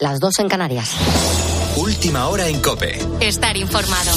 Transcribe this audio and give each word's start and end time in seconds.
las 0.00 0.20
dos 0.20 0.38
en 0.38 0.48
Canarias. 0.48 0.92
Última 1.76 2.28
hora 2.28 2.46
en 2.46 2.60
Cope. 2.60 2.98
Estar 3.20 3.56
informado. 3.56 4.12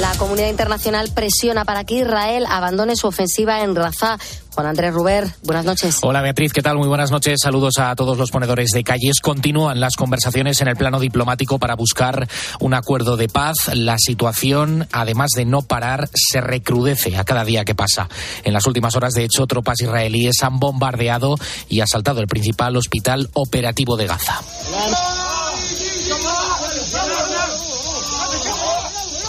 La 0.00 0.12
comunidad 0.16 0.48
internacional 0.48 1.10
presiona 1.14 1.66
para 1.66 1.84
que 1.84 1.96
Israel 1.96 2.46
abandone 2.48 2.96
su 2.96 3.06
ofensiva 3.06 3.60
en 3.62 3.74
Rafah. 3.74 4.18
Juan 4.54 4.68
Andrés 4.68 4.94
Ruber, 4.94 5.26
buenas 5.42 5.64
noches. 5.64 5.98
Hola 6.02 6.22
Beatriz, 6.22 6.52
¿qué 6.52 6.62
tal? 6.62 6.76
Muy 6.78 6.86
buenas 6.86 7.10
noches. 7.10 7.40
Saludos 7.42 7.74
a 7.78 7.96
todos 7.96 8.16
los 8.16 8.30
ponedores 8.30 8.70
de 8.70 8.84
calles. 8.84 9.20
Continúan 9.20 9.80
las 9.80 9.96
conversaciones 9.96 10.60
en 10.60 10.68
el 10.68 10.76
plano 10.76 11.00
diplomático 11.00 11.58
para 11.58 11.74
buscar 11.74 12.28
un 12.60 12.72
acuerdo 12.72 13.16
de 13.16 13.28
paz. 13.28 13.74
La 13.74 13.98
situación, 13.98 14.86
además 14.92 15.30
de 15.34 15.44
no 15.44 15.62
parar, 15.62 16.08
se 16.14 16.40
recrudece 16.40 17.16
a 17.16 17.24
cada 17.24 17.44
día 17.44 17.64
que 17.64 17.74
pasa. 17.74 18.08
En 18.44 18.52
las 18.52 18.64
últimas 18.68 18.94
horas, 18.94 19.14
de 19.14 19.24
hecho, 19.24 19.48
tropas 19.48 19.80
israelíes 19.80 20.40
han 20.42 20.60
bombardeado 20.60 21.34
y 21.68 21.80
asaltado 21.80 22.20
el 22.20 22.28
principal 22.28 22.76
hospital 22.76 23.30
operativo 23.32 23.96
de 23.96 24.06
Gaza. 24.06 24.40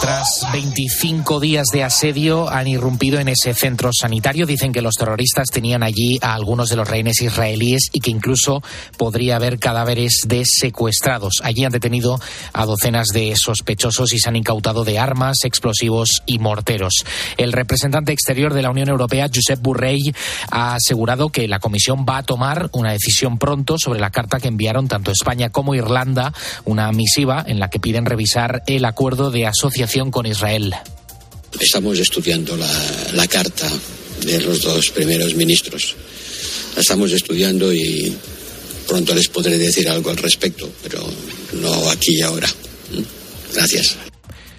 Tras 0.06 0.46
25 0.52 1.40
días 1.40 1.66
de 1.72 1.82
asedio 1.82 2.48
han 2.48 2.68
irrumpido 2.68 3.18
en 3.18 3.26
ese 3.26 3.54
centro 3.54 3.90
sanitario. 3.92 4.46
Dicen 4.46 4.72
que 4.72 4.80
los 4.80 4.94
terroristas 4.94 5.48
tenían 5.48 5.82
allí 5.82 6.20
a 6.22 6.34
algunos 6.34 6.68
de 6.68 6.76
los 6.76 6.88
rehenes 6.88 7.20
israelíes 7.22 7.88
y 7.92 7.98
que 7.98 8.12
incluso 8.12 8.62
podría 8.98 9.34
haber 9.34 9.58
cadáveres 9.58 10.20
de 10.28 10.44
secuestrados. 10.44 11.40
Allí 11.42 11.64
han 11.64 11.72
detenido 11.72 12.20
a 12.52 12.66
docenas 12.66 13.08
de 13.08 13.34
sospechosos 13.34 14.12
y 14.12 14.20
se 14.20 14.28
han 14.28 14.36
incautado 14.36 14.84
de 14.84 14.96
armas, 14.96 15.38
explosivos 15.42 16.22
y 16.24 16.38
morteros. 16.38 17.04
El 17.36 17.52
representante 17.52 18.12
exterior 18.12 18.54
de 18.54 18.62
la 18.62 18.70
Unión 18.70 18.88
Europea, 18.88 19.26
Josep 19.26 19.60
Burrell, 19.60 20.14
ha 20.52 20.76
asegurado 20.76 21.30
que 21.30 21.48
la 21.48 21.58
Comisión 21.58 22.06
va 22.08 22.18
a 22.18 22.22
tomar 22.22 22.70
una 22.74 22.92
decisión 22.92 23.38
pronto 23.38 23.76
sobre 23.76 23.98
la 23.98 24.10
carta 24.10 24.38
que 24.38 24.46
enviaron 24.46 24.86
tanto 24.86 25.10
España 25.10 25.50
como 25.50 25.74
Irlanda, 25.74 26.32
una 26.64 26.92
misiva 26.92 27.42
en 27.44 27.58
la 27.58 27.70
que 27.70 27.80
piden 27.80 28.06
revisar 28.06 28.62
el 28.68 28.84
acuerdo 28.84 29.32
de 29.32 29.48
asociación 29.48 29.95
con 29.96 30.26
Israel. 30.26 30.74
Estamos 31.58 31.98
estudiando 31.98 32.54
la, 32.54 32.70
la 33.14 33.26
carta 33.26 33.66
de 34.26 34.40
los 34.42 34.60
dos 34.60 34.90
primeros 34.90 35.34
ministros. 35.34 35.94
La 36.74 36.82
estamos 36.82 37.12
estudiando 37.12 37.72
y 37.72 38.14
pronto 38.86 39.14
les 39.14 39.28
podré 39.28 39.56
decir 39.56 39.88
algo 39.88 40.10
al 40.10 40.18
respecto, 40.18 40.70
pero 40.82 41.02
no 41.54 41.90
aquí 41.90 42.18
y 42.18 42.20
ahora. 42.20 42.48
Gracias. 43.54 43.96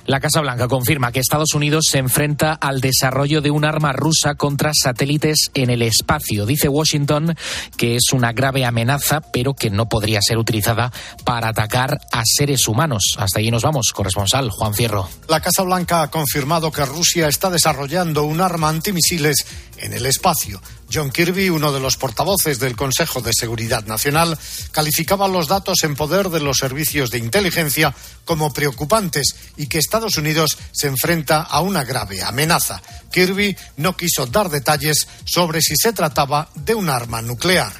La 0.07 0.21
Casa 0.21 0.39
Blanca 0.39 0.69
confirma 0.69 1.11
que 1.11 1.19
Estados 1.19 1.53
Unidos 1.53 1.87
se 1.91 1.97
enfrenta 1.97 2.53
al 2.53 2.79
desarrollo 2.79 3.41
de 3.41 3.51
un 3.51 3.65
arma 3.65 3.91
rusa 3.91 4.35
contra 4.35 4.71
satélites 4.73 5.51
en 5.53 5.69
el 5.69 5.81
espacio. 5.81 6.45
Dice 6.45 6.69
Washington 6.69 7.35
que 7.75 7.97
es 7.97 8.13
una 8.13 8.31
grave 8.31 8.63
amenaza, 8.63 9.19
pero 9.19 9.53
que 9.53 9.69
no 9.69 9.89
podría 9.89 10.21
ser 10.21 10.37
utilizada 10.37 10.93
para 11.25 11.49
atacar 11.49 11.99
a 12.13 12.21
seres 12.23 12.69
humanos. 12.69 13.15
Hasta 13.17 13.39
allí 13.39 13.51
nos 13.51 13.63
vamos. 13.63 13.91
Corresponsal 13.93 14.49
Juan 14.49 14.73
Fierro. 14.73 15.09
La 15.27 15.41
Casa 15.41 15.63
Blanca 15.63 16.03
ha 16.03 16.09
confirmado 16.09 16.71
que 16.71 16.85
Rusia 16.85 17.27
está 17.27 17.49
desarrollando 17.49 18.23
un 18.23 18.39
arma 18.39 18.69
antimisiles 18.69 19.45
en 19.77 19.91
el 19.91 20.05
espacio. 20.05 20.61
John 20.91 21.11
Kirby, 21.11 21.49
uno 21.49 21.71
de 21.71 21.79
los 21.79 21.97
portavoces 21.97 22.59
del 22.59 22.75
Consejo 22.75 23.21
de 23.21 23.31
Seguridad 23.37 23.85
Nacional, 23.85 24.37
calificaba 24.71 25.27
los 25.27 25.47
datos 25.47 25.83
en 25.83 25.95
poder 25.95 26.29
de 26.29 26.39
los 26.39 26.57
servicios 26.57 27.09
de 27.11 27.17
inteligencia 27.17 27.93
como 28.25 28.53
preocupantes 28.53 29.35
y 29.57 29.67
que 29.67 29.79
Estados 29.79 30.17
Unidos 30.17 30.57
se 30.71 30.87
enfrenta 30.87 31.41
a 31.41 31.61
una 31.61 31.83
grave 31.83 32.21
amenaza. 32.23 32.81
Kirby 33.11 33.55
no 33.77 33.95
quiso 33.95 34.25
dar 34.25 34.49
detalles 34.49 35.07
sobre 35.25 35.61
si 35.61 35.75
se 35.75 35.93
trataba 35.93 36.49
de 36.55 36.75
un 36.75 36.89
arma 36.89 37.21
nuclear. 37.21 37.73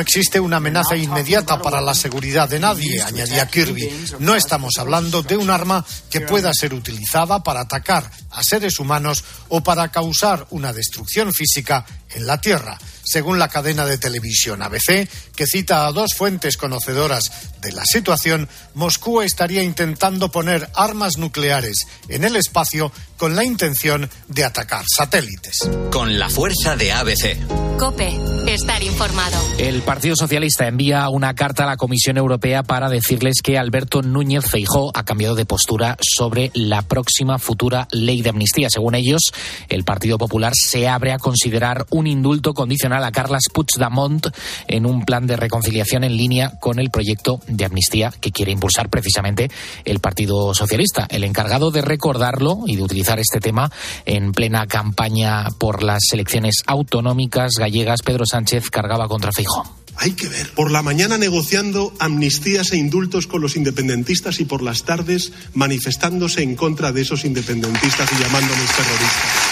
Existe 0.00 0.40
una 0.40 0.58
amenaza 0.58 0.96
inmediata 0.96 1.60
para 1.60 1.80
la 1.80 1.94
seguridad 1.94 2.48
de 2.48 2.60
nadie, 2.60 3.02
añadía 3.02 3.48
Kirby. 3.48 3.90
No 4.18 4.34
estamos 4.34 4.74
hablando 4.78 5.22
de 5.22 5.36
un 5.36 5.50
arma 5.50 5.84
que 6.10 6.20
pueda 6.20 6.52
ser 6.52 6.74
utilizada 6.74 7.42
para 7.42 7.60
atacar 7.60 8.10
a 8.30 8.42
seres 8.42 8.78
humanos 8.78 9.24
o 9.48 9.62
para 9.62 9.88
causar 9.90 10.46
una 10.50 10.72
destrucción 10.72 11.32
física 11.32 11.84
en 12.14 12.26
la 12.26 12.40
Tierra 12.40 12.78
según 13.04 13.38
la 13.38 13.48
cadena 13.48 13.84
de 13.84 13.98
televisión 13.98 14.62
ABC, 14.62 15.08
que 15.34 15.46
cita 15.46 15.86
a 15.86 15.92
dos 15.92 16.14
fuentes 16.14 16.56
conocedoras 16.56 17.30
de 17.60 17.72
la 17.72 17.84
situación, 17.84 18.48
Moscú 18.74 19.22
estaría 19.22 19.62
intentando 19.62 20.30
poner 20.30 20.68
armas 20.74 21.18
nucleares 21.18 21.86
en 22.08 22.24
el 22.24 22.36
espacio 22.36 22.92
con 23.16 23.36
la 23.36 23.44
intención 23.44 24.10
de 24.28 24.44
atacar 24.44 24.84
satélites. 24.88 25.68
Con 25.90 26.18
la 26.18 26.28
fuerza 26.28 26.76
de 26.76 26.92
ABC. 26.92 27.36
Cope, 27.78 28.16
estar 28.46 28.82
informado. 28.82 29.36
El 29.58 29.82
Partido 29.82 30.14
Socialista 30.16 30.66
envía 30.66 31.08
una 31.08 31.34
carta 31.34 31.64
a 31.64 31.66
la 31.66 31.76
Comisión 31.76 32.16
Europea 32.16 32.62
para 32.62 32.88
decirles 32.88 33.36
que 33.42 33.58
Alberto 33.58 34.02
Núñez 34.02 34.44
Feijó 34.48 34.90
ha 34.94 35.04
cambiado 35.04 35.34
de 35.34 35.46
postura 35.46 35.96
sobre 36.00 36.50
la 36.54 36.82
próxima 36.82 37.38
futura 37.38 37.88
ley 37.90 38.22
de 38.22 38.30
amnistía. 38.30 38.68
Según 38.70 38.94
ellos, 38.94 39.32
el 39.68 39.84
Partido 39.84 40.18
Popular 40.18 40.52
se 40.54 40.88
abre 40.88 41.12
a 41.12 41.18
considerar 41.18 41.86
un 41.90 42.01
indulto 42.06 42.54
condicional 42.54 43.04
a 43.04 43.12
Carles 43.12 43.44
Puigdemont 43.52 44.26
en 44.68 44.86
un 44.86 45.04
plan 45.04 45.26
de 45.26 45.36
reconciliación 45.36 46.04
en 46.04 46.16
línea 46.16 46.52
con 46.60 46.78
el 46.78 46.90
proyecto 46.90 47.40
de 47.46 47.64
amnistía 47.64 48.12
que 48.20 48.32
quiere 48.32 48.52
impulsar 48.52 48.88
precisamente 48.88 49.50
el 49.84 50.00
Partido 50.00 50.54
Socialista. 50.54 51.06
El 51.10 51.24
encargado 51.24 51.70
de 51.70 51.82
recordarlo 51.82 52.60
y 52.66 52.76
de 52.76 52.82
utilizar 52.82 53.18
este 53.18 53.40
tema 53.40 53.70
en 54.04 54.32
plena 54.32 54.66
campaña 54.66 55.46
por 55.58 55.82
las 55.82 56.02
elecciones 56.12 56.62
autonómicas 56.66 57.52
gallegas, 57.58 58.02
Pedro 58.02 58.24
Sánchez 58.26 58.70
cargaba 58.70 59.08
contra 59.08 59.32
Fijo. 59.32 59.64
Hay 59.96 60.12
que 60.12 60.28
ver. 60.28 60.50
Por 60.54 60.70
la 60.70 60.82
mañana 60.82 61.18
negociando 61.18 61.92
amnistías 61.98 62.72
e 62.72 62.76
indultos 62.76 63.26
con 63.26 63.42
los 63.42 63.56
independentistas 63.56 64.40
y 64.40 64.44
por 64.44 64.62
las 64.62 64.84
tardes 64.84 65.32
manifestándose 65.54 66.42
en 66.42 66.56
contra 66.56 66.92
de 66.92 67.02
esos 67.02 67.24
independentistas 67.24 68.10
y 68.12 68.22
llamándoles 68.22 68.70
terroristas. 68.74 69.51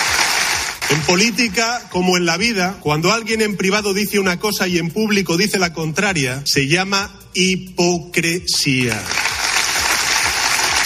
En 0.90 1.00
política, 1.02 1.80
como 1.90 2.16
en 2.16 2.26
la 2.26 2.36
vida, 2.36 2.76
cuando 2.80 3.12
alguien 3.12 3.42
en 3.42 3.56
privado 3.56 3.94
dice 3.94 4.18
una 4.18 4.38
cosa 4.38 4.66
y 4.66 4.78
en 4.78 4.90
público 4.90 5.36
dice 5.36 5.58
la 5.58 5.72
contraria, 5.72 6.42
se 6.44 6.66
llama 6.66 7.10
hipocresía. 7.32 9.00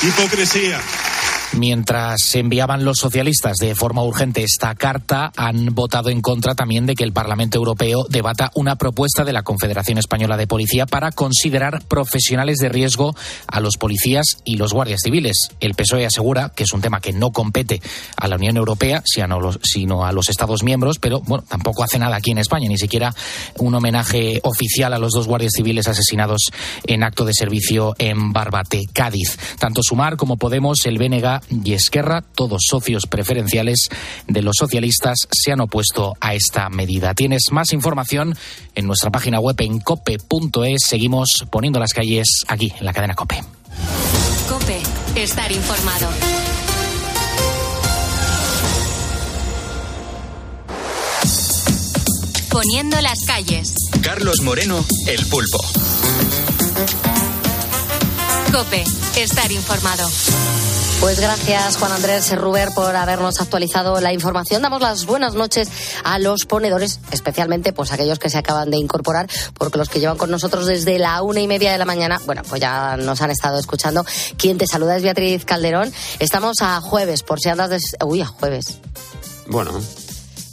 Hipocresía. 0.02 0.80
Mientras 1.56 2.34
enviaban 2.34 2.84
los 2.84 2.98
socialistas 2.98 3.58
de 3.58 3.76
forma 3.76 4.02
urgente 4.02 4.42
esta 4.42 4.74
carta, 4.74 5.30
han 5.36 5.72
votado 5.72 6.10
en 6.10 6.20
contra 6.20 6.56
también 6.56 6.84
de 6.84 6.96
que 6.96 7.04
el 7.04 7.12
Parlamento 7.12 7.58
Europeo 7.58 8.06
debata 8.10 8.50
una 8.56 8.74
propuesta 8.74 9.24
de 9.24 9.32
la 9.32 9.42
Confederación 9.44 9.98
Española 9.98 10.36
de 10.36 10.48
Policía 10.48 10.86
para 10.86 11.12
considerar 11.12 11.84
profesionales 11.86 12.58
de 12.58 12.70
riesgo 12.70 13.14
a 13.46 13.60
los 13.60 13.76
policías 13.76 14.38
y 14.44 14.56
los 14.56 14.72
guardias 14.72 15.02
civiles. 15.04 15.50
El 15.60 15.74
PSOE 15.74 16.06
asegura 16.06 16.50
que 16.54 16.64
es 16.64 16.72
un 16.72 16.80
tema 16.80 17.00
que 17.00 17.12
no 17.12 17.30
compete 17.30 17.80
a 18.16 18.26
la 18.26 18.34
Unión 18.34 18.56
Europea, 18.56 19.02
sino 19.04 20.04
a 20.04 20.12
los 20.12 20.28
Estados 20.28 20.64
miembros, 20.64 20.98
pero 20.98 21.20
bueno, 21.20 21.44
tampoco 21.48 21.84
hace 21.84 22.00
nada 22.00 22.16
aquí 22.16 22.32
en 22.32 22.38
España, 22.38 22.68
ni 22.68 22.78
siquiera 22.78 23.14
un 23.58 23.74
homenaje 23.76 24.40
oficial 24.42 24.92
a 24.92 24.98
los 24.98 25.12
dos 25.12 25.28
guardias 25.28 25.52
civiles 25.54 25.86
asesinados 25.86 26.46
en 26.84 27.04
acto 27.04 27.24
de 27.24 27.32
servicio 27.32 27.94
en 27.98 28.32
Barbate, 28.32 28.86
Cádiz. 28.92 29.38
Tanto 29.60 29.82
Sumar 29.84 30.16
como 30.16 30.36
Podemos, 30.36 30.84
el 30.86 30.98
BNG 30.98 31.43
y 31.50 31.74
Esquerra, 31.74 32.22
todos 32.22 32.62
socios 32.68 33.06
preferenciales 33.06 33.88
de 34.26 34.42
los 34.42 34.56
socialistas, 34.56 35.28
se 35.30 35.52
han 35.52 35.60
opuesto 35.60 36.14
a 36.20 36.34
esta 36.34 36.68
medida. 36.68 37.14
Tienes 37.14 37.48
más 37.50 37.72
información 37.72 38.36
en 38.74 38.86
nuestra 38.86 39.10
página 39.10 39.40
web 39.40 39.56
en 39.60 39.80
cope.es. 39.80 40.84
Seguimos 40.84 41.44
poniendo 41.50 41.78
las 41.78 41.92
calles 41.92 42.44
aquí, 42.48 42.72
en 42.78 42.84
la 42.84 42.92
cadena 42.92 43.14
Cope. 43.14 43.42
Cope, 44.48 44.80
estar 45.16 45.50
informado. 45.50 46.08
Poniendo 52.50 53.00
las 53.00 53.18
calles. 53.26 53.74
Carlos 54.00 54.40
Moreno, 54.42 54.84
el 55.08 55.26
pulpo. 55.26 55.58
Cope, 58.52 58.84
estar 59.16 59.50
informado. 59.50 60.08
Pues 61.04 61.20
gracias 61.20 61.76
Juan 61.76 61.92
Andrés 61.92 62.34
Ruber 62.34 62.70
por 62.74 62.96
habernos 62.96 63.38
actualizado 63.38 64.00
la 64.00 64.14
información. 64.14 64.62
Damos 64.62 64.80
las 64.80 65.04
buenas 65.04 65.34
noches 65.34 65.68
a 66.02 66.18
los 66.18 66.46
ponedores, 66.46 66.98
especialmente 67.10 67.74
pues 67.74 67.92
aquellos 67.92 68.18
que 68.18 68.30
se 68.30 68.38
acaban 68.38 68.70
de 68.70 68.78
incorporar, 68.78 69.28
porque 69.58 69.76
los 69.76 69.90
que 69.90 70.00
llevan 70.00 70.16
con 70.16 70.30
nosotros 70.30 70.64
desde 70.64 70.98
la 70.98 71.20
una 71.20 71.42
y 71.42 71.46
media 71.46 71.72
de 71.72 71.76
la 71.76 71.84
mañana, 71.84 72.22
bueno, 72.24 72.40
pues 72.48 72.58
ya 72.58 72.96
nos 72.96 73.20
han 73.20 73.30
estado 73.30 73.58
escuchando. 73.58 74.06
Quien 74.38 74.56
te 74.56 74.66
saluda 74.66 74.96
es 74.96 75.02
Beatriz 75.02 75.44
Calderón. 75.44 75.92
Estamos 76.20 76.62
a 76.62 76.80
jueves, 76.80 77.22
por 77.22 77.38
si 77.38 77.50
andas 77.50 77.68
de... 77.68 77.80
Uy, 78.02 78.22
a 78.22 78.26
jueves. 78.26 78.78
Bueno, 79.46 79.78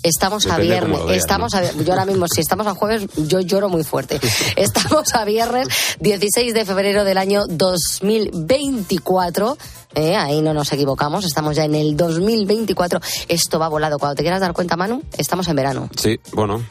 Estamos 0.03 0.47
a 0.47 0.57
viernes. 0.57 0.99
estamos 1.11 1.53
a, 1.53 1.71
yo 1.73 1.93
ahora 1.93 2.05
mismo, 2.05 2.27
si 2.27 2.41
estamos 2.41 2.67
a 2.67 2.73
jueves, 2.73 3.07
yo 3.15 3.39
lloro 3.41 3.69
muy 3.69 3.83
fuerte. 3.83 4.19
Estamos 4.55 5.13
a 5.13 5.25
viernes 5.25 5.67
16 5.99 6.53
de 6.53 6.65
febrero 6.65 7.03
del 7.03 7.17
año 7.17 7.45
2024. 7.47 9.57
Eh, 9.93 10.15
ahí 10.15 10.41
no 10.41 10.53
nos 10.53 10.71
equivocamos, 10.71 11.25
estamos 11.25 11.55
ya 11.55 11.65
en 11.65 11.75
el 11.75 11.97
2024. 11.97 12.99
Esto 13.27 13.59
va 13.59 13.67
volado. 13.67 13.99
Cuando 13.99 14.15
te 14.15 14.23
quieras 14.23 14.41
dar 14.41 14.53
cuenta, 14.53 14.75
Manu, 14.75 15.03
estamos 15.17 15.47
en 15.47 15.55
verano. 15.55 15.89
Sí, 15.95 16.19
bueno, 16.33 16.63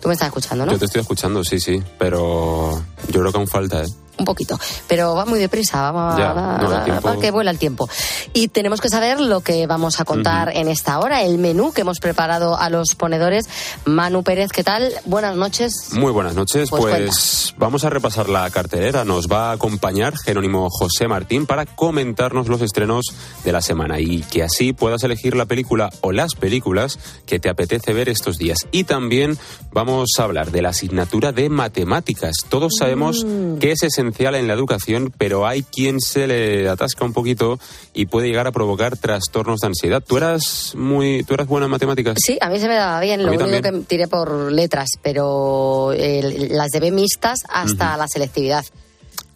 Tú 0.00 0.08
me 0.08 0.14
estás 0.14 0.28
escuchando, 0.28 0.64
¿no? 0.64 0.72
Yo 0.72 0.78
te 0.78 0.86
estoy 0.86 1.02
escuchando, 1.02 1.44
sí, 1.44 1.60
sí, 1.60 1.82
pero 1.98 2.82
yo 3.08 3.20
creo 3.20 3.32
que 3.32 3.38
aún 3.38 3.46
falta, 3.46 3.82
¿eh? 3.82 3.86
Un 4.20 4.24
poquito, 4.24 4.58
pero 4.86 5.14
va 5.14 5.24
muy 5.24 5.38
deprisa, 5.40 5.90
vamos 5.90 6.16
Ya, 6.18 6.30
a, 6.30 6.34
no, 6.58 6.70
a- 7.08 7.12
a 7.12 7.16
que 7.18 7.30
vuela 7.30 7.50
el 7.50 7.58
tiempo. 7.58 7.88
Y 8.32 8.48
tenemos 8.48 8.80
que 8.80 8.88
saber 8.88 9.20
lo 9.20 9.40
que 9.40 9.66
vamos 9.66 9.98
a 10.00 10.04
contar 10.04 10.54
en 10.56 10.68
esta 10.68 10.98
hora, 11.00 11.22
el 11.22 11.38
menú 11.38 11.72
que 11.72 11.80
hemos 11.80 11.98
preparado 11.98 12.56
a 12.56 12.70
los 12.70 12.94
ponedores. 12.94 13.48
Manu 13.84 14.22
Pérez, 14.22 14.50
¿qué 14.52 14.62
tal? 14.62 14.92
Buenas 15.04 15.34
noches. 15.36 15.90
Muy 15.92 16.12
buenas 16.12 16.34
noches, 16.34 16.70
Pues 16.70 16.82
pues, 16.84 17.54
vamos 17.58 17.84
a 17.84 17.90
repasar 17.90 18.28
la 18.28 18.48
cartelera. 18.50 19.04
Nos 19.04 19.26
va 19.28 19.50
a 19.50 19.52
acompañar 19.52 20.14
Jerónimo 20.24 20.68
José 20.70 21.08
Martín 21.08 21.46
para 21.46 21.66
comentarnos 21.66 22.48
los 22.48 22.60
estrenos 22.62 23.06
de 23.44 23.52
la 23.52 23.62
semana 23.62 23.98
y 24.00 24.22
que 24.22 24.42
así 24.42 24.72
puedas 24.72 25.02
elegir 25.02 25.34
la 25.34 25.46
película 25.46 25.90
o 26.02 26.12
las 26.12 26.34
películas 26.34 26.98
que 27.26 27.38
te 27.40 27.48
apetece 27.48 27.92
ver 27.94 28.08
estos 28.08 28.36
días. 28.38 28.66
Y 28.70 28.84
también 28.84 29.38
vamos 29.72 30.10
a 30.18 30.24
hablar 30.24 30.50
de 30.50 30.62
la 30.62 30.68
asignatura 30.70 31.32
de 31.32 31.48
matemáticas. 31.48 32.34
Todos 32.48 32.74
sabemos 32.78 33.24
Mm. 33.24 33.58
que 33.58 33.72
es 33.72 33.82
esencial 33.82 34.09
en 34.18 34.46
la 34.46 34.54
educación, 34.54 35.12
pero 35.16 35.46
hay 35.46 35.62
quien 35.62 36.00
se 36.00 36.26
le 36.26 36.68
atasca 36.68 37.04
un 37.04 37.12
poquito 37.12 37.58
y 37.94 38.06
puede 38.06 38.28
llegar 38.28 38.46
a 38.46 38.52
provocar 38.52 38.96
trastornos 38.96 39.60
de 39.60 39.68
ansiedad. 39.68 40.02
¿Tú 40.06 40.16
eras 40.16 40.74
muy, 40.76 41.22
tú 41.24 41.34
eras 41.34 41.46
buena 41.46 41.66
en 41.66 41.70
matemáticas? 41.70 42.16
Sí, 42.24 42.38
a 42.40 42.48
mí 42.48 42.58
se 42.58 42.68
me 42.68 42.74
daba 42.74 43.00
bien, 43.00 43.20
A 43.20 43.22
lo 43.24 43.28
único 43.30 43.44
también. 43.44 43.80
que 43.82 43.86
tiré 43.86 44.08
por 44.08 44.52
letras, 44.52 44.88
pero 45.02 45.92
eh, 45.92 46.48
las 46.50 46.70
llevé 46.72 46.90
mixtas 46.90 47.40
hasta 47.48 47.96
la 47.96 48.06
selectividad. 48.08 48.64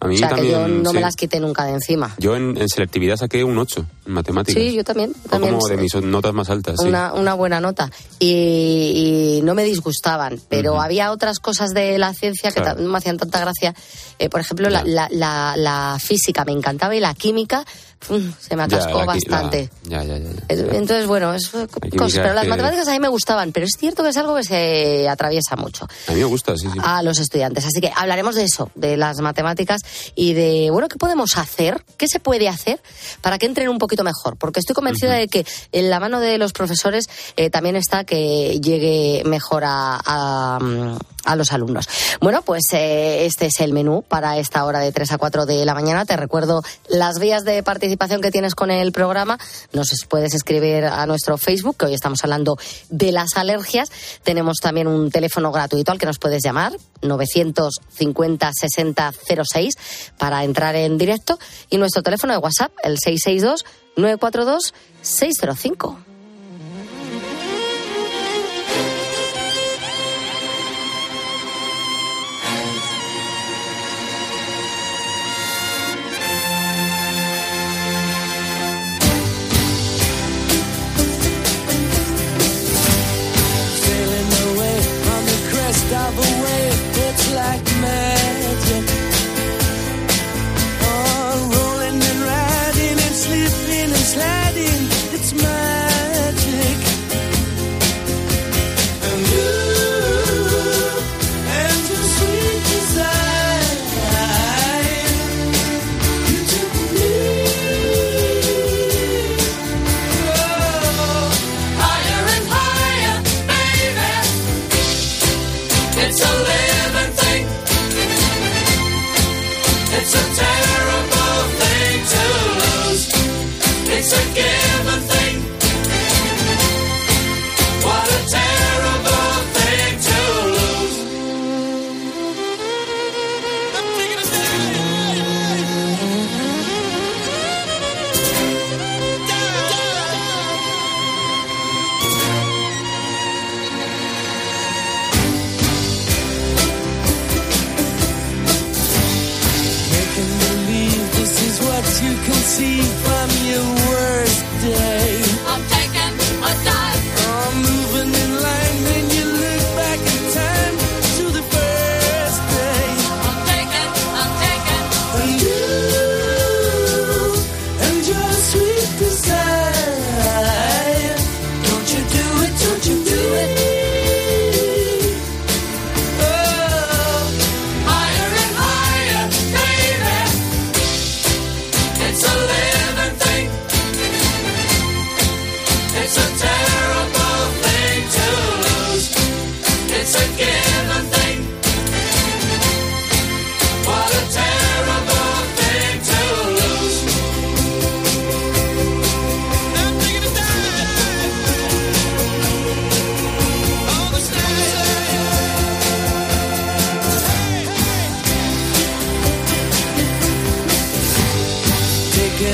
A 0.05 0.07
mí 0.07 0.15
o 0.15 0.17
sea, 0.19 0.29
también. 0.29 0.47
que 0.47 0.51
yo 0.53 0.67
no 0.67 0.89
sí. 0.91 0.95
me 0.95 1.01
las 1.01 1.15
quité 1.15 1.39
nunca 1.39 1.65
de 1.65 1.71
encima. 1.73 2.13
Yo 2.17 2.35
en, 2.35 2.55
en 2.57 2.69
selectividad 2.69 3.17
saqué 3.17 3.43
un 3.43 3.57
8 3.57 3.85
en 4.07 4.13
matemáticas. 4.13 4.61
Sí, 4.61 4.73
yo 4.73 4.83
también. 4.83 5.13
Fue 5.13 5.29
también 5.31 5.53
como 5.55 5.67
de 5.67 5.77
mis 5.77 5.95
notas 5.95 6.33
más 6.33 6.49
altas, 6.49 6.75
sí. 6.79 6.87
una, 6.87 7.33
buena 7.33 7.59
nota. 7.59 7.91
Y, 8.19 9.37
y 9.37 9.41
no 9.43 9.55
me 9.55 9.63
disgustaban, 9.63 10.39
pero 10.49 10.81
había 10.81 11.11
otras 11.11 11.39
cosas 11.39 11.71
de 11.73 11.97
la 11.97 12.13
ciencia 12.13 12.51
que 12.51 12.61
Claro. 12.61 12.81
no 12.81 12.89
me 12.89 12.97
hacían 12.97 13.17
tanta 13.17 13.39
gracia. 13.39 13.73
Eh, 14.19 14.29
por 14.29 14.39
ejemplo, 14.41 14.69
la, 14.69 14.83
Ya. 14.83 14.85
la, 14.85 15.07
la- 15.11 15.55
la 15.57 15.97
física 15.99 16.43
me 16.45 16.51
encantaba 16.51 16.95
y 16.95 16.99
la 16.99 17.13
química 17.13 17.65
se 18.01 18.55
me 18.55 18.67
Ya, 18.67 18.77
atascó 18.77 18.99
la 18.99 19.05
qui- 19.13 19.29
bastante. 19.29 19.69
la- 19.89 20.03
ya, 20.03 20.03
ya, 20.03 20.17
ya, 20.17 20.29
ya. 20.31 20.39
Eh, 20.49 20.69
Entonces, 20.73 21.07
bueno, 21.07 21.33
es 21.33 21.53
eh, 21.53 21.67
cosas, 21.97 22.19
pero 22.21 22.33
las 22.33 22.43
que- 22.43 22.49
matemáticas 22.49 22.87
a 22.87 22.91
mí 22.91 22.99
me 22.99 23.07
gustaban, 23.07 23.51
pero 23.51 23.65
es 23.65 23.73
cierto 23.79 24.03
que 24.03 24.09
es 24.09 24.17
algo 24.17 24.35
que 24.35 24.43
se 24.43 25.07
atraviesa 25.09 25.55
mucho 25.55 25.87
A 26.07 26.11
mí 26.11 26.19
me 26.19 26.25
gusta, 26.25 26.55
sí, 26.57 26.67
sí. 26.71 26.77
a 26.83 27.01
los 27.01 27.19
estudiantes. 27.19 27.65
Así 27.65 27.81
que 27.81 27.91
hablaremos 27.95 28.35
de 28.35 28.43
eso, 28.43 28.69
de 28.75 28.97
las 28.97 29.19
matemáticas 29.21 29.81
y 30.15 30.33
de, 30.33 30.69
bueno, 30.71 30.87
¿qué 30.87 30.97
podemos 30.97 31.37
hacer? 31.37 31.83
¿Qué 31.97 32.07
se 32.07 32.19
puede 32.19 32.47
hacer 32.49 32.79
para 33.21 33.37
que 33.37 33.45
entren 33.45 33.69
un 33.69 33.77
poquito 33.79 34.03
mejor? 34.03 34.35
Porque 34.37 34.59
estoy 34.59 34.75
convencida 34.75 35.13
de 35.13 35.27
que 35.27 35.45
en 35.71 35.89
la 35.89 35.99
mano 35.99 36.19
de 36.19 36.37
los 36.37 36.51
profesores 36.53 37.05
eh, 37.37 37.49
también 37.49 37.75
está 37.75 38.03
que 38.03 38.59
llegue 38.59 39.23
mejor 39.25 39.63
a, 39.65 39.99
a, 40.05 40.59
mm, 40.59 40.97
a 41.25 41.35
los 41.35 41.51
alumnos. 41.53 41.87
Bueno, 42.21 42.41
pues 42.43 42.61
eh, 42.73 43.25
este 43.25 43.47
es 43.47 43.59
el 43.61 43.73
menú 43.73 44.03
para 44.07 44.37
esta 44.37 44.63
hora 44.65 44.79
de 44.79 44.91
3 44.91 45.11
a 45.13 45.17
4 45.17 45.45
de 45.47 45.65
la 45.65 45.73
mañana. 45.73 46.05
Te 46.05 46.15
recuerdo 46.17 46.61
las 46.87 47.17
vías 47.19 47.43
de 47.45 47.63
participación 47.63 47.84
que 48.21 48.31
tienes 48.31 48.55
con 48.55 48.71
el 48.71 48.91
programa. 48.91 49.37
Nos 49.73 49.91
es- 49.93 50.05
puedes 50.05 50.33
escribir 50.33 50.85
a 50.85 51.05
nuestro 51.05 51.37
Facebook, 51.37 51.77
que 51.77 51.85
hoy 51.85 51.93
estamos 51.93 52.23
hablando 52.23 52.57
de 52.89 53.11
las 53.11 53.35
alergias. 53.37 53.89
Tenemos 54.23 54.57
también 54.61 54.87
un 54.87 55.11
teléfono 55.11 55.51
gratuito 55.51 55.91
al 55.91 55.99
que 55.99 56.05
nos 56.05 56.19
puedes 56.19 56.43
llamar, 56.43 56.73
950 57.01 58.51
60 58.53 59.11
06, 59.43 59.73
para 60.17 60.43
entrar 60.43 60.75
en 60.75 60.97
directo. 60.97 61.37
Y 61.69 61.77
nuestro 61.77 62.03
teléfono 62.03 62.33
de 62.33 62.39
WhatsApp, 62.39 62.71
el 62.83 62.97
662 62.99 63.65
942 63.97 64.73
605. 65.01 65.99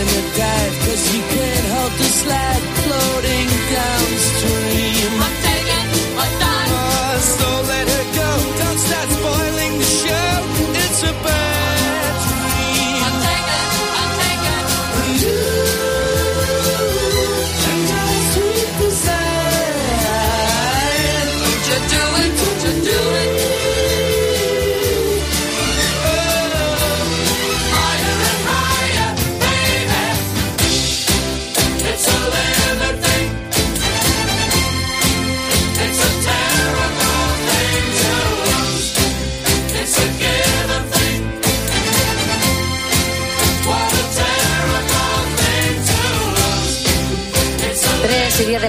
Taking 0.02 0.20
a 0.20 0.38
dive 0.38 0.80
cause 0.86 1.16
you 1.16 1.22
can't 1.22 1.68
hold 1.74 1.92
the 1.94 2.10
slide 2.22 2.66
floating 2.82 3.50
downstream. 3.76 5.12
I'm 5.26 5.36
taking 5.46 5.88
a 6.18 6.28
dive. 6.42 6.70
Oh, 6.74 7.18
so 7.38 7.48
let 7.70 7.88
her 7.88 8.11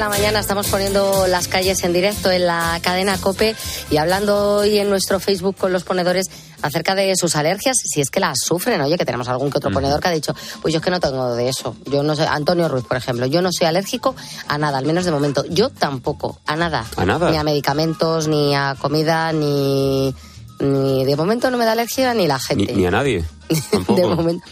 la 0.03 0.09
mañana 0.09 0.41
estamos 0.41 0.67
poniendo 0.67 1.29
las 1.29 1.47
calles 1.47 1.85
en 1.85 1.93
directo 1.93 2.29
en 2.29 2.45
la 2.45 2.81
cadena 2.83 3.17
Cope 3.19 3.55
y 3.89 3.99
hablando 3.99 4.57
hoy 4.57 4.79
en 4.79 4.91
nuestro 4.91 5.21
Facebook 5.21 5.55
con 5.57 5.73
los 5.73 5.85
ponedores 5.85 6.29
acerca 6.61 6.97
de 6.97 7.15
sus 7.15 7.37
alergias, 7.37 7.77
si 7.79 8.01
es 8.01 8.11
que 8.11 8.19
las 8.19 8.41
sufren, 8.41 8.81
oye, 8.81 8.99
que 8.99 9.05
tenemos 9.05 9.29
algún 9.29 9.49
que 9.53 9.59
otro 9.59 9.71
ponedor 9.71 10.01
que 10.01 10.09
ha 10.09 10.11
dicho, 10.11 10.35
pues 10.61 10.75
yo 10.75 10.79
es 10.79 10.85
que 10.85 10.91
no 10.91 10.99
tengo 10.99 11.37
de 11.37 11.49
eso. 11.49 11.77
Yo 11.87 12.03
no 12.03 12.17
sé, 12.17 12.27
Antonio 12.27 12.69
Ruiz, 12.69 12.85
por 12.85 12.97
ejemplo, 12.97 13.27
yo 13.27 13.43
no 13.43 13.51
soy 13.53 13.69
alérgico 13.69 14.17
a 14.49 14.59
nada, 14.59 14.79
al 14.79 14.87
menos 14.87 15.05
de 15.05 15.13
momento. 15.13 15.45
Yo 15.49 15.69
tampoco, 15.69 16.41
a 16.47 16.57
nada. 16.57 16.85
¿A 16.97 17.05
nada? 17.05 17.31
Ni 17.31 17.37
a 17.37 17.45
medicamentos, 17.45 18.27
ni 18.27 18.57
a 18.57 18.75
comida, 18.81 19.33
ni, 19.33 20.13
ni 20.59 21.05
de 21.05 21.15
momento 21.15 21.49
no 21.49 21.59
me 21.59 21.65
da 21.65 21.73
alergia 21.73 22.13
ni 22.13 22.27
la 22.27 22.39
Ni, 22.39 22.43
gente. 22.67 22.73
ni 22.75 22.87
a 22.87 22.91
nadie. 22.91 23.25
Tampoco. 23.71 24.01
de 24.01 24.07
momento. 24.09 24.45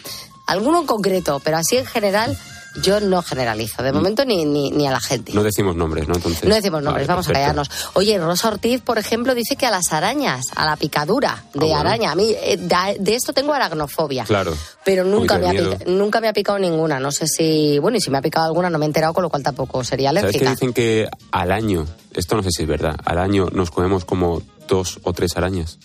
Alguno 0.46 0.80
en 0.82 0.86
concreto, 0.86 1.40
pero 1.44 1.56
así 1.56 1.76
en 1.76 1.86
general 1.86 2.38
yo 2.82 3.00
no 3.00 3.22
generalizo. 3.22 3.82
De 3.82 3.92
momento 3.92 4.24
ni, 4.24 4.44
ni, 4.44 4.70
ni 4.70 4.86
a 4.86 4.90
la 4.92 5.00
gente. 5.00 5.32
Mm. 5.32 5.34
No 5.36 5.42
decimos 5.42 5.76
nombres, 5.76 6.06
¿no? 6.08 6.14
Entonces. 6.14 6.44
No 6.48 6.54
decimos 6.54 6.82
nombres, 6.82 7.06
Vale, 7.06 7.14
vamos 7.16 7.28
a 7.28 7.32
callarnos. 7.32 7.70
Oye, 7.94 8.18
Rosa 8.18 8.48
Ortiz, 8.48 8.80
por 8.82 8.98
ejemplo, 8.98 9.34
dice 9.34 9.56
que 9.56 9.66
a 9.66 9.70
las 9.70 9.92
arañas, 9.92 10.46
a 10.54 10.64
la 10.66 10.76
picadura 10.76 11.44
de 11.54 11.60
Ah, 11.60 11.76
bueno. 11.76 11.76
araña, 11.80 12.12
a 12.12 12.14
mí 12.14 12.34
eh, 12.42 12.56
da- 12.60 12.94
de, 12.98 13.14
esto 13.14 13.32
tengo 13.32 13.52
aracnofobia. 13.52 14.24
Claro. 14.24 14.54
Pero 14.84 15.04
nunca 15.04 15.34
Uy, 15.36 15.40
me, 15.42 15.48
ha 15.48 15.52
miedo. 15.52 15.76
nunca 15.86 16.20
me 16.20 16.28
ha 16.28 16.32
picado 16.32 16.58
ninguna. 16.58 17.00
No 17.00 17.10
sé 17.12 17.26
si. 17.26 17.78
Bueno, 17.80 17.98
y 17.98 18.00
si 18.00 18.10
me 18.10 18.18
ha 18.18 18.22
picado 18.22 18.46
alguna 18.46 18.70
no 18.70 18.78
me 18.78 18.84
he 18.84 18.88
enterado, 18.88 19.12
con 19.14 19.22
lo 19.22 19.30
cual 19.30 19.42
tampoco 19.42 19.82
sería 19.84 20.10
¿Sabes 20.10 20.22
que 20.22 20.26
alérgica. 20.38 20.50
dicen 20.50 20.72
que 20.72 21.08
al 21.32 21.52
año, 21.52 21.86
esto 22.14 22.36
no 22.36 22.42
sé 22.42 22.50
si 22.50 22.62
es 22.62 22.68
verdad, 22.68 22.96
al 23.04 23.18
año 23.18 23.48
nos 23.52 23.70
comemos 23.70 24.04
como 24.04 24.42
dos 24.68 25.00
o 25.02 25.12
tres 25.12 25.36
arañas? 25.36 25.78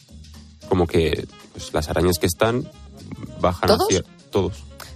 Como 0.70 0.88
que 0.88 1.28
pues, 1.54 1.74
las 1.74 1.90
arañas 1.90 2.18
que 2.20 2.26
están 2.28 2.70
bajan 3.40 3.68
¿Todos? 3.68 3.88
hacia. 3.90 4.04
Todos. 4.32 4.54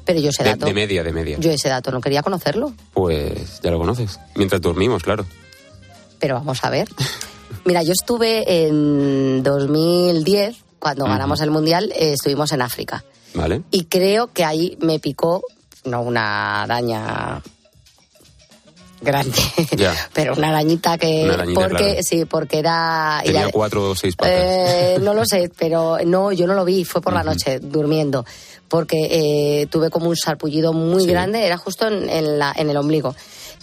Pero 0.10 0.22
yo 0.22 0.30
ese 0.32 0.44
De, 0.44 0.50
dato. 0.50 0.66
de 0.66 0.74
media, 0.74 1.04
de 1.04 1.14
media. 1.14 1.38
Yo 1.40 1.52
ese 1.52 1.70
dato 1.70 1.92
no 1.92 2.02
quería 2.02 2.24
conocerlo. 2.24 2.74
Pues 2.94 3.62
ya 3.62 3.70
lo 3.70 3.78
conoces. 3.78 4.20
Mientras 4.36 4.60
dormimos, 4.60 5.04
claro. 5.04 5.24
Pero 6.18 6.34
vamos 6.34 6.64
a 6.64 6.72
ver. 6.72 6.88
Mira, 7.66 7.84
yo 7.84 7.92
estuve 7.94 8.66
en 8.66 9.44
2010, 9.44 10.56
cuando 10.80 11.06
ganamos 11.06 11.42
el 11.42 11.52
Mundial, 11.52 11.92
eh, 11.96 12.14
estuvimos 12.14 12.52
en 12.54 12.64
África. 12.64 13.04
¿Vale? 13.36 13.62
Y 13.70 13.84
creo 13.86 14.34
que 14.34 14.44
ahí 14.46 14.80
me 14.82 14.98
picó, 14.98 15.44
no 15.86 16.02
una 16.02 16.64
araña 16.64 17.44
grande, 19.02 19.32
pero 20.14 20.34
una 20.34 20.50
arañita 20.50 20.98
que... 20.98 21.24
Una 21.26 21.36
arañita, 21.36 21.62
porque, 21.62 21.78
claro. 21.84 22.00
Sí, 22.02 22.26
porque 22.26 22.60
era... 22.60 23.22
Tenía 23.24 23.42
era- 23.44 23.52
cuatro 23.52 23.92
o 23.92 23.96
seis 23.96 24.16
patas. 24.16 24.34
eh, 24.36 24.98
no 25.02 25.14
lo 25.14 25.24
sé, 25.26 25.50
pero 25.58 26.00
no, 26.06 26.32
yo 26.32 26.48
no 26.48 26.54
lo 26.56 26.66
vi, 26.66 26.84
fue 26.84 27.00
por 27.02 27.14
la 27.14 27.24
noche, 27.24 27.60
durmiendo, 27.60 28.26
porque 28.70 29.08
eh, 29.62 29.68
tuve 29.68 29.90
como 29.90 30.08
un 30.10 30.16
sarpullido 30.16 30.72
muy 30.74 31.04
Sí. 31.04 31.10
grande, 31.10 31.46
era 31.46 31.58
justo 31.58 31.88
en, 31.88 32.08
en 32.10 32.40
la, 32.40 32.54
en 32.56 32.70
el 32.70 32.78
ombligo, 32.78 33.16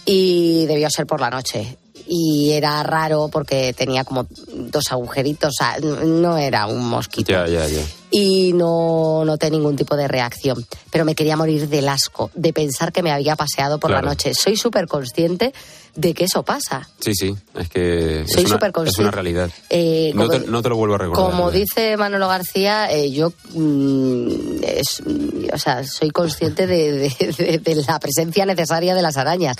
y 0.05 0.65
debió 0.67 0.89
ser 0.89 1.05
por 1.07 1.19
la 1.21 1.29
noche. 1.29 1.77
Y 2.09 2.51
era 2.51 2.83
raro 2.83 3.27
porque 3.29 3.73
tenía 3.73 4.05
como 4.05 4.27
dos 4.53 4.91
agujeritos, 4.91 5.49
o 5.49 5.51
sea, 5.51 5.77
no 5.79 6.37
era 6.37 6.65
un 6.67 6.87
mosquito 6.87 7.31
Ya, 7.33 7.47
ya, 7.47 7.67
ya. 7.67 7.81
Y 8.09 8.53
no 8.53 9.23
noté 9.25 9.49
ningún 9.51 9.75
tipo 9.75 9.95
de 9.95 10.07
reacción. 10.07 10.65
Pero 10.91 11.05
me 11.05 11.15
quería 11.15 11.35
morir 11.37 11.67
del 11.67 11.89
asco, 11.89 12.31
de 12.35 12.53
pensar 12.53 12.91
que 12.93 13.03
me 13.03 13.11
había 13.11 13.35
paseado 13.35 13.79
por 13.79 13.89
Claro. 13.91 14.05
la 14.05 14.11
noche. 14.11 14.33
Soy 14.33 14.55
súper 14.57 14.87
consciente 14.87 15.53
de 15.95 16.13
que 16.13 16.25
eso 16.25 16.43
pasa. 16.43 16.87
Sí, 16.99 17.13
sí. 17.15 17.35
Es 17.55 17.69
que 17.69 18.23
Soy 18.27 18.43
es, 18.43 18.51
una, 18.51 18.71
es 18.85 18.97
una 18.99 19.11
realidad. 19.11 19.49
Eh, 19.69 20.11
no, 20.13 20.27
como- 20.27 20.39
te, 20.39 20.47
no 20.47 20.61
te 20.61 20.69
lo 20.69 20.75
vuelvo 20.75 20.95
a 20.95 20.97
recordar. 20.99 21.31
Como 21.31 21.49
dice 21.51 21.97
Manolo 21.97 22.27
García, 22.27 22.91
eh, 22.91 23.11
yo 23.11 23.33
mm, 23.53 24.63
es- 24.63 25.01
mm, 25.05 25.47
o 25.53 25.57
sea, 25.57 25.83
soy 25.83 26.11
consciente 26.11 26.67
de, 26.67 26.91
de- 26.93 27.33
de- 27.37 27.57
de 27.59 27.75
la 27.87 27.99
presencia 27.99 28.45
necesaria 28.45 28.93
de 28.95 29.01
las 29.01 29.17
arañas, 29.17 29.57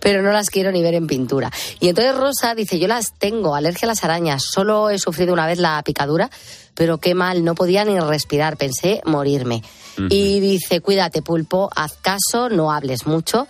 pero 0.00 0.22
no 0.22 0.32
las 0.32 0.48
quiero 0.50 0.72
ni 0.72 0.82
ver 0.82 0.94
en 0.94 1.06
pintura. 1.06 1.52
Y 1.80 1.88
entonces 1.88 2.16
Rosa 2.16 2.54
dice, 2.54 2.78
yo 2.78 2.88
las 2.88 3.12
tengo, 3.18 3.54
alergia 3.54 3.86
a 3.86 3.88
las 3.92 4.04
arañas, 4.04 4.42
solo 4.42 4.90
he 4.90 4.98
sufrido 4.98 5.32
una 5.32 5.46
vez 5.46 5.58
la 5.58 5.82
picadura, 5.82 6.30
pero 6.74 6.98
qué 6.98 7.14
mal, 7.14 7.44
no 7.44 7.54
podía 7.54 7.84
ni 7.84 7.98
respirar, 7.98 8.56
pensé 8.56 9.00
morirme. 9.04 9.62
Y 10.10 10.40
dice, 10.40 10.80
cuídate 10.80 11.22
pulpo, 11.22 11.70
haz 11.76 11.92
caso, 11.94 12.48
no 12.48 12.72
hables 12.72 13.06
mucho. 13.06 13.46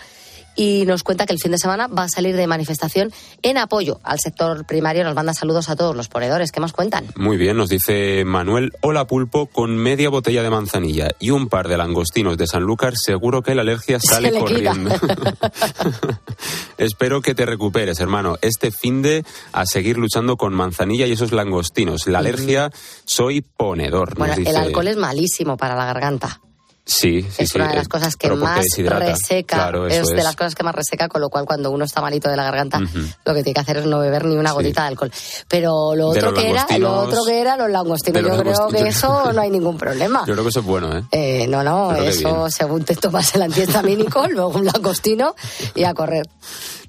Y 0.56 0.84
nos 0.86 1.02
cuenta 1.02 1.26
que 1.26 1.32
el 1.32 1.38
fin 1.38 1.52
de 1.52 1.58
semana 1.58 1.86
va 1.86 2.04
a 2.04 2.08
salir 2.08 2.36
de 2.36 2.46
manifestación 2.46 3.12
en 3.42 3.58
apoyo 3.58 4.00
al 4.02 4.20
sector 4.20 4.64
primario. 4.64 5.04
Nos 5.04 5.14
manda 5.14 5.34
saludos 5.34 5.68
a 5.68 5.76
todos 5.76 5.96
los 5.96 6.08
ponedores. 6.08 6.52
¿Qué 6.52 6.60
más 6.60 6.72
cuentan? 6.72 7.06
Muy 7.16 7.36
bien, 7.36 7.56
nos 7.56 7.68
dice 7.68 8.24
Manuel, 8.24 8.72
hola 8.80 9.06
pulpo, 9.06 9.46
con 9.46 9.76
media 9.76 10.08
botella 10.08 10.42
de 10.42 10.50
manzanilla 10.50 11.10
y 11.18 11.30
un 11.30 11.48
par 11.48 11.68
de 11.68 11.76
langostinos 11.76 12.36
de 12.36 12.46
Sanlúcar, 12.46 12.94
seguro 12.96 13.42
que 13.42 13.54
la 13.54 13.62
alergia 13.62 13.98
sale 14.00 14.30
corriendo. 14.32 14.94
Espero 16.78 17.20
que 17.20 17.34
te 17.34 17.46
recuperes, 17.46 18.00
hermano. 18.00 18.36
Este 18.42 18.70
fin 18.70 19.02
de 19.02 19.24
a 19.52 19.66
seguir 19.66 19.98
luchando 19.98 20.36
con 20.36 20.54
manzanilla 20.54 21.06
y 21.06 21.12
esos 21.12 21.32
langostinos. 21.32 22.06
La 22.06 22.18
alergia, 22.18 22.70
soy 23.04 23.42
ponedor. 23.42 24.16
Bueno, 24.16 24.34
el 24.34 24.44
dice. 24.44 24.56
alcohol 24.56 24.88
es 24.88 24.96
malísimo 24.96 25.56
para 25.56 25.76
la 25.76 25.86
garganta. 25.86 26.40
Sí, 26.86 27.22
sí, 27.22 27.42
es 27.44 27.48
sí, 27.48 27.56
una 27.56 27.68
de 27.68 27.72
eh, 27.72 27.76
las 27.76 27.88
cosas 27.88 28.14
que 28.14 28.30
más 28.30 28.62
reseca. 28.76 29.56
Claro, 29.56 29.86
es 29.86 30.06
de 30.06 30.22
las 30.22 30.36
cosas 30.36 30.54
que 30.54 30.62
más 30.62 30.74
reseca, 30.74 31.08
con 31.08 31.22
lo 31.22 31.30
cual 31.30 31.46
cuando 31.46 31.70
uno 31.70 31.86
está 31.86 32.02
malito 32.02 32.28
de 32.28 32.36
la 32.36 32.44
garganta, 32.44 32.78
lo 32.78 33.34
que 33.34 33.42
tiene 33.42 33.54
que 33.54 33.60
hacer 33.60 33.78
es 33.78 33.86
no 33.86 34.00
beber 34.00 34.26
ni 34.26 34.36
una 34.36 34.50
Sí. 34.50 34.54
gotita 34.56 34.82
de 34.82 34.88
alcohol. 34.88 35.12
Pero 35.48 35.94
lo 35.94 36.08
otro 36.08 36.34
que 36.34 36.50
era, 36.50 36.66
lo 36.78 36.92
otro 36.92 37.24
que 37.24 37.40
era 37.40 37.56
los 37.56 37.70
langostinos. 37.70 38.22
los 38.22 38.36
Yo 38.36 38.42
creo 38.42 38.68
que 38.68 38.88
eso 38.88 39.32
no 39.32 39.40
hay 39.40 39.50
ningún 39.50 39.78
problema. 39.78 40.24
Yo 40.26 40.34
creo 40.34 40.44
que 40.44 40.50
eso 40.50 40.60
es 40.60 40.66
bueno, 40.66 40.96
¿eh? 40.98 41.02
Eh, 41.10 41.46
no, 41.48 41.62
no, 41.62 41.94
eso 41.94 42.50
según 42.50 42.84
te 42.84 42.94
tomas 42.96 43.34
el 43.34 43.42
antihistamínico, 43.42 44.26
luego 44.28 44.50
un 44.50 44.66
langostino 44.66 45.34
y 45.74 45.84
a 45.84 45.94
correr. 45.94 46.28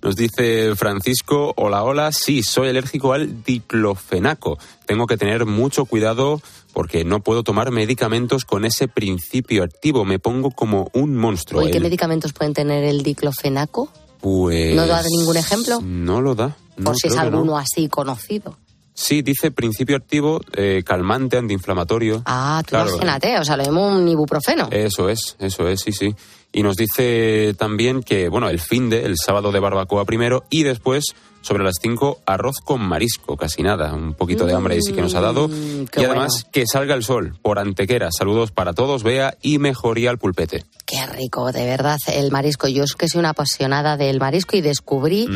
Nos 0.02 0.16
dice 0.18 0.76
Francisco, 0.76 1.54
hola, 1.56 1.84
hola, 1.84 2.12
sí, 2.12 2.44
soy 2.44 2.68
alérgico 2.68 3.14
al 3.14 3.44
diclofenaco. 3.44 4.58
Tengo 4.86 5.08
que 5.08 5.18
tener 5.18 5.46
mucho 5.46 5.86
cuidado 5.86 6.42
porque 6.76 7.06
no 7.06 7.22
puedo 7.22 7.42
tomar 7.42 7.72
medicamentos 7.72 8.44
con 8.44 8.66
ese 8.66 8.90
principio 8.90 9.64
activo. 9.64 10.04
Me 10.04 10.20
pongo 10.20 10.52
como 10.52 10.92
un 10.94 11.16
monstruo. 11.16 11.62
Oye, 11.62 11.72
¿qué 11.72 11.80
medicamentos 11.80 12.34
pueden 12.34 12.54
tener 12.54 12.84
el 12.84 13.02
diclofenaco? 13.02 13.90
Pues... 14.20 14.76
¿No 14.76 14.86
da 14.86 15.02
ningún 15.02 15.38
ejemplo? 15.38 15.80
No 15.82 16.22
lo 16.22 16.36
da. 16.36 16.58
Por 16.84 16.98
si 16.98 17.08
es 17.08 17.16
no. 17.16 17.22
alguno 17.22 17.58
así 17.58 17.88
conocido. 17.88 18.58
Sí, 18.94 19.22
dice 19.22 19.52
principio 19.52 19.96
activo, 19.96 20.42
eh, 20.54 20.84
calmante, 20.86 21.38
antiinflamatorio. 21.38 22.22
Ah, 22.26 22.62
tú 22.66 22.72
Claro, 22.72 22.90
imagínate, 22.90 23.40
o 23.40 23.46
sea, 23.46 23.56
lo 23.56 23.64
mismo 23.64 23.88
un 23.88 24.08
ibuprofeno. 24.08 24.68
Eso 24.70 25.10
es, 25.10 25.38
eso 25.40 25.70
es, 25.70 25.80
sí, 25.82 25.94
sí. 25.94 26.14
Y 26.52 26.62
nos 26.62 26.76
dice 26.76 27.56
también 27.58 28.04
que, 28.04 28.28
bueno, 28.28 28.50
el 28.50 28.60
fin 28.60 28.90
de, 28.90 29.04
el 29.04 29.16
sábado 29.18 29.52
de 29.52 29.60
barbacoa 29.60 30.06
primero 30.06 30.46
y 30.50 30.64
después, 30.64 31.14
sobre 31.46 31.64
las 31.64 31.76
5, 31.80 32.22
arroz 32.26 32.56
con 32.64 32.82
marisco, 32.82 33.38
casi 33.38 33.62
nada. 33.62 33.94
Un 33.94 34.16
poquito 34.16 34.48
de 34.48 34.54
hambre 34.56 34.74
ahí 34.74 34.82
sí 34.82 34.94
que 34.94 35.02
nos 35.02 35.14
ha 35.14 35.22
dado. 35.22 35.48
Mm, 35.48 35.86
Y 35.96 36.04
además, 36.04 36.34
bueno. 36.34 36.50
que 36.52 36.64
salga 36.66 36.96
el 36.96 37.04
sol 37.04 37.38
por 37.44 37.60
Antequera. 37.60 38.10
Saludos 38.12 38.50
para 38.52 38.74
todos, 38.74 39.04
Bea, 39.04 39.38
y 39.44 39.60
mejoría 39.60 40.10
al 40.10 40.18
pulpete. 40.18 40.66
Qué 40.88 41.06
rico, 41.06 41.52
de 41.52 41.66
verdad, 41.66 41.98
el 42.08 42.32
marisco. 42.32 42.68
Yo 42.68 42.84
es 42.84 42.96
que 42.96 43.08
soy 43.08 43.20
una 43.20 43.30
apasionada 43.30 43.96
del 43.96 44.20
marisco 44.20 44.58
y 44.58 44.62
descubrí 44.62 45.28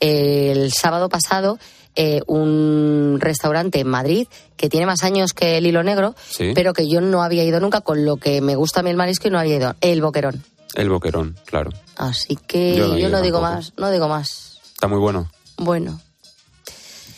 el 0.00 0.70
sábado 0.72 1.08
pasado 1.08 1.58
eh, 1.96 2.20
un 2.26 3.18
restaurante 3.20 3.80
en 3.80 3.88
Madrid 3.88 4.26
que 4.56 4.68
tiene 4.68 4.84
más 4.86 5.02
años 5.04 5.32
que 5.32 5.56
el 5.58 5.66
hilo 5.66 5.82
negro, 5.82 6.14
Sí. 6.28 6.52
pero 6.54 6.72
que 6.74 6.88
yo 6.88 7.00
no 7.00 7.22
había 7.22 7.44
ido 7.44 7.60
nunca, 7.60 7.80
con 7.82 8.04
lo 8.04 8.16
que 8.16 8.40
me 8.40 8.56
gusta 8.56 8.80
a 8.80 8.82
mí 8.82 8.90
el 8.90 8.96
marisco 8.96 9.28
y 9.28 9.30
no 9.30 9.38
había 9.38 9.56
ido. 9.56 9.76
El 9.80 10.02
boquerón. 10.02 10.42
El 10.74 10.90
boquerón, 10.90 11.36
claro. 11.46 11.70
Así 11.96 12.36
que 12.36 12.76
Yo 12.76 12.98
yo 12.98 13.08
no 13.08 13.22
digo 13.22 13.40
más, 13.40 13.72
no 13.76 13.90
digo 13.90 14.08
más. 14.08 14.60
Está 14.74 14.88
muy 14.88 14.98
bueno. 14.98 15.30
Bueno, 15.56 16.00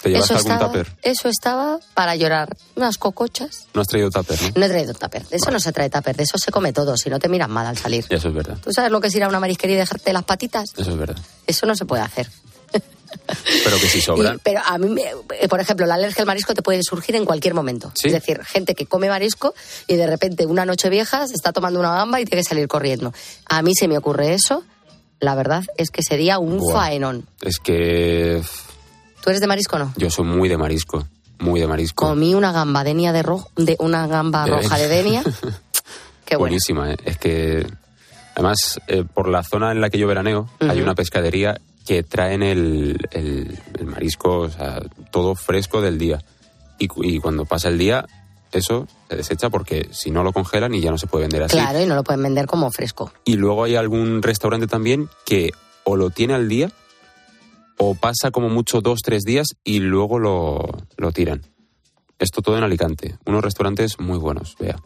¿Te 0.03 0.11
llevaste 0.11 0.35
eso 0.35 0.39
algún 0.39 0.53
estaba, 0.53 0.73
tupper? 0.73 0.97
eso 1.03 1.29
estaba 1.29 1.79
para 1.95 2.15
llorar. 2.17 2.57
Unas 2.77 2.99
cocochas. 2.99 3.67
No 3.75 3.81
has 3.81 3.87
traído 3.89 4.11
tupper, 4.11 4.41
¿no? 4.43 4.49
No 4.55 4.67
he 4.67 4.69
traído 4.69 4.95
tupper. 4.95 5.27
De 5.27 5.37
eso 5.37 5.51
no 5.51 5.59
se 5.59 5.73
trae 5.73 5.91
tupper, 5.91 6.17
de 6.17 6.23
eso 6.25 6.39
se 6.39 6.51
come 6.53 6.73
todo, 6.73 6.97
si 6.97 7.11
no 7.11 7.19
te 7.19 7.29
miran 7.29 7.51
mal 7.51 7.67
al 7.67 7.77
salir. 7.79 8.05
Eso 8.09 8.29
es 8.29 8.35
verdad. 8.35 8.59
¿Tú 8.63 8.71
sabes 8.73 8.91
lo 8.93 9.01
que 9.01 9.09
es 9.09 9.15
ir 9.15 9.25
a 9.25 9.29
una 9.29 9.41
marisquería 9.41 9.77
y 9.77 9.79
dejarte 9.81 10.13
las 10.13 10.25
patitas? 10.25 10.71
Eso 10.77 10.91
es 10.91 10.97
verdad. 10.97 11.17
Eso 11.47 11.67
no 11.67 11.75
se 11.75 11.85
puede 11.87 12.03
hacer. 12.03 12.29
Pero 13.65 13.79
que 13.81 13.89
si 13.89 14.01
sobra. 14.01 14.35
Y- 14.35 14.39
pero 14.43 14.61
a 14.65 14.79
mí, 14.79 14.89
me- 14.89 15.03
eh, 15.41 15.49
por 15.49 15.61
ejemplo, 15.61 15.87
la 15.87 15.95
alergia 15.95 16.23
al 16.23 16.27
marisco 16.27 16.55
te 16.55 16.63
puede 16.63 16.81
surgir 16.83 17.17
en 17.17 17.25
cualquier 17.25 17.55
momento. 17.55 17.91
¿Sí? 17.95 18.09
Es 18.09 18.13
decir, 18.13 18.45
gente 18.45 18.75
que 18.75 18.87
come 18.87 19.09
marisco 19.09 19.55
y 19.87 19.97
de 19.97 20.07
repente 20.07 20.47
una 20.47 20.65
noche 20.65 20.91
vieja 20.91 21.27
se 21.27 21.35
está 21.35 21.53
tomando 21.53 21.81
una 21.81 21.93
gamba 21.93 22.21
y 22.21 22.25
tiene 22.25 22.43
que 22.43 22.49
salir 22.49 22.69
corriendo. 22.69 23.13
A 23.47 23.63
mí 23.63 23.75
se 23.75 23.89
me 23.89 23.97
ocurre 23.99 24.35
eso. 24.35 24.63
La 25.21 25.35
verdad 25.35 25.65
es 25.79 25.91
que 25.91 26.03
sería 26.03 26.39
un 26.39 26.59
Buah. 26.59 26.75
faenón. 26.75 27.27
Es 27.41 27.59
que 27.59 28.43
¿Tú 29.23 29.31
eres 29.31 29.41
de 29.41 29.47
marisco 29.47 29.77
o 29.77 29.79
no? 29.81 29.93
yo 29.97 30.11
soy 30.11 30.25
muy 30.25 30.49
de 30.49 30.57
marisco. 30.59 31.07
Muy 31.39 31.61
de 31.61 31.67
marisco. 31.67 32.07
Comí 32.09 32.35
una 32.35 32.53
gamba 32.53 32.83
denia 32.85 33.13
de 33.13 33.23
rojo, 33.23 33.51
de 33.57 33.77
una 33.79 34.07
gamba 34.07 34.45
De- 34.45 34.51
roja 34.53 34.79
de 34.79 34.89
denia. 34.89 35.23
Qué 36.25 36.37
bueno. 36.37 36.51
Buenísima, 36.53 36.93
¿eh? 36.93 36.97
Es 37.05 37.19
que, 37.19 37.67
además, 38.35 38.81
eh, 38.89 39.05
por 39.05 39.29
la 39.29 39.43
zona 39.43 39.71
en 39.73 39.81
la 39.81 39.91
que 39.91 39.99
yo 39.99 40.07
veraneo, 40.07 40.49
hay 40.61 40.81
una 40.81 40.95
pescadería 40.95 41.61
que 41.87 42.03
traen 42.03 42.43
el, 42.43 42.99
el- 43.13 43.59
el 43.79 43.87
marisco, 43.87 44.39
o 44.41 44.51
sea, 44.51 44.81
todo 45.13 45.35
fresco 45.35 45.81
del 45.81 45.99
día. 45.99 46.23
Y 46.79 47.19
cuando 47.21 47.45
pasa 47.45 47.69
el 47.69 47.79
día, 47.79 48.05
eso 48.53 48.87
se 49.09 49.17
desecha 49.17 49.51
porque 49.51 49.89
si 49.93 50.11
no 50.11 50.23
lo 50.23 50.33
congelan 50.33 50.75
y 50.75 50.81
ya 50.81 50.91
no 50.91 50.99
se 50.99 51.07
puede 51.07 51.25
vender 51.25 51.43
así. 51.45 51.57
Claro, 51.57 51.81
y 51.81 51.87
no 51.87 51.95
lo 51.95 52.05
pueden 52.05 52.23
vender 52.23 52.47
como 52.47 52.71
fresco. 52.71 53.13
Y 53.25 53.35
luego 53.37 53.65
hay 53.65 53.77
algún 53.77 54.23
restaurante 54.23 54.67
también 54.67 55.09
que 55.25 55.51
o 55.85 55.97
lo 55.97 56.11
tiene 56.11 56.35
al 56.35 56.49
día 56.49 56.71
o 57.79 57.95
pasa 57.95 58.31
como 58.31 58.49
mucho 58.49 58.81
dos, 58.81 59.01
tres 59.05 59.23
días 59.25 59.47
y 59.65 59.81
luego 59.81 60.19
lo, 60.19 60.65
lo 60.97 61.13
tiran. 61.13 61.43
Esto 62.19 62.41
todo 62.41 62.57
en 62.57 62.65
Alicante. 62.65 63.19
Unos 63.27 63.43
restaurantes 63.45 63.99
muy 64.01 64.19
buenos, 64.19 64.57
vea. 64.59 64.77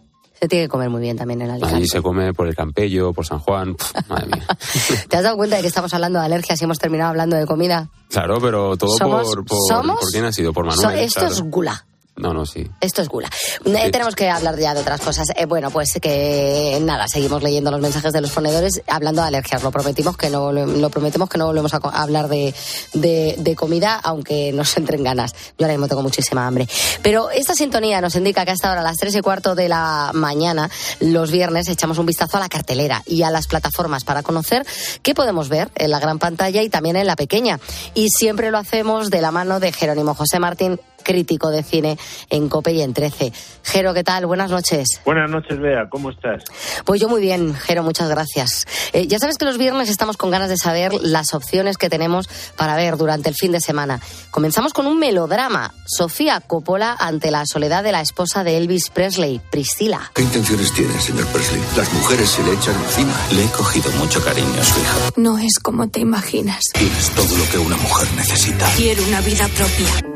Se 0.41 0.49
tiene 0.49 0.65
que 0.65 0.69
comer 0.71 0.89
muy 0.91 1.03
bien 1.03 1.17
también 1.17 1.43
en 1.43 1.51
Alicante. 1.51 1.77
Allí 1.77 1.87
se 1.87 2.01
come 2.03 2.33
por 2.33 2.49
el 2.49 2.57
Campello, 2.57 3.13
por 3.13 3.27
San 3.27 3.39
Juan. 3.41 3.75
Pf, 3.77 4.09
madre 4.09 4.27
mía. 4.27 4.47
¿Te 5.09 5.17
has 5.19 5.23
dado 5.23 5.37
cuenta 5.37 5.57
de 5.57 5.63
que 5.63 5.69
estamos 5.69 5.93
hablando 5.95 6.19
de 6.19 6.25
alergias 6.25 6.61
y 6.61 6.65
hemos 6.65 6.79
terminado 6.79 7.11
hablando 7.11 7.37
de 7.37 7.47
comida? 7.47 7.91
Claro, 8.09 8.39
pero 8.41 8.77
todo 8.77 8.97
Somos- 8.97 9.23
por, 9.29 9.45
por, 9.45 9.59
somos- 9.69 10.01
¿por 10.01 10.09
quién 10.11 10.25
ha 10.25 10.33
sido? 10.33 10.53
Por 10.53 10.73
So- 10.73 10.83
Manuel. 10.83 11.05
esto 11.05 11.21
claro. 11.21 11.35
es 11.35 11.41
gula. 11.43 11.87
No, 12.21 12.35
no, 12.35 12.45
sí. 12.45 12.69
Esto 12.81 13.03
es 13.03 13.09
gula. 13.09 13.31
Eh, 13.65 13.91
tenemos 13.91 14.15
que 14.15 14.29
hablar 14.29 14.59
ya 14.59 14.75
de 14.75 14.81
otras 14.81 15.01
cosas. 15.01 15.29
Eh, 15.37 15.47
bueno, 15.47 15.71
pues 15.71 15.99
que 16.01 16.79
nada, 16.83 17.07
seguimos 17.09 17.43
leyendo 17.43 17.71
los 17.71 17.81
mensajes 17.81 18.13
de 18.13 18.21
los 18.21 18.31
ponedores 18.31 18.83
hablando 18.87 19.23
de 19.23 19.29
alergias. 19.29 19.63
Lo 19.63 19.71
prometimos 19.71 20.17
que 20.17 20.29
no, 20.31 20.53
lo 20.53 20.91
prometemos 20.91 21.29
que 21.29 21.39
no 21.39 21.47
volvemos 21.47 21.73
a 21.75 21.79
hablar 21.79 22.29
de, 22.29 22.55
de, 22.93 23.35
de 23.39 23.57
comida, 23.57 23.99
aunque 24.03 24.53
nos 24.53 24.77
entren 24.77 25.03
ganas. 25.03 25.33
Yo 25.59 25.65
ahora 25.65 25.73
mismo 25.73 25.89
tengo 25.89 26.03
muchísima 26.03 26.47
hambre. 26.47 26.69
Pero 27.03 27.31
esta 27.31 27.55
sintonía 27.55 28.01
nos 28.01 28.15
indica 28.17 28.45
que 28.45 28.51
hasta 28.51 28.69
ahora, 28.69 28.81
a 28.83 28.85
las 28.85 28.97
tres 28.97 29.15
y 29.17 29.21
cuarto 29.21 29.55
de 29.55 29.69
la 29.69 30.11
mañana, 30.15 30.71
los 31.01 31.31
viernes, 31.31 31.69
echamos 31.69 31.99
un 31.99 32.07
vistazo 32.07 32.37
a 32.37 32.41
la 32.41 32.49
cartelera 32.49 33.03
y 33.07 33.23
a 33.23 33.31
las 33.31 33.47
plataformas 33.47 34.05
para 34.05 34.23
conocer 34.23 34.67
qué 35.03 35.15
podemos 35.15 35.49
ver 35.49 35.71
en 35.75 35.91
la 35.91 36.01
gran 36.01 36.19
pantalla 36.19 36.63
y 36.63 36.69
también 36.69 36.97
en 36.97 37.07
la 37.07 37.17
pequeña. 37.17 37.59
Y 37.95 38.09
siempre 38.11 38.51
lo 38.51 38.59
hacemos 38.59 39.11
de 39.11 39.21
la 39.21 39.31
mano 39.31 39.61
de 39.61 39.73
Jerónimo 39.73 40.15
José 40.15 40.39
Martín, 40.39 40.81
crítico 41.11 41.51
de 41.51 41.65
cine 41.65 41.99
en 42.29 42.49
COPE 42.49 42.73
y 42.73 42.83
en 42.83 42.95
13. 42.95 43.33
Jero, 43.65 43.93
¿qué 43.93 44.05
tal? 44.05 44.27
Buenas 44.27 44.49
noches. 44.49 45.01
Buenas 45.05 45.29
noches, 45.29 45.59
Bea, 45.59 45.89
¿cómo 45.91 46.11
estás? 46.11 46.45
Pues 46.85 47.01
yo 47.01 47.09
muy 47.09 47.21
bien, 47.21 47.53
Jero, 47.53 47.83
muchas 47.83 48.09
gracias. 48.09 48.65
Eh, 48.93 49.09
ya 49.09 49.19
sabes 49.19 49.37
que 49.37 49.45
los 49.45 49.59
viernes 49.59 49.89
estamos 49.89 50.17
con 50.17 50.31
ganas 50.31 50.49
de 50.49 50.57
saber 50.57 50.95
las 50.95 51.35
opciones 51.35 51.79
que 51.79 51.91
tenemos 51.91 52.29
para 52.57 52.77
ver 52.77 52.97
durante 52.97 53.29
el 53.29 53.35
fin 53.35 53.51
de 53.51 53.61
semana. 53.61 54.01
Comenzamos 54.31 54.73
con 54.73 54.87
un 54.87 55.01
melodrama. 55.01 55.75
Sofía 55.85 56.41
Coppola 56.41 56.97
ante 56.97 57.33
la 57.33 57.45
soledad 57.45 57.83
de 57.83 57.91
la 57.91 58.03
esposa 58.03 58.45
de 58.45 58.57
Elvis 58.57 58.91
Presley, 58.91 59.41
Priscila. 59.51 60.13
¿Qué 60.15 60.23
intenciones 60.23 60.73
tiene, 60.73 60.93
señor 61.01 61.27
Presley? 61.27 61.61
Las 61.77 61.93
mujeres 61.93 62.29
se 62.31 62.45
le 62.45 62.53
echan 62.53 62.77
encima. 62.85 63.15
Le 63.33 63.45
he 63.45 63.49
cogido 63.49 63.91
mucho 63.99 64.23
cariño 64.23 64.61
a 64.61 64.65
su 64.65 64.79
hija. 64.79 64.95
No 65.17 65.39
es 65.39 65.59
como 65.59 65.89
te 65.89 65.99
imaginas. 65.99 66.63
Tienes 66.73 67.11
todo 67.11 67.37
lo 67.37 67.51
que 67.51 67.59
una 67.59 67.77
mujer 67.79 68.07
necesita. 68.15 68.69
Quiero 68.77 69.03
una 69.05 69.21
vida 69.23 69.49
propia. 69.49 70.10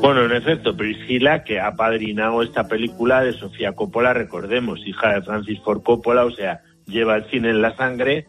Bueno, 0.00 0.24
en 0.24 0.32
efecto, 0.32 0.76
Priscila, 0.76 1.42
que 1.42 1.58
ha 1.58 1.74
padrinado 1.74 2.42
esta 2.42 2.68
película 2.68 3.22
de 3.22 3.32
Sofía 3.32 3.72
Coppola, 3.72 4.12
recordemos, 4.12 4.86
hija 4.86 5.14
de 5.14 5.22
Francis 5.22 5.60
Ford 5.60 5.82
Coppola, 5.82 6.24
o 6.24 6.30
sea, 6.30 6.60
lleva 6.86 7.16
el 7.16 7.24
cine 7.24 7.50
en 7.50 7.60
la 7.60 7.74
sangre, 7.76 8.28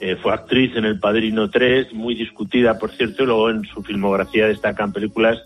eh, 0.00 0.16
fue 0.16 0.32
actriz 0.32 0.74
en 0.76 0.84
El 0.84 1.00
Padrino 1.00 1.50
3, 1.50 1.92
muy 1.92 2.14
discutida, 2.14 2.78
por 2.78 2.92
cierto, 2.92 3.24
y 3.24 3.26
luego 3.26 3.50
en 3.50 3.64
su 3.64 3.82
filmografía 3.82 4.46
destacan 4.46 4.92
películas 4.92 5.38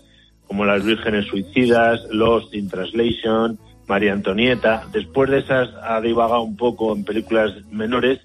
como 0.47 0.63
Las 0.63 0.85
Vírgenes 0.85 1.25
Suicidas, 1.25 2.01
Lost 2.11 2.53
in 2.53 2.69
Translation, 2.69 3.57
María 3.87 4.13
Antonieta. 4.13 4.83
Después 4.91 5.31
de 5.31 5.39
esas 5.39 5.69
ha 5.81 5.99
divagado 6.01 6.43
un 6.43 6.55
poco 6.55 6.95
en 6.95 7.03
películas 7.03 7.51
menores, 7.71 8.19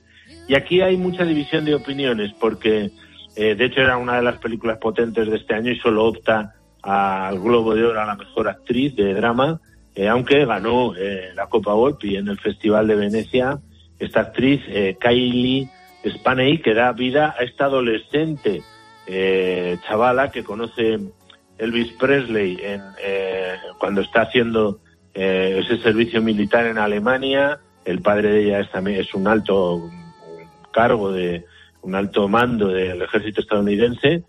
y 0.47 0.55
aquí 0.55 0.81
hay 0.83 0.97
mucha 0.97 1.25
división 1.25 1.64
de 1.64 1.75
opiniones, 1.75 2.33
porque 2.38 2.90
eh, 3.37 3.55
de 3.55 3.64
hecho 3.64 3.81
era 3.81 3.97
una 3.97 4.17
de 4.17 4.23
las 4.23 4.38
películas 4.38 4.78
potentes 4.78 5.28
de 5.28 5.37
este 5.37 5.55
año 5.55 5.73
y 5.73 5.78
solo 5.78 6.05
opta 6.05 6.55
al 6.82 7.38
Globo 7.40 7.75
de 7.75 7.85
Oro 7.85 8.00
a 8.00 8.06
la 8.06 8.16
mejor 8.16 8.49
actriz 8.49 8.94
de 8.97 9.14
drama, 9.14 9.61
eh, 9.94 10.08
aunque 10.08 10.44
ganó 10.44 10.94
eh, 10.97 11.30
la 11.35 11.47
Copa 11.47 11.73
Volpi 11.73 12.16
en 12.16 12.29
el 12.29 12.38
Festival 12.38 12.87
de 12.87 12.96
Venecia. 12.96 13.59
Esta 13.98 14.20
actriz, 14.20 14.62
eh, 14.68 14.96
Kylie 15.00 15.68
Spaney, 16.07 16.59
que 16.59 16.74
da 16.74 16.92
vida 16.92 17.35
a 17.37 17.42
esta 17.42 17.64
adolescente 17.64 18.62
eh, 19.07 19.76
chavala 19.87 20.31
que 20.31 20.44
conoce 20.44 21.00
Elvis 21.59 21.92
Presley 21.98 22.59
en, 22.62 22.83
cuando 23.79 24.03
está 24.03 24.22
haciendo 24.22 24.79
ese 25.12 25.79
servicio 25.79 26.22
militar 26.22 26.66
en 26.66 26.79
Alemania. 26.79 27.59
El 27.85 28.00
padre 28.00 28.31
de 28.31 28.44
ella 28.44 28.61
es, 28.61 28.70
también, 28.70 29.00
es 29.00 29.12
un 29.14 29.26
alto 29.26 29.90
cargo 30.70 31.11
de 31.11 31.44
un 31.83 31.96
alto 31.96 32.29
mando 32.29 32.68
del 32.68 33.03
ejército 33.03 33.40
estadounidense 33.40 34.22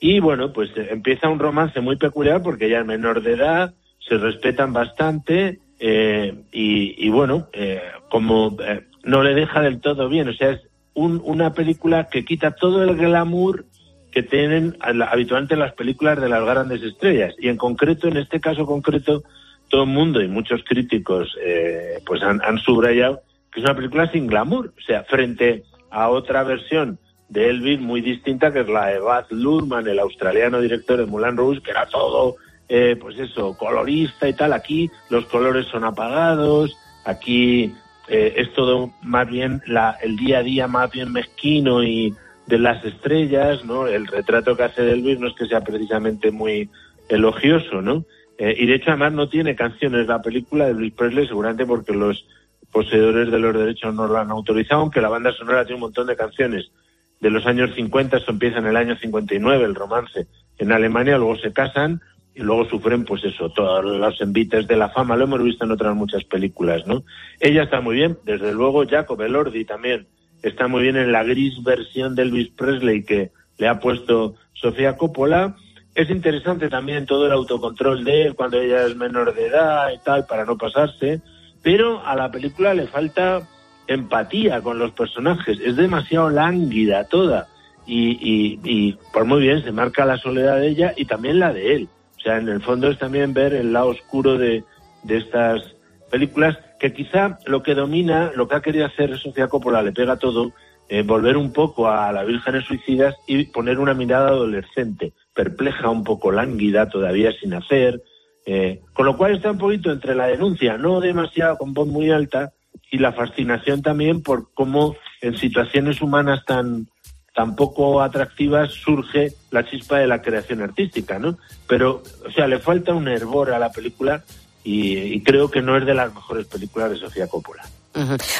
y 0.00 0.20
bueno, 0.20 0.52
pues 0.52 0.70
eh, 0.76 0.88
empieza 0.90 1.28
un 1.28 1.38
romance 1.38 1.80
muy 1.80 1.96
peculiar 1.96 2.42
porque 2.42 2.66
ella 2.66 2.80
es 2.80 2.86
menor 2.86 3.22
de 3.22 3.32
edad, 3.32 3.74
se 3.98 4.16
respetan 4.16 4.72
bastante 4.72 5.58
eh, 5.80 6.34
y, 6.52 7.06
y 7.06 7.10
bueno, 7.10 7.48
eh, 7.52 7.80
como 8.10 8.56
eh, 8.64 8.82
no 9.04 9.22
le 9.22 9.34
deja 9.34 9.60
del 9.60 9.80
todo 9.80 10.08
bien, 10.08 10.28
o 10.28 10.32
sea, 10.32 10.50
es 10.50 10.60
un- 10.94 11.20
una 11.24 11.52
película 11.54 12.08
que 12.10 12.24
quita 12.24 12.52
todo 12.52 12.82
el 12.82 12.96
glamour 12.96 13.64
que 14.10 14.22
tienen 14.22 14.76
habitualmente 14.80 15.54
las 15.56 15.72
películas 15.74 16.20
de 16.20 16.28
las 16.28 16.42
grandes 16.44 16.82
estrellas. 16.82 17.34
Y 17.38 17.48
en 17.48 17.56
concreto, 17.58 18.08
en 18.08 18.16
este 18.16 18.40
caso 18.40 18.64
concreto, 18.66 19.22
todo 19.68 19.82
el 19.84 19.90
mundo 19.90 20.22
y 20.22 20.28
muchos 20.28 20.62
críticos 20.64 21.36
eh, 21.44 22.00
pues 22.06 22.22
han, 22.22 22.40
han 22.42 22.58
subrayado 22.58 23.20
que 23.52 23.60
es 23.60 23.64
una 23.66 23.76
película 23.76 24.10
sin 24.10 24.26
glamour, 24.26 24.72
o 24.76 24.80
sea, 24.80 25.04
frente 25.04 25.62
a 25.90 26.08
otra 26.08 26.42
versión 26.42 26.98
de 27.28 27.50
Elvis 27.50 27.80
muy 27.80 28.00
distinta, 28.00 28.52
que 28.52 28.60
es 28.60 28.68
la 28.68 28.86
de 28.86 29.00
Baz 29.00 29.26
Luhrmann, 29.30 29.86
el 29.86 29.98
australiano 29.98 30.60
director 30.60 30.98
de 30.98 31.06
Moulin 31.06 31.36
Rouge, 31.36 31.62
que 31.62 31.70
era 31.70 31.86
todo, 31.86 32.36
eh, 32.68 32.96
pues 33.00 33.18
eso, 33.18 33.56
colorista 33.56 34.28
y 34.28 34.32
tal. 34.32 34.52
Aquí 34.52 34.90
los 35.10 35.26
colores 35.26 35.66
son 35.66 35.84
apagados, 35.84 36.76
aquí 37.04 37.72
eh, 38.08 38.34
es 38.36 38.52
todo 38.54 38.90
más 39.02 39.28
bien 39.28 39.62
la, 39.66 39.96
el 40.02 40.16
día 40.16 40.38
a 40.38 40.42
día 40.42 40.66
más 40.66 40.90
bien 40.90 41.12
mezquino 41.12 41.82
y 41.82 42.14
de 42.46 42.58
las 42.58 42.82
estrellas, 42.84 43.64
¿no? 43.64 43.86
El 43.86 44.06
retrato 44.06 44.56
que 44.56 44.62
hace 44.62 44.82
de 44.82 44.92
Elvis 44.92 45.20
no 45.20 45.28
es 45.28 45.34
que 45.34 45.46
sea 45.46 45.60
precisamente 45.60 46.30
muy 46.30 46.70
elogioso, 47.10 47.82
¿no? 47.82 48.04
Eh, 48.38 48.54
y 48.56 48.66
de 48.66 48.76
hecho 48.76 48.90
además 48.90 49.12
no 49.12 49.28
tiene 49.28 49.54
canciones 49.54 50.06
la 50.06 50.22
película 50.22 50.64
de 50.64 50.70
Elvis 50.70 50.94
Presley, 50.94 51.26
seguramente 51.26 51.66
porque 51.66 51.92
los 51.92 52.24
poseedores 52.72 53.30
de 53.30 53.38
los 53.38 53.54
derechos 53.54 53.94
no 53.94 54.06
lo 54.06 54.16
han 54.16 54.30
autorizado, 54.30 54.80
aunque 54.80 55.02
la 55.02 55.08
banda 55.10 55.32
sonora 55.32 55.64
tiene 55.64 55.74
un 55.74 55.82
montón 55.82 56.06
de 56.06 56.16
canciones 56.16 56.70
de 57.20 57.30
los 57.30 57.46
años 57.46 57.74
50, 57.74 58.18
eso 58.18 58.30
empieza 58.30 58.58
en 58.58 58.66
el 58.66 58.76
año 58.76 58.96
59, 58.96 59.64
el 59.64 59.74
romance 59.74 60.26
en 60.58 60.72
Alemania, 60.72 61.18
luego 61.18 61.36
se 61.36 61.52
casan 61.52 62.00
y 62.34 62.40
luego 62.40 62.64
sufren, 62.66 63.04
pues 63.04 63.24
eso, 63.24 63.50
todos 63.50 63.84
los 63.84 64.20
envites 64.20 64.68
de 64.68 64.76
la 64.76 64.90
fama, 64.90 65.16
lo 65.16 65.24
hemos 65.24 65.42
visto 65.42 65.64
en 65.64 65.72
otras 65.72 65.94
muchas 65.96 66.24
películas, 66.24 66.86
¿no? 66.86 67.02
Ella 67.40 67.64
está 67.64 67.80
muy 67.80 67.96
bien, 67.96 68.18
desde 68.24 68.52
luego 68.52 68.86
Jacob 68.86 69.20
Elordi 69.20 69.64
también 69.64 70.06
está 70.42 70.68
muy 70.68 70.82
bien 70.82 70.96
en 70.96 71.10
la 71.10 71.24
gris 71.24 71.62
versión 71.62 72.14
de 72.14 72.22
Elvis 72.22 72.50
Presley 72.50 73.02
que 73.02 73.32
le 73.58 73.68
ha 73.68 73.80
puesto 73.80 74.36
Sofía 74.54 74.96
Coppola. 74.96 75.56
Es 75.94 76.10
interesante 76.10 76.68
también 76.68 77.06
todo 77.06 77.26
el 77.26 77.32
autocontrol 77.32 78.04
de 78.04 78.26
él 78.26 78.34
cuando 78.34 78.60
ella 78.60 78.86
es 78.86 78.94
menor 78.94 79.34
de 79.34 79.46
edad 79.46 79.90
y 79.92 79.98
tal, 79.98 80.26
para 80.26 80.44
no 80.44 80.56
pasarse, 80.56 81.20
pero 81.62 82.06
a 82.06 82.14
la 82.14 82.30
película 82.30 82.72
le 82.72 82.86
falta 82.86 83.48
empatía 83.88 84.60
con 84.60 84.78
los 84.78 84.92
personajes, 84.92 85.58
es 85.60 85.76
demasiado 85.76 86.30
lánguida 86.30 87.04
toda. 87.04 87.48
Y, 87.86 88.10
y, 88.20 88.60
y 88.64 88.98
por 89.12 89.24
muy 89.24 89.40
bien 89.40 89.64
se 89.64 89.72
marca 89.72 90.04
la 90.04 90.18
soledad 90.18 90.60
de 90.60 90.68
ella 90.68 90.92
y 90.96 91.06
también 91.06 91.40
la 91.40 91.52
de 91.52 91.74
él. 91.74 91.88
O 92.16 92.20
sea, 92.20 92.36
en 92.36 92.48
el 92.48 92.60
fondo 92.60 92.90
es 92.90 92.98
también 92.98 93.32
ver 93.32 93.54
el 93.54 93.72
lado 93.72 93.88
oscuro 93.88 94.36
de, 94.36 94.62
de 95.02 95.16
estas 95.16 95.74
películas 96.10 96.58
que 96.78 96.92
quizá 96.92 97.38
lo 97.46 97.62
que 97.62 97.74
domina, 97.74 98.30
lo 98.34 98.46
que 98.46 98.56
ha 98.56 98.62
querido 98.62 98.86
hacer 98.86 99.16
Sofía 99.18 99.48
Coppola, 99.48 99.82
le 99.82 99.92
pega 99.92 100.16
todo, 100.16 100.52
eh, 100.88 101.02
volver 101.02 101.36
un 101.36 101.52
poco 101.52 101.88
a 101.88 102.12
la 102.12 102.24
Vírgenes 102.24 102.64
Suicidas 102.64 103.14
y 103.26 103.44
poner 103.44 103.78
una 103.78 103.94
mirada 103.94 104.28
adolescente, 104.28 105.12
perpleja, 105.34 105.88
un 105.88 106.04
poco 106.04 106.30
lánguida, 106.30 106.88
todavía 106.88 107.32
sin 107.32 107.54
hacer, 107.54 108.02
eh, 108.46 108.80
con 108.94 109.06
lo 109.06 109.16
cual 109.16 109.34
está 109.34 109.50
un 109.50 109.58
poquito 109.58 109.90
entre 109.90 110.14
la 110.14 110.26
denuncia, 110.26 110.78
no 110.78 111.00
demasiado 111.00 111.58
con 111.58 111.74
voz 111.74 111.88
muy 111.88 112.10
alta, 112.10 112.52
y 112.90 112.98
la 112.98 113.12
fascinación 113.12 113.82
también 113.82 114.22
por 114.22 114.52
cómo 114.54 114.96
en 115.20 115.36
situaciones 115.36 116.00
humanas 116.00 116.44
tan 116.44 116.88
tan 117.34 117.54
poco 117.54 118.02
atractivas 118.02 118.72
surge 118.72 119.32
la 119.52 119.64
chispa 119.64 119.98
de 119.98 120.08
la 120.08 120.20
creación 120.20 120.60
artística, 120.60 121.20
¿no? 121.20 121.38
Pero, 121.68 122.02
o 122.26 122.30
sea, 122.32 122.48
le 122.48 122.58
falta 122.58 122.92
un 122.92 123.06
hervor 123.06 123.52
a 123.52 123.60
la 123.60 123.70
película 123.70 124.24
y, 124.64 124.96
y 124.96 125.22
creo 125.22 125.48
que 125.48 125.62
no 125.62 125.76
es 125.76 125.86
de 125.86 125.94
las 125.94 126.12
mejores 126.12 126.46
películas 126.46 126.90
de 126.90 126.96
Sofía 126.96 127.28
Coppola. 127.28 127.62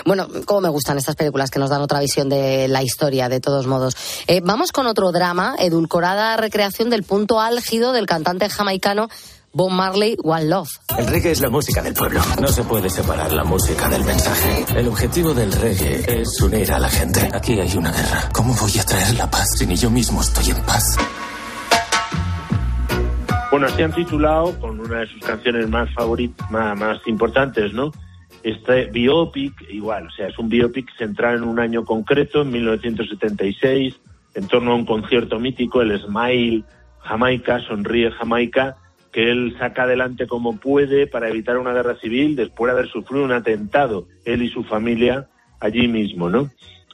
Bueno, 0.05 0.29
cómo 0.45 0.61
me 0.61 0.69
gustan 0.69 0.99
estas 0.99 1.17
películas 1.17 1.51
que 1.51 1.59
nos 1.59 1.71
dan 1.71 1.81
otra 1.81 2.01
visión 2.01 2.29
de 2.29 2.69
la 2.69 2.83
historia, 2.83 3.29
de 3.29 3.41
todos 3.41 3.67
modos. 3.67 3.97
Eh, 4.27 4.41
vamos 4.43 4.73
con 4.73 4.87
otro 4.87 5.11
drama, 5.11 5.57
edulcorada 5.59 6.37
recreación 6.37 6.91
del 6.91 7.03
punto 7.03 7.41
álgido 7.41 7.93
del 7.93 8.07
cantante 8.07 8.49
jamaicano 8.49 9.09
Bob 9.53 9.71
Marley, 9.71 10.17
One 10.23 10.47
Love. 10.47 10.69
El 10.99 11.07
reggae 11.07 11.33
es 11.33 11.41
la 11.41 11.51
música 11.51 11.83
del 11.83 11.95
pueblo. 11.95 12.21
No 12.41 12.49
se 12.49 12.63
puede 12.65 12.91
separar 12.91 13.33
la 13.33 13.45
música 13.45 13.89
del 13.89 14.05
mensaje. 14.05 14.65
El 14.79 14.89
objetivo 14.89 15.35
del 15.35 15.53
reggae 15.53 16.21
es 16.21 16.41
unir 16.43 16.71
a 16.73 16.79
la 16.79 16.89
gente. 16.89 17.29
Aquí 17.33 17.59
hay 17.59 17.77
una 17.77 17.91
guerra. 17.91 18.29
¿Cómo 18.33 18.55
voy 18.55 18.79
a 18.79 18.85
traer 18.85 19.15
la 19.17 19.31
paz 19.31 19.49
si 19.57 19.67
ni 19.67 19.77
yo 19.77 19.91
mismo 19.91 20.21
estoy 20.21 20.51
en 20.51 20.63
paz? 20.65 20.97
Bueno, 23.51 23.69
se 23.71 23.83
han 23.83 23.93
titulado 23.93 24.59
con 24.61 24.79
una 24.79 25.01
de 25.01 25.07
sus 25.07 25.23
canciones 25.23 25.69
más 25.69 25.93
favoritas, 25.95 26.51
más, 26.51 26.79
más 26.79 26.99
importantes, 27.07 27.73
¿no? 27.73 27.91
Este 28.43 28.85
biopic, 28.87 29.55
igual, 29.71 30.07
o 30.07 30.11
sea, 30.11 30.29
es 30.29 30.39
un 30.39 30.49
biopic 30.49 30.87
centrado 30.97 31.39
en 31.39 31.45
un 31.45 31.59
año 31.59 31.85
concreto, 31.85 32.43
en 32.43 32.51
1976. 32.51 33.95
en 34.35 34.47
torno 34.47 34.73
a 34.73 34.75
un 34.75 34.85
concierto 34.85 35.41
mítico, 35.41 35.81
el 35.83 35.99
Smile 36.01 36.63
Jamaica, 37.01 37.61
Sonríe 37.61 38.11
Jamaica, 38.13 38.77
que 39.13 39.31
él 39.31 39.57
saca 39.59 39.85
adelante 39.85 40.27
como 40.27 40.59
puede 40.59 41.07
para 41.07 41.29
evitar 41.29 41.59
una 41.59 41.73
guerra 41.73 41.97
civil 41.97 42.37
después 42.37 42.73
de 42.73 42.79
haber 42.79 42.91
sufrido 42.91 43.25
un 43.25 43.33
atentado, 43.33 44.07
él 44.25 44.43
y 44.43 44.49
su 44.49 44.65
familia, 44.65 45.29
allí 45.61 45.89
mismo, 45.89 46.29
¿no? 46.29 46.51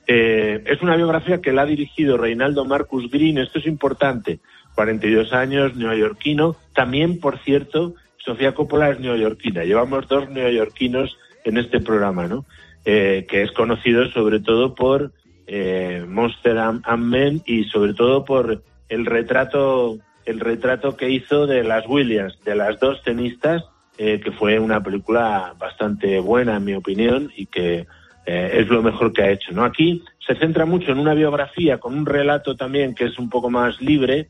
Eh, 0.06 0.62
es 0.66 0.82
una 0.82 0.96
biografía 0.96 1.40
que 1.40 1.52
la 1.52 1.62
ha 1.62 1.66
dirigido 1.66 2.16
Reinaldo 2.16 2.64
Marcus 2.64 3.10
Green, 3.10 3.38
esto 3.38 3.58
es 3.58 3.66
importante, 3.66 4.38
42 4.74 5.32
años, 5.32 5.76
neoyorquino, 5.76 6.56
también, 6.74 7.20
por 7.20 7.38
cierto, 7.38 7.94
Sofía 8.18 8.54
Coppola 8.54 8.90
es 8.90 9.00
neoyorquina, 9.00 9.64
llevamos 9.64 10.08
dos 10.08 10.28
neoyorquinos 10.30 11.16
en 11.44 11.58
este 11.58 11.80
programa, 11.80 12.26
¿no? 12.26 12.44
Eh, 12.84 13.26
que 13.28 13.42
es 13.42 13.52
conocido 13.52 14.06
sobre 14.10 14.40
todo 14.40 14.74
por 14.74 15.12
eh, 15.46 16.04
Monster 16.06 16.58
and, 16.58 17.42
y 17.46 17.64
sobre 17.64 17.94
todo 17.94 18.24
por 18.24 18.62
el 18.88 19.06
retrato 19.06 19.98
el 20.26 20.40
retrato 20.40 20.96
que 20.96 21.10
hizo 21.10 21.46
de 21.46 21.64
las 21.64 21.86
Williams, 21.86 22.38
de 22.44 22.54
las 22.54 22.78
dos 22.80 23.02
tenistas, 23.02 23.64
eh, 23.96 24.20
que 24.20 24.32
fue 24.32 24.58
una 24.58 24.82
película 24.82 25.54
bastante 25.58 26.18
buena 26.18 26.56
en 26.56 26.64
mi 26.64 26.74
opinión 26.74 27.30
y 27.36 27.46
que 27.46 27.86
eh, 28.26 28.50
es 28.54 28.68
lo 28.68 28.82
mejor 28.82 29.12
que 29.12 29.22
ha 29.22 29.30
hecho. 29.30 29.52
¿no? 29.52 29.64
Aquí 29.64 30.02
se 30.26 30.34
centra 30.34 30.64
mucho 30.66 30.90
en 30.92 30.98
una 30.98 31.14
biografía 31.14 31.78
con 31.78 31.96
un 31.96 32.06
relato 32.06 32.56
también 32.56 32.94
que 32.94 33.04
es 33.04 33.18
un 33.18 33.28
poco 33.28 33.50
más 33.50 33.80
libre 33.80 34.28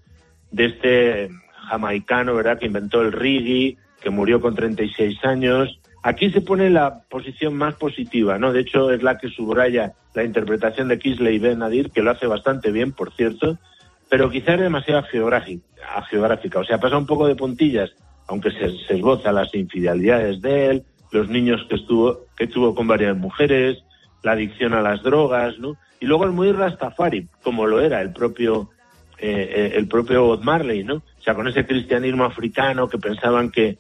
de 0.51 0.67
este 0.67 1.31
jamaicano, 1.69 2.35
¿verdad? 2.35 2.59
Que 2.59 2.67
inventó 2.67 3.03
el 3.03 3.13
reggae, 3.13 3.77
que 4.01 4.11
murió 4.11 4.41
con 4.41 4.55
36 4.55 5.25
años. 5.25 5.81
Aquí 6.03 6.31
se 6.31 6.43
pone 6.43 6.69
la 6.69 7.01
posición 7.09 7.55
más 7.55 7.75
positiva, 7.77 8.39
¿no? 8.39 8.53
De 8.53 8.61
hecho, 8.61 8.91
es 8.91 9.03
la 9.03 9.17
que 9.17 9.29
subraya 9.29 9.95
la 10.15 10.25
interpretación 10.25 10.89
de 10.89 10.99
Kisley 10.99 11.39
Ben 11.39 11.61
Nadir, 11.61 11.91
que 11.91 12.03
lo 12.03 12.11
hace 12.11 12.27
bastante 12.27 12.71
bien, 12.71 12.93
por 12.93 13.13
cierto, 13.15 13.59
pero 14.15 14.31
quizás 14.31 14.61
demasiado 14.61 15.03
geográfica. 15.03 16.61
O 16.61 16.65
sea, 16.65 16.79
pasa 16.79 16.97
un 16.97 17.05
poco 17.05 17.27
de 17.27 17.35
puntillas, 17.35 17.91
aunque 18.29 18.53
se, 18.53 18.71
se 18.87 18.95
esboza 18.95 19.33
las 19.33 19.53
infidelidades 19.57 20.41
de 20.41 20.67
él, 20.71 20.85
los 21.11 21.29
niños 21.29 21.67
que 21.69 21.75
estuvo, 21.75 22.21
que 22.37 22.47
tuvo 22.47 22.77
con 22.77 22.87
varias 22.87 23.17
mujeres, 23.17 23.83
la 24.23 24.31
adicción 24.31 24.73
a 24.73 24.83
las 24.83 25.03
drogas, 25.03 25.59
¿no? 25.59 25.77
Y 25.99 26.07
luego 26.07 26.27
es 26.27 26.33
muy 26.33 26.53
Rastafari, 26.53 27.27
como 27.43 27.67
lo 27.67 27.81
era 27.81 28.01
el 28.03 28.13
propio 28.13 28.71
eh, 29.19 29.51
eh, 29.53 29.73
el 29.75 29.89
propio 29.89 30.27
Bob 30.27 30.45
Marley, 30.45 30.85
¿no? 30.85 30.95
O 30.95 31.23
sea, 31.25 31.35
con 31.35 31.49
ese 31.49 31.67
cristianismo 31.67 32.23
africano 32.23 32.89
que 32.89 32.99
pensaban 32.99 33.51
que 33.51 33.79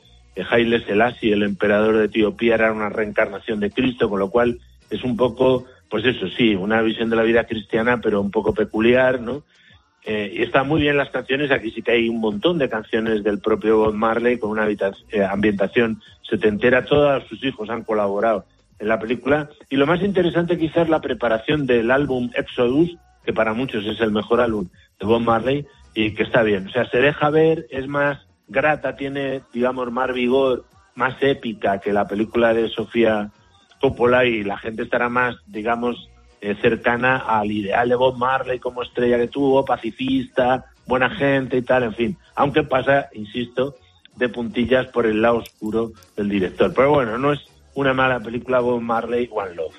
Haile 0.50 0.84
Selassie, 0.84 1.32
el 1.32 1.44
emperador 1.44 1.96
de 1.96 2.06
Etiopía, 2.06 2.56
era 2.56 2.72
una 2.72 2.88
reencarnación 2.88 3.60
de 3.60 3.70
Cristo, 3.70 4.10
con 4.10 4.18
lo 4.18 4.30
cual 4.30 4.58
es 4.90 5.04
un 5.04 5.16
poco, 5.16 5.66
pues 5.88 6.04
eso 6.04 6.26
sí, 6.36 6.56
una 6.56 6.82
visión 6.82 7.08
de 7.08 7.14
la 7.14 7.22
vida 7.22 7.44
cristiana, 7.44 8.00
pero 8.00 8.20
un 8.20 8.32
poco 8.32 8.52
peculiar, 8.52 9.20
¿no? 9.20 9.44
Eh, 10.06 10.34
y 10.36 10.42
están 10.42 10.68
muy 10.68 10.82
bien 10.82 10.98
las 10.98 11.08
canciones, 11.08 11.50
aquí 11.50 11.70
sí 11.70 11.80
que 11.82 11.92
hay 11.92 12.08
un 12.10 12.20
montón 12.20 12.58
de 12.58 12.68
canciones 12.68 13.24
del 13.24 13.38
propio 13.38 13.78
Bob 13.78 13.94
Marley 13.94 14.38
con 14.38 14.50
una 14.50 14.68
eh, 14.68 15.24
ambientación 15.24 16.02
setentera, 16.22 16.84
todos 16.84 17.24
sus 17.26 17.42
hijos 17.42 17.70
han 17.70 17.84
colaborado 17.84 18.44
en 18.78 18.88
la 18.88 18.98
película. 18.98 19.48
Y 19.70 19.76
lo 19.76 19.86
más 19.86 20.02
interesante 20.02 20.58
quizás 20.58 20.90
la 20.90 21.00
preparación 21.00 21.66
del 21.66 21.90
álbum 21.90 22.30
Exodus, 22.34 22.96
que 23.24 23.32
para 23.32 23.54
muchos 23.54 23.86
es 23.86 23.98
el 24.00 24.10
mejor 24.10 24.42
álbum 24.42 24.68
de 25.00 25.06
Bob 25.06 25.22
Marley 25.22 25.66
y 25.94 26.12
que 26.12 26.24
está 26.24 26.42
bien. 26.42 26.66
O 26.66 26.70
sea, 26.70 26.88
se 26.90 26.98
deja 26.98 27.30
ver, 27.30 27.66
es 27.70 27.88
más 27.88 28.18
grata, 28.46 28.96
tiene, 28.96 29.40
digamos, 29.54 29.90
más 29.90 30.12
vigor, 30.12 30.66
más 30.94 31.14
épica 31.22 31.80
que 31.80 31.94
la 31.94 32.06
película 32.06 32.52
de 32.52 32.68
Sofía 32.68 33.30
Coppola 33.80 34.24
y 34.26 34.44
la 34.44 34.58
gente 34.58 34.82
estará 34.82 35.08
más, 35.08 35.36
digamos, 35.46 36.10
cercana 36.60 37.18
al 37.18 37.50
ideal 37.50 37.88
de 37.88 37.94
Bob 37.94 38.16
Marley 38.16 38.58
como 38.58 38.82
estrella 38.82 39.16
que 39.16 39.28
tuvo, 39.28 39.64
pacifista, 39.64 40.66
buena 40.86 41.10
gente 41.10 41.56
y 41.56 41.62
tal, 41.62 41.84
en 41.84 41.94
fin. 41.94 42.18
Aunque 42.34 42.62
pasa, 42.62 43.08
insisto, 43.14 43.76
de 44.16 44.28
puntillas 44.28 44.86
por 44.88 45.06
el 45.06 45.22
lado 45.22 45.38
oscuro 45.38 45.92
del 46.16 46.28
director. 46.28 46.72
Pero 46.74 46.90
bueno, 46.90 47.18
no 47.18 47.32
es 47.32 47.40
una 47.74 47.92
mala 47.92 48.20
película 48.20 48.60
Bob 48.60 48.80
Marley 48.80 49.28
One 49.32 49.54
Love. 49.54 49.74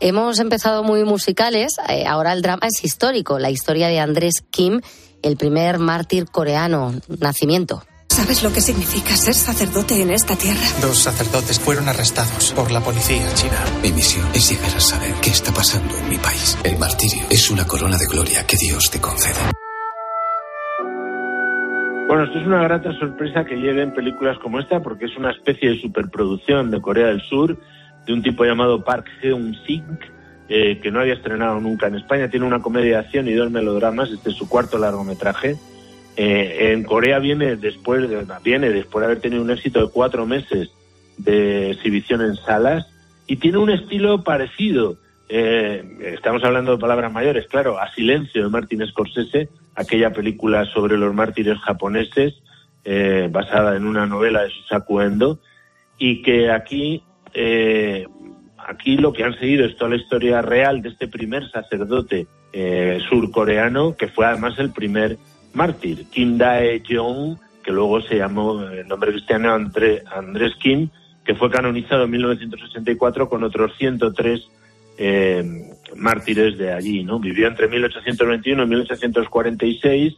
Hemos 0.00 0.38
empezado 0.38 0.84
muy 0.84 1.04
musicales, 1.04 1.72
eh, 1.88 2.06
ahora 2.06 2.32
el 2.32 2.42
drama 2.42 2.66
es 2.66 2.84
histórico, 2.84 3.38
la 3.38 3.50
historia 3.50 3.88
de 3.88 3.98
Andrés 3.98 4.44
Kim, 4.50 4.80
el 5.22 5.36
primer 5.36 5.78
mártir 5.78 6.26
coreano, 6.26 6.94
nacimiento. 7.20 7.82
¿Sabes 8.16 8.42
lo 8.42 8.50
que 8.50 8.62
significa 8.62 9.14
ser 9.14 9.34
sacerdote 9.34 10.00
en 10.00 10.08
esta 10.08 10.36
tierra? 10.36 10.64
Dos 10.80 11.04
sacerdotes 11.04 11.60
fueron 11.60 11.86
arrestados 11.86 12.50
por 12.56 12.70
la 12.72 12.80
policía 12.80 13.28
china. 13.34 13.60
Mi 13.82 13.92
misión 13.92 14.24
es 14.32 14.48
llegar 14.48 14.74
a 14.74 14.80
saber 14.80 15.12
qué 15.20 15.28
está 15.28 15.52
pasando 15.52 15.92
en 15.98 16.08
mi 16.08 16.16
país. 16.16 16.56
El 16.64 16.78
martirio 16.78 17.26
es 17.28 17.50
una 17.50 17.66
corona 17.66 17.98
de 17.98 18.06
gloria 18.06 18.46
que 18.48 18.56
Dios 18.56 18.90
te 18.90 19.02
concede. 19.02 19.36
Bueno, 22.08 22.24
esto 22.24 22.38
es 22.40 22.46
una 22.46 22.62
grata 22.62 22.90
sorpresa 22.98 23.44
que 23.44 23.56
lleguen 23.56 23.92
películas 23.92 24.38
como 24.38 24.60
esta 24.60 24.80
porque 24.80 25.04
es 25.04 25.16
una 25.18 25.30
especie 25.32 25.68
de 25.68 25.78
superproducción 25.82 26.70
de 26.70 26.80
Corea 26.80 27.08
del 27.08 27.20
Sur 27.20 27.60
de 28.06 28.12
un 28.14 28.22
tipo 28.22 28.46
llamado 28.46 28.82
Park 28.82 29.08
Heung-sik 29.20 29.84
eh, 30.48 30.80
que 30.80 30.90
no 30.90 31.00
había 31.00 31.20
estrenado 31.20 31.60
nunca 31.60 31.88
en 31.88 31.96
España. 31.96 32.30
Tiene 32.30 32.46
una 32.46 32.62
comedia 32.62 32.92
de 32.92 33.04
acción 33.04 33.28
y 33.28 33.34
dos 33.34 33.50
melodramas. 33.50 34.08
Este 34.08 34.30
es 34.30 34.36
su 34.36 34.48
cuarto 34.48 34.78
largometraje. 34.78 35.58
Eh, 36.16 36.72
en 36.72 36.84
Corea 36.84 37.18
viene 37.18 37.56
después 37.56 38.08
de, 38.08 38.24
viene 38.42 38.70
después 38.70 39.02
de 39.02 39.06
haber 39.06 39.20
tenido 39.20 39.42
un 39.42 39.50
éxito 39.50 39.86
de 39.86 39.92
cuatro 39.92 40.26
meses 40.26 40.70
de 41.18 41.70
exhibición 41.70 42.22
en 42.22 42.36
salas 42.36 42.86
y 43.26 43.36
tiene 43.36 43.58
un 43.58 43.70
estilo 43.70 44.22
parecido. 44.22 44.96
Eh, 45.28 46.14
estamos 46.14 46.42
hablando 46.44 46.72
de 46.72 46.78
palabras 46.78 47.12
mayores, 47.12 47.46
claro, 47.48 47.78
a 47.78 47.92
Silencio 47.92 48.44
de 48.44 48.48
Martin 48.48 48.86
Scorsese, 48.86 49.48
aquella 49.74 50.12
película 50.12 50.64
sobre 50.66 50.96
los 50.96 51.12
mártires 51.14 51.58
japoneses 51.58 52.34
eh, 52.84 53.28
basada 53.30 53.76
en 53.76 53.84
una 53.84 54.06
novela 54.06 54.42
de 54.42 54.50
Susaku 54.50 55.00
Endo 55.00 55.40
y 55.98 56.22
que 56.22 56.50
aquí 56.50 57.02
eh, 57.34 58.06
aquí 58.58 58.96
lo 58.96 59.12
que 59.12 59.24
han 59.24 59.36
seguido 59.38 59.66
es 59.66 59.76
toda 59.76 59.90
la 59.90 59.96
historia 59.96 60.40
real 60.40 60.82
de 60.82 60.90
este 60.90 61.08
primer 61.08 61.50
sacerdote 61.50 62.28
eh, 62.52 63.00
surcoreano 63.08 63.96
que 63.96 64.06
fue 64.06 64.26
además 64.26 64.58
el 64.58 64.70
primer 64.70 65.18
mártir, 65.56 66.06
Kim 66.10 66.38
Dae-jong, 66.38 67.38
que 67.64 67.72
luego 67.72 68.00
se 68.00 68.16
llamó 68.16 68.62
eh, 68.62 68.80
el 68.82 68.88
nombre 68.88 69.10
cristiano 69.12 69.52
André- 69.54 70.02
Andrés 70.14 70.54
Kim, 70.60 70.88
que 71.24 71.34
fue 71.34 71.50
canonizado 71.50 72.04
en 72.04 72.10
1964 72.10 73.28
con 73.28 73.42
otros 73.42 73.72
103 73.78 74.48
eh, 74.98 75.72
mártires 75.96 76.56
de 76.56 76.72
allí, 76.72 77.02
¿no? 77.02 77.18
Vivió 77.18 77.48
entre 77.48 77.68
1821 77.68 78.62
y 78.62 78.66
1846 78.66 80.14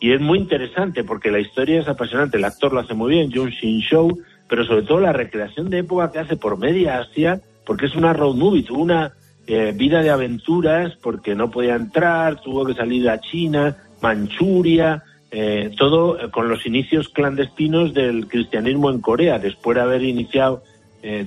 y 0.00 0.12
es 0.12 0.20
muy 0.20 0.38
interesante 0.38 1.04
porque 1.04 1.30
la 1.30 1.40
historia 1.40 1.80
es 1.80 1.88
apasionante, 1.88 2.36
el 2.38 2.44
actor 2.44 2.72
lo 2.72 2.80
hace 2.80 2.94
muy 2.94 3.10
bien, 3.10 3.32
Jung 3.32 3.50
Shin 3.50 3.80
Show, 3.80 4.18
pero 4.48 4.64
sobre 4.64 4.82
todo 4.82 5.00
la 5.00 5.12
recreación 5.12 5.68
de 5.70 5.78
época 5.80 6.10
que 6.12 6.20
hace 6.20 6.36
por 6.36 6.56
media 6.56 6.98
Asia, 7.00 7.40
porque 7.66 7.86
es 7.86 7.94
una 7.94 8.12
road 8.12 8.36
movie, 8.36 8.62
tuvo 8.62 8.82
una 8.82 9.12
eh, 9.46 9.72
vida 9.76 10.00
de 10.02 10.10
aventuras 10.10 10.94
porque 11.02 11.34
no 11.34 11.50
podía 11.50 11.74
entrar, 11.74 12.40
tuvo 12.40 12.64
que 12.64 12.74
salir 12.74 13.08
a 13.10 13.20
China, 13.20 13.76
Manchuria, 14.00 15.02
eh, 15.30 15.72
todo 15.76 16.18
eh, 16.18 16.30
con 16.30 16.48
los 16.48 16.64
inicios 16.66 17.08
clandestinos 17.10 17.92
del 17.92 18.28
cristianismo 18.28 18.90
en 18.90 19.00
Corea, 19.00 19.38
después 19.38 19.76
de 19.76 19.82
haber 19.82 20.02
iniciado 20.02 20.62
eh, 21.02 21.24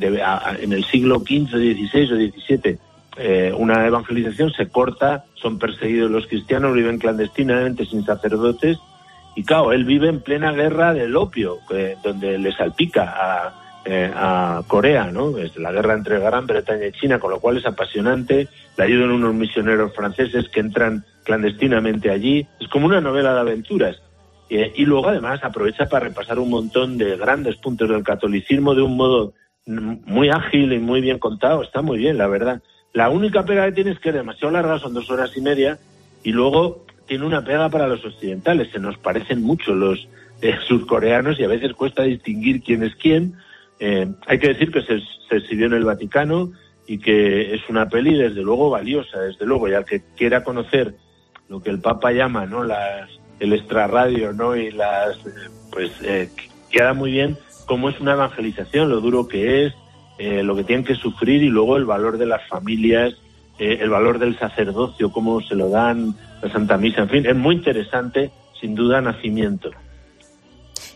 en 0.60 0.74
el 0.74 0.84
siglo 0.86 1.20
XV, 1.20 1.50
XVI 1.50 2.12
o 2.12 2.16
XVII 2.16 2.78
eh, 3.18 3.54
una 3.56 3.86
evangelización, 3.86 4.52
se 4.52 4.70
corta, 4.70 5.26
son 5.36 5.60
perseguidos 5.60 6.10
los 6.10 6.28
cristianos, 6.28 6.74
viven 6.74 6.98
clandestinamente 6.98 7.86
sin 7.86 8.04
sacerdotes 8.04 8.78
y 9.36 9.44
claro, 9.44 9.72
él 9.72 9.86
vive 9.86 10.10
en 10.10 10.22
plena 10.22 10.52
guerra 10.52 10.94
del 10.94 11.16
opio, 11.16 11.60
donde 12.04 12.38
le 12.38 12.52
salpica 12.54 13.04
a, 13.04 13.61
eh, 13.86 14.12
a 14.14 14.62
Corea, 14.68 15.12
¿no? 15.12 15.38
Es 15.38 15.56
la 15.58 15.72
guerra 15.72 15.96
entre 15.96 16.20
Gran 16.20 16.46
Bretaña 16.46 16.88
y 16.88 16.92
China, 16.92 17.20
con 17.20 17.32
lo 17.32 17.40
cual 17.40 17.58
es 17.58 17.66
apasionante. 17.66 18.48
Le 18.78 18.84
ayudan 18.84 19.12
unos 19.12 19.34
misioneros 19.34 19.94
franceses 19.96 20.50
que 20.50 20.60
entran 20.60 21.04
clandestinamente 21.24 22.12
allí. 22.12 22.48
Es 22.60 22.68
como 22.68 22.86
una 22.86 23.02
novela 23.02 23.34
de 23.34 23.40
aventuras. 23.40 24.02
Eh, 24.50 24.74
y 24.76 24.86
luego 24.86 25.08
además 25.08 25.40
aprovecha 25.44 25.88
para 25.88 26.08
repasar 26.08 26.38
un 26.38 26.50
montón 26.50 26.98
de 26.98 27.16
grandes 27.16 27.56
puntos 27.56 27.90
del 27.90 28.04
catolicismo 28.04 28.76
de 28.76 28.82
un 28.82 28.98
modo 28.98 29.34
muy 29.66 30.30
ágil 30.30 30.74
y 30.74 30.80
muy 30.80 31.02
bien 31.02 31.20
contado. 31.20 31.64
Está 31.64 31.82
muy 31.82 31.98
bien, 31.98 32.18
la 32.18 32.28
verdad. 32.28 32.62
La 32.94 33.10
única 33.10 33.46
pega 33.46 33.66
que 33.66 33.72
tiene 33.72 33.92
es 33.92 34.00
que 34.00 34.10
es 34.10 34.16
demasiado 34.16 34.52
larga, 34.52 34.80
son 34.80 34.94
dos 34.94 35.10
horas 35.10 35.36
y 35.38 35.42
media, 35.42 35.80
y 36.24 36.32
luego 36.32 36.86
tiene 37.08 37.26
una 37.26 37.44
pega 37.44 37.70
para 37.70 37.88
los 37.88 38.04
occidentales. 38.06 38.72
Se 38.72 38.80
nos 38.80 38.98
parecen 38.98 39.42
mucho 39.42 39.74
los 39.74 40.08
eh, 40.42 40.56
surcoreanos 40.68 41.40
y 41.40 41.44
a 41.44 41.48
veces 41.48 41.74
cuesta 41.74 42.04
distinguir 42.04 42.62
quién 42.62 42.84
es 42.84 42.96
quién. 42.96 43.36
Eh, 43.82 44.08
hay 44.28 44.40
que 44.40 44.50
decir 44.50 44.72
que 44.72 44.82
se, 44.84 45.00
se 45.28 45.54
en 45.54 45.74
el 45.74 45.84
Vaticano 45.84 46.52
y 46.88 47.00
que 47.00 47.54
es 47.54 47.62
una 47.68 47.90
peli 47.90 48.16
desde 48.18 48.42
luego 48.42 48.70
valiosa, 48.70 49.20
desde 49.20 49.46
luego, 49.46 49.68
y 49.68 49.74
al 49.74 49.84
que 49.84 50.02
quiera 50.16 50.44
conocer 50.44 50.96
lo 51.50 51.62
que 51.62 51.70
el 51.70 51.82
Papa 51.82 52.14
llama, 52.14 52.46
¿no? 52.46 52.64
Las, 52.64 53.10
el 53.40 53.52
extrarradio, 53.52 54.32
¿no? 54.32 54.56
Y 54.56 54.72
las, 54.72 55.18
pues, 55.72 55.92
eh, 56.04 56.30
queda 56.70 56.94
muy 56.94 57.12
bien 57.12 57.38
cómo 57.66 57.90
es 57.90 58.00
una 58.00 58.14
evangelización, 58.14 58.90
lo 58.90 59.02
duro 59.02 59.28
que 59.28 59.66
es, 59.66 59.74
eh, 60.18 60.44
lo 60.44 60.56
que 60.56 60.64
tienen 60.64 60.86
que 60.86 60.96
sufrir 60.96 61.44
y 61.44 61.50
luego 61.50 61.76
el 61.76 61.86
valor 61.86 62.18
de 62.18 62.28
las 62.28 62.48
familias 62.48 63.16
eh, 63.62 63.78
el 63.80 63.92
valor 63.92 64.18
del 64.18 64.40
sacerdocio, 64.40 65.12
cómo 65.12 65.40
se 65.40 65.54
lo 65.54 65.70
dan, 65.70 66.16
la 66.42 66.52
Santa 66.52 66.78
Misa, 66.78 67.02
en 67.02 67.10
fin, 67.10 67.26
es 67.28 67.36
muy 67.36 67.54
interesante, 67.54 68.32
sin 68.60 68.74
duda, 68.74 69.02
Nacimiento. 69.02 69.70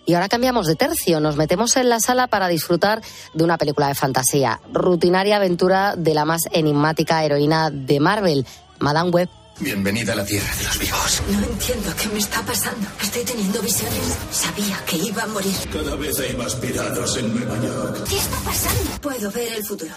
Y 0.06 0.14
ahora 0.14 0.30
cambiamos 0.30 0.68
de 0.68 0.76
tercio, 0.76 1.20
nos 1.20 1.36
metemos 1.36 1.76
en 1.78 1.90
la 1.90 2.00
sala 2.00 2.28
para 2.28 2.48
disfrutar 2.48 3.02
de 3.34 3.44
una 3.44 3.58
película 3.58 3.88
de 3.88 3.96
fantasía, 3.96 4.60
rutinaria 4.72 5.38
aventura 5.38 5.96
de 5.96 6.14
la 6.14 6.26
más 6.26 6.44
enigmática 6.52 7.24
heroína 7.24 7.72
de 7.72 8.00
Marvel, 8.00 8.46
Madame 8.80 9.10
Web. 9.10 9.30
Bienvenida 9.60 10.14
a 10.14 10.18
la 10.18 10.26
tierra 10.26 10.54
de 10.58 10.64
los 10.66 10.80
vivos. 10.80 11.24
No 11.30 11.48
entiendo 11.48 11.94
qué 12.00 12.10
me 12.10 12.20
está 12.20 12.42
pasando. 12.42 12.88
Estoy 13.02 13.24
teniendo 13.24 13.62
visiones. 13.62 14.18
Sabía 14.30 14.78
que 14.86 14.98
iba 14.98 15.24
a 15.24 15.28
morir. 15.28 15.56
Cada 15.72 15.96
vez 15.96 16.20
hay 16.20 16.36
más 16.36 16.56
piratas 16.56 17.18
en 17.18 17.34
Nueva 17.34 17.58
York. 17.64 18.04
¿Qué 18.08 18.18
está 18.18 18.38
pasando? 18.44 19.02
Puedo 19.02 19.32
ver 19.32 19.54
el 19.54 19.66
futuro. 19.66 19.92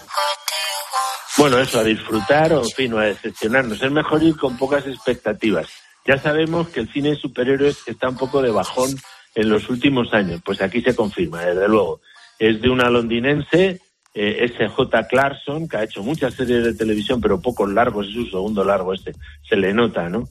Bueno, 1.37 1.59
eso, 1.59 1.79
a 1.79 1.83
disfrutar 1.83 2.53
o, 2.53 2.63
en 2.63 2.69
fin, 2.69 2.97
a 2.97 3.03
decepcionarnos. 3.03 3.81
Es 3.81 3.91
mejor 3.91 4.23
ir 4.23 4.37
con 4.37 4.57
pocas 4.57 4.87
expectativas. 4.87 5.67
Ya 6.07 6.17
sabemos 6.17 6.69
que 6.69 6.79
el 6.79 6.91
cine 6.91 7.09
de 7.09 7.15
superhéroes 7.17 7.79
está 7.85 8.07
un 8.07 8.15
poco 8.15 8.41
de 8.41 8.51
bajón 8.51 8.97
en 9.35 9.49
los 9.49 9.69
últimos 9.69 10.13
años. 10.13 10.41
Pues 10.43 10.61
aquí 10.61 10.81
se 10.81 10.95
confirma, 10.95 11.43
desde 11.45 11.67
luego. 11.67 12.01
Es 12.37 12.61
de 12.61 12.69
una 12.69 12.89
londinense, 12.89 13.79
eh, 14.13 14.45
S.J. 14.57 15.07
Clarkson, 15.07 15.67
que 15.67 15.77
ha 15.77 15.83
hecho 15.83 16.03
muchas 16.03 16.33
series 16.33 16.63
de 16.63 16.73
televisión, 16.73 17.21
pero 17.21 17.41
pocos 17.41 17.71
largos, 17.71 18.07
es 18.07 18.13
su 18.13 18.25
segundo 18.25 18.63
largo 18.63 18.93
este, 18.93 19.13
se 19.47 19.55
le 19.55 19.73
nota, 19.73 20.09
¿no? 20.09 20.27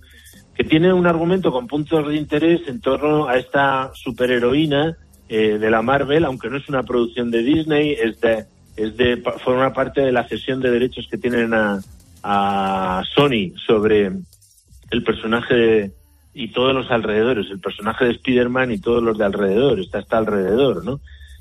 Que 0.54 0.64
tiene 0.64 0.92
un 0.92 1.06
argumento 1.06 1.52
con 1.52 1.66
puntos 1.68 2.08
de 2.08 2.16
interés 2.16 2.62
en 2.66 2.80
torno 2.80 3.28
a 3.28 3.36
esta 3.36 3.92
superheroína 3.94 4.96
eh, 5.28 5.58
de 5.58 5.70
la 5.70 5.82
Marvel, 5.82 6.24
aunque 6.24 6.48
no 6.50 6.56
es 6.56 6.68
una 6.68 6.82
producción 6.82 7.30
de 7.30 7.42
Disney, 7.42 7.92
es 7.92 8.20
de, 8.20 8.46
es 8.76 8.96
de, 8.96 9.22
forma 9.44 9.72
parte 9.72 10.00
de 10.00 10.10
la 10.10 10.26
cesión 10.26 10.60
de 10.60 10.70
derechos 10.70 11.06
que 11.10 11.18
tienen 11.18 11.54
a, 11.54 11.78
a 12.22 13.02
Sony 13.14 13.52
sobre 13.66 14.10
el 14.90 15.04
personaje 15.04 15.54
de- 15.54 15.97
y 16.38 16.52
todos 16.52 16.72
los 16.72 16.88
alrededores, 16.92 17.50
el 17.50 17.58
personaje 17.58 18.04
de 18.04 18.12
Spider-Man 18.12 18.70
y 18.70 18.78
todos 18.78 19.02
los 19.02 19.18
de 19.18 19.24
alrededor, 19.24 19.80
está 19.80 19.98
hasta 19.98 20.18
alrededor, 20.18 20.84
¿no? 20.84 21.00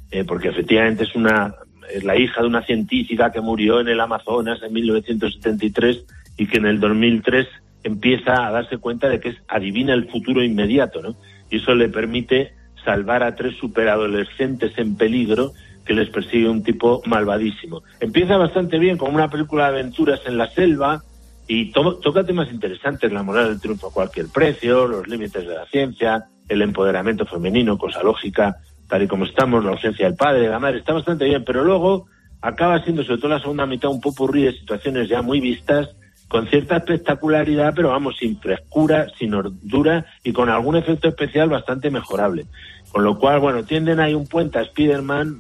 Eh, 0.10 0.24
porque 0.24 0.48
efectivamente 0.48 1.04
es 1.04 1.16
una 1.16 1.54
es 1.94 2.04
la 2.04 2.18
hija 2.18 2.42
de 2.42 2.48
una 2.48 2.64
científica 2.64 3.32
que 3.32 3.40
murió 3.40 3.80
en 3.80 3.90
el 3.90 4.00
Amazonas 4.00 4.60
en 4.64 4.74
1973 4.74 6.04
y 6.38 6.48
que 6.48 6.58
en 6.58 6.66
el 6.66 6.80
2003 6.80 7.48
empieza 7.84 8.48
a 8.48 8.52
darse 8.52 8.80
cuenta 8.80 9.08
de 9.08 9.20
que 9.20 9.30
es, 9.30 9.38
adivina 9.48 9.94
el 9.94 10.10
futuro 10.10 10.44
inmediato, 10.44 11.00
¿no? 11.04 11.16
Y 11.52 11.58
eso 11.58 11.76
le 11.76 11.90
permite 11.90 12.54
salvar 12.84 13.22
a 13.22 13.36
tres 13.36 13.56
superadolescentes 13.56 14.76
en 14.80 14.98
peligro 14.98 15.52
que 15.86 15.94
les 15.94 16.10
persigue 16.10 16.50
un 16.50 16.64
tipo 16.64 17.04
malvadísimo. 17.06 17.84
Empieza 18.00 18.36
bastante 18.36 18.80
bien 18.80 18.98
como 18.98 19.14
una 19.14 19.30
película 19.30 19.66
de 19.66 19.80
aventuras 19.80 20.22
en 20.26 20.40
la 20.40 20.50
selva 20.50 21.04
y 21.48 21.72
to- 21.72 21.96
toca 21.98 22.24
temas 22.26 22.52
interesantes, 22.52 23.12
la 23.12 23.24
moral 23.24 23.50
del 23.50 23.62
triunfo 23.62 23.88
a 23.88 23.94
cualquier 23.94 24.28
precio, 24.28 24.86
los 24.88 25.08
límites 25.08 25.48
de 25.48 25.56
la 25.56 25.66
ciencia, 25.66 26.26
el 26.48 26.62
empoderamiento 26.62 27.26
femenino, 27.26 27.78
cosa 27.78 28.04
lógica, 28.04 28.58
tal 28.88 29.04
y 29.04 29.08
como 29.08 29.26
estamos, 29.26 29.64
la 29.64 29.72
ausencia 29.72 30.06
del 30.06 30.16
padre, 30.16 30.42
de 30.42 30.50
la 30.50 30.60
madre, 30.60 30.80
está 30.80 30.94
bastante 30.94 31.26
bien, 31.26 31.44
pero 31.46 31.64
luego 31.64 32.08
acaba 32.42 32.84
siendo 32.84 33.04
sobre 33.04 33.20
todo 33.20 33.32
la 33.32 33.40
segunda 33.40 33.66
mitad 33.66 33.90
un 33.90 34.00
popurrí 34.02 34.44
de 34.44 34.54
situaciones 34.54 35.10
ya 35.10 35.22
muy 35.22 35.40
vistas, 35.40 35.90
con 36.28 36.46
cierta 36.48 36.78
espectacularidad, 36.78 37.74
pero 37.74 37.90
vamos, 37.90 38.18
sin 38.18 38.38
frescura, 38.40 39.08
sin 39.18 39.34
hordura 39.34 40.06
y 40.24 40.34
con 40.34 40.50
algún 40.50 40.76
efecto 40.76 41.08
especial 41.08 41.48
bastante 41.50 41.90
mejorable. 41.90 42.46
Con 42.92 43.06
lo 43.06 43.18
cual, 43.18 43.40
bueno, 43.40 43.64
tienden 43.64 44.02
ahí 44.02 44.14
un 44.14 44.28
puente 44.28 44.60
a 44.60 44.64
Spider-Man 44.64 45.38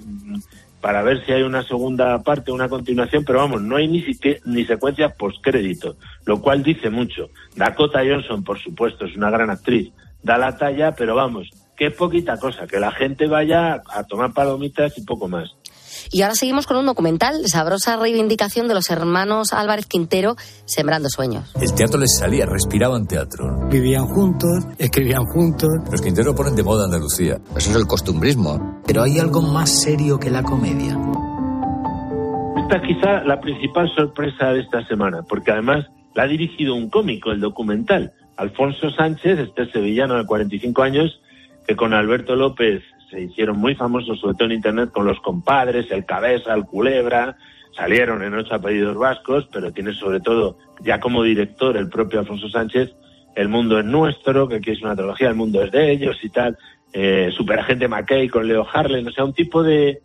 para 0.81 1.01
ver 1.01 1.25
si 1.25 1.31
hay 1.31 1.41
una 1.41 1.63
segunda 1.63 2.21
parte, 2.23 2.51
una 2.51 2.69
continuación, 2.69 3.23
pero 3.25 3.39
vamos, 3.39 3.61
no 3.61 3.77
hay 3.77 3.87
ni, 3.87 4.05
ni 4.45 4.65
secuencias 4.65 5.13
postcrédito, 5.13 5.97
lo 6.25 6.41
cual 6.41 6.63
dice 6.63 6.89
mucho. 6.89 7.29
Dakota 7.55 7.99
Johnson, 8.07 8.43
por 8.43 8.59
supuesto, 8.59 9.05
es 9.05 9.15
una 9.15 9.29
gran 9.29 9.49
actriz, 9.49 9.91
da 10.21 10.37
la 10.37 10.55
talla, 10.57 10.93
pero 10.93 11.15
vamos, 11.15 11.49
que 11.75 11.87
es 11.87 11.93
poquita 11.93 12.37
cosa, 12.37 12.67
que 12.67 12.79
la 12.79 12.91
gente 12.91 13.27
vaya 13.27 13.81
a 13.89 14.03
tomar 14.03 14.33
palomitas 14.33 14.97
y 14.97 15.01
poco 15.01 15.27
más. 15.27 15.55
Y 16.11 16.21
ahora 16.21 16.35
seguimos 16.35 16.67
con 16.67 16.77
un 16.77 16.85
documental, 16.85 17.47
sabrosa 17.47 17.97
reivindicación 17.97 18.67
de 18.67 18.73
los 18.73 18.89
hermanos 18.89 19.53
Álvarez 19.53 19.85
Quintero, 19.85 20.35
Sembrando 20.65 21.09
Sueños. 21.09 21.53
El 21.59 21.73
teatro 21.73 21.99
les 21.99 22.17
salía, 22.17 22.45
respiraban 22.45 23.07
teatro. 23.07 23.67
Vivían 23.69 24.05
juntos, 24.07 24.65
escribían 24.77 25.25
juntos. 25.25 25.69
Los 25.91 26.01
Quintero 26.01 26.35
ponen 26.35 26.55
de 26.55 26.63
moda 26.63 26.85
Andalucía. 26.85 27.37
Eso 27.55 27.71
es 27.71 27.75
el 27.75 27.87
costumbrismo. 27.87 28.81
Pero 28.85 29.03
hay 29.03 29.19
algo 29.19 29.41
más 29.41 29.81
serio 29.81 30.19
que 30.19 30.29
la 30.29 30.43
comedia. 30.43 30.97
Esta 32.57 32.77
es 32.77 32.83
quizá 32.87 33.23
la 33.23 33.39
principal 33.39 33.89
sorpresa 33.95 34.47
de 34.51 34.61
esta 34.61 34.85
semana, 34.87 35.23
porque 35.27 35.51
además 35.51 35.85
la 36.15 36.23
ha 36.23 36.27
dirigido 36.27 36.75
un 36.75 36.89
cómico, 36.89 37.31
el 37.31 37.39
documental, 37.39 38.13
Alfonso 38.35 38.89
Sánchez, 38.91 39.39
este 39.39 39.71
sevillano 39.71 40.15
de 40.15 40.25
45 40.25 40.83
años, 40.83 41.21
que 41.67 41.75
con 41.75 41.93
Alberto 41.93 42.35
López 42.35 42.83
se 43.09 43.21
hicieron 43.21 43.57
muy 43.57 43.75
famosos, 43.75 44.19
sobre 44.19 44.35
todo 44.35 44.45
en 44.45 44.53
Internet, 44.53 44.91
con 44.91 45.05
los 45.05 45.19
compadres, 45.21 45.89
el 45.91 46.05
cabeza, 46.05 46.53
el 46.53 46.65
culebra, 46.65 47.37
salieron 47.75 48.23
en 48.23 48.33
ocho 48.33 48.55
apellidos 48.55 48.97
vascos, 48.97 49.47
pero 49.51 49.71
tiene 49.71 49.93
sobre 49.93 50.19
todo, 50.19 50.57
ya 50.81 50.99
como 50.99 51.23
director, 51.23 51.77
el 51.77 51.89
propio 51.89 52.19
Alfonso 52.19 52.49
Sánchez, 52.49 52.93
El 53.35 53.49
mundo 53.49 53.77
es 53.77 53.85
nuestro, 53.85 54.47
que 54.47 54.55
aquí 54.55 54.71
es 54.71 54.81
una 54.81 54.95
trilogía, 54.95 55.29
El 55.29 55.35
mundo 55.35 55.61
es 55.61 55.71
de 55.71 55.91
ellos 55.91 56.17
y 56.23 56.29
tal, 56.29 56.57
eh, 56.91 57.29
Superagente 57.35 57.87
McKay 57.87 58.29
con 58.29 58.47
Leo 58.47 58.65
Harley, 58.71 59.05
o 59.05 59.11
sea, 59.11 59.25
un 59.25 59.33
tipo 59.33 59.61
de, 59.61 60.01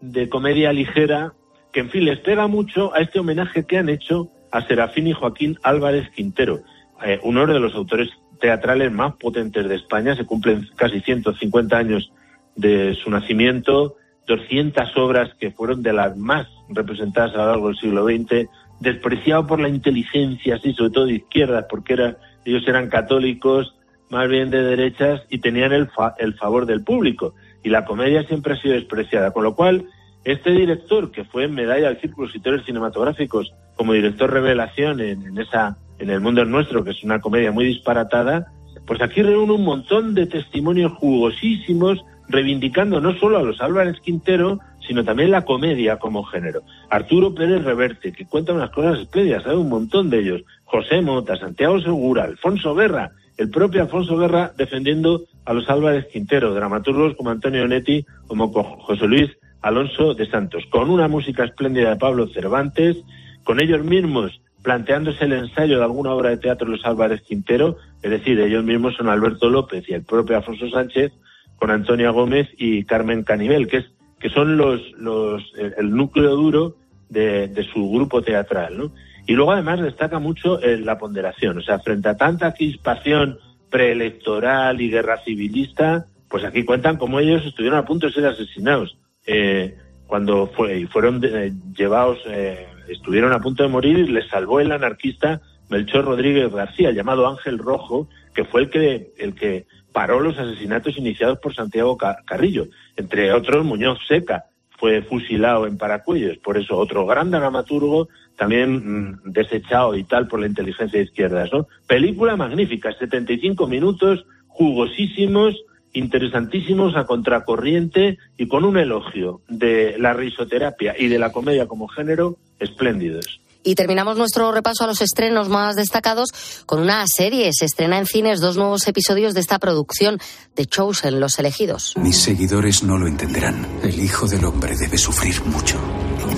de 0.00 0.28
comedia 0.28 0.72
ligera 0.72 1.32
que, 1.72 1.80
en 1.80 1.90
fin, 1.90 2.04
les 2.04 2.20
pega 2.20 2.46
mucho 2.46 2.94
a 2.94 3.00
este 3.00 3.18
homenaje 3.18 3.66
que 3.66 3.78
han 3.78 3.88
hecho 3.88 4.28
a 4.52 4.62
Serafín 4.62 5.08
y 5.08 5.12
Joaquín 5.12 5.58
Álvarez 5.62 6.08
Quintero, 6.10 6.60
eh, 7.04 7.18
uno 7.24 7.46
de 7.46 7.58
los 7.58 7.74
autores 7.74 8.08
teatrales 8.40 8.92
más 8.92 9.16
potentes 9.16 9.68
de 9.68 9.74
España, 9.74 10.14
se 10.14 10.24
cumplen 10.24 10.68
casi 10.76 11.00
150 11.00 11.76
años 11.76 12.12
de 12.56 12.94
su 13.02 13.10
nacimiento, 13.10 13.96
200 14.26 14.96
obras 14.96 15.30
que 15.38 15.50
fueron 15.52 15.82
de 15.82 15.92
las 15.92 16.16
más 16.16 16.48
representadas 16.68 17.34
a 17.34 17.38
lo 17.38 17.46
largo 17.46 17.66
del 17.68 17.76
siglo 17.76 18.04
XX, 18.04 18.48
despreciado 18.80 19.46
por 19.46 19.60
la 19.60 19.68
inteligencia, 19.68 20.56
así, 20.56 20.72
sobre 20.72 20.90
todo 20.90 21.06
de 21.06 21.14
izquierdas, 21.14 21.66
porque 21.70 21.92
era, 21.94 22.16
ellos 22.44 22.66
eran 22.66 22.88
católicos, 22.88 23.74
más 24.10 24.28
bien 24.28 24.50
de 24.50 24.62
derechas, 24.62 25.22
y 25.30 25.38
tenían 25.38 25.72
el, 25.72 25.88
fa- 25.88 26.14
el 26.18 26.34
favor 26.34 26.66
del 26.66 26.82
público. 26.82 27.34
Y 27.62 27.70
la 27.70 27.84
comedia 27.84 28.24
siempre 28.24 28.54
ha 28.54 28.60
sido 28.60 28.74
despreciada, 28.74 29.30
con 29.32 29.44
lo 29.44 29.54
cual 29.54 29.86
este 30.24 30.50
director, 30.50 31.10
que 31.12 31.24
fue 31.24 31.46
medalla 31.48 31.88
del 31.88 32.00
Círculo 32.00 32.26
Escritores 32.26 32.64
Cinematográficos 32.64 33.52
como 33.76 33.92
director 33.92 34.32
revelación 34.32 35.00
en, 35.00 35.22
en 35.26 35.38
esa 35.38 35.76
en 35.98 36.10
El 36.10 36.20
Mundo 36.20 36.42
es 36.42 36.48
Nuestro, 36.48 36.84
que 36.84 36.90
es 36.90 37.02
una 37.04 37.20
comedia 37.20 37.52
muy 37.52 37.64
disparatada, 37.64 38.52
pues 38.86 39.00
aquí 39.00 39.22
reúne 39.22 39.52
un 39.52 39.64
montón 39.64 40.14
de 40.14 40.26
testimonios 40.26 40.92
jugosísimos 40.92 42.04
reivindicando 42.28 43.00
no 43.00 43.14
solo 43.18 43.38
a 43.38 43.42
los 43.42 43.60
Álvarez 43.60 44.00
Quintero, 44.00 44.58
sino 44.86 45.04
también 45.04 45.30
la 45.30 45.44
comedia 45.44 45.98
como 45.98 46.24
género. 46.24 46.62
Arturo 46.90 47.34
Pérez 47.34 47.64
Reverte, 47.64 48.12
que 48.12 48.26
cuenta 48.26 48.52
unas 48.52 48.70
cosas 48.70 49.00
espléndidas, 49.00 49.42
sabe 49.42 49.56
un 49.56 49.68
montón 49.68 50.10
de 50.10 50.20
ellos. 50.20 50.42
José 50.64 51.00
Mota, 51.00 51.36
Santiago 51.36 51.80
Segura, 51.80 52.24
Alfonso 52.24 52.74
Guerra, 52.74 53.10
el 53.36 53.50
propio 53.50 53.82
Alfonso 53.82 54.16
Guerra 54.16 54.52
defendiendo 54.56 55.24
a 55.44 55.52
los 55.52 55.68
Álvarez 55.68 56.06
Quintero, 56.12 56.54
dramaturgos 56.54 57.14
como 57.16 57.30
Antonio 57.30 57.66
Netti, 57.68 58.04
como 58.26 58.52
co- 58.52 58.62
José 58.80 59.06
Luis 59.06 59.30
Alonso 59.62 60.14
de 60.14 60.26
Santos, 60.26 60.64
con 60.70 60.90
una 60.90 61.08
música 61.08 61.44
espléndida 61.44 61.90
de 61.90 61.96
Pablo 61.96 62.28
Cervantes, 62.28 62.96
con 63.44 63.60
ellos 63.60 63.84
mismos 63.84 64.40
planteándose 64.62 65.24
el 65.26 65.32
ensayo 65.32 65.78
de 65.78 65.84
alguna 65.84 66.12
obra 66.12 66.30
de 66.30 66.38
teatro 66.38 66.66
de 66.66 66.72
los 66.76 66.84
Álvarez 66.84 67.22
Quintero, 67.22 67.76
es 68.02 68.10
decir, 68.10 68.40
ellos 68.40 68.64
mismos 68.64 68.96
son 68.96 69.08
Alberto 69.08 69.48
López 69.48 69.88
y 69.88 69.94
el 69.94 70.02
propio 70.02 70.36
Alfonso 70.36 70.68
Sánchez, 70.70 71.12
con 71.58 71.70
Antonia 71.70 72.10
Gómez 72.10 72.48
y 72.58 72.84
Carmen 72.84 73.22
Canivel, 73.22 73.68
que 73.68 73.78
es 73.78 73.86
que 74.18 74.30
son 74.30 74.56
los, 74.56 74.80
los 74.92 75.42
el, 75.56 75.94
núcleo 75.94 76.34
duro 76.36 76.76
de, 77.10 77.48
de 77.48 77.64
su 77.64 77.90
grupo 77.90 78.22
teatral, 78.22 78.78
¿no? 78.78 78.92
Y 79.26 79.34
luego 79.34 79.52
además 79.52 79.80
destaca 79.80 80.18
mucho 80.18 80.60
eh, 80.62 80.78
la 80.78 80.98
ponderación, 80.98 81.58
o 81.58 81.62
sea, 81.62 81.78
frente 81.80 82.08
a 82.08 82.16
tanta 82.16 82.54
crispación 82.54 83.38
preelectoral 83.70 84.80
y 84.80 84.90
guerra 84.90 85.18
civilista, 85.24 86.06
pues 86.28 86.44
aquí 86.44 86.64
cuentan 86.64 86.96
cómo 86.96 87.20
ellos 87.20 87.44
estuvieron 87.44 87.78
a 87.78 87.84
punto 87.84 88.06
de 88.06 88.12
ser 88.12 88.26
asesinados. 88.26 88.96
Eh, 89.26 89.76
cuando 90.06 90.46
fue, 90.46 90.78
y 90.78 90.86
fueron 90.86 91.20
eh, 91.24 91.52
llevados, 91.76 92.18
eh, 92.26 92.66
estuvieron 92.88 93.32
a 93.32 93.40
punto 93.40 93.62
de 93.62 93.68
morir 93.68 93.98
y 93.98 94.08
les 94.08 94.28
salvó 94.28 94.60
el 94.60 94.72
anarquista 94.72 95.40
Melchor 95.68 96.04
Rodríguez 96.04 96.52
García, 96.52 96.92
llamado 96.92 97.28
Ángel 97.28 97.58
Rojo, 97.58 98.08
que 98.34 98.44
fue 98.44 98.62
el 98.62 98.70
que, 98.70 99.12
el 99.18 99.34
que 99.34 99.66
paró 99.96 100.20
los 100.20 100.36
asesinatos 100.38 100.98
iniciados 100.98 101.38
por 101.38 101.54
Santiago 101.54 101.96
Ca- 101.96 102.18
Carrillo. 102.26 102.66
Entre 102.98 103.32
otros, 103.32 103.64
Muñoz 103.64 103.98
Seca 104.06 104.44
fue 104.78 105.00
fusilado 105.00 105.66
en 105.66 105.78
Paracuellos. 105.78 106.36
Por 106.36 106.58
eso, 106.58 106.76
otro 106.76 107.06
gran 107.06 107.30
dramaturgo, 107.30 108.08
también 108.36 108.74
mm, 108.74 109.20
desechado 109.24 109.96
y 109.96 110.04
tal 110.04 110.28
por 110.28 110.40
la 110.40 110.48
inteligencia 110.48 110.98
de 110.98 111.06
izquierdas. 111.06 111.48
¿no? 111.50 111.66
Película 111.86 112.36
magnífica, 112.36 112.92
75 112.92 113.66
minutos, 113.66 114.26
jugosísimos, 114.48 115.54
interesantísimos 115.94 116.94
a 116.94 117.06
contracorriente 117.06 118.18
y 118.36 118.48
con 118.48 118.64
un 118.64 118.76
elogio 118.76 119.40
de 119.48 119.96
la 119.98 120.12
risoterapia 120.12 120.94
y 120.98 121.08
de 121.08 121.18
la 121.18 121.32
comedia 121.32 121.66
como 121.66 121.88
género 121.88 122.36
espléndidos. 122.60 123.40
Y 123.66 123.74
terminamos 123.74 124.16
nuestro 124.16 124.52
repaso 124.52 124.84
a 124.84 124.86
los 124.86 125.00
estrenos 125.00 125.48
más 125.48 125.74
destacados 125.74 126.28
con 126.66 126.80
una 126.80 127.04
serie. 127.08 127.50
Se 127.52 127.64
estrena 127.64 127.98
en 127.98 128.06
cines 128.06 128.40
dos 128.40 128.56
nuevos 128.56 128.86
episodios 128.86 129.34
de 129.34 129.40
esta 129.40 129.58
producción 129.58 130.20
de 130.54 130.66
Chosen, 130.66 131.18
Los 131.18 131.40
Elegidos. 131.40 131.94
Mis 131.96 132.16
seguidores 132.16 132.84
no 132.84 132.96
lo 132.96 133.08
entenderán. 133.08 133.66
El 133.82 133.98
Hijo 133.98 134.28
del 134.28 134.44
Hombre 134.44 134.76
debe 134.76 134.96
sufrir 134.96 135.42
mucho. 135.46 135.80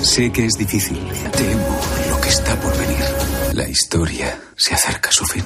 Sé 0.01 0.33
que 0.33 0.47
es 0.47 0.55
difícil. 0.55 0.97
Temo 1.37 1.79
lo 2.09 2.19
que 2.19 2.31
está 2.31 2.59
por 2.63 2.73
venir. 2.79 3.05
La 3.53 3.69
historia 3.69 4.41
se 4.57 4.73
acerca 4.73 5.11
a 5.11 5.13
su 5.13 5.27
fin. 5.27 5.45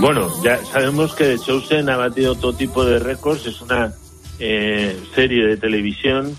Bueno, 0.00 0.40
ya 0.44 0.64
sabemos 0.66 1.16
que 1.16 1.24
The 1.24 1.38
Chosen 1.40 1.90
ha 1.90 1.96
batido 1.96 2.36
todo 2.36 2.52
tipo 2.52 2.84
de 2.84 3.00
récords. 3.00 3.44
Es 3.44 3.60
una 3.60 3.92
eh, 4.38 4.96
serie 5.16 5.48
de 5.48 5.56
televisión 5.56 6.38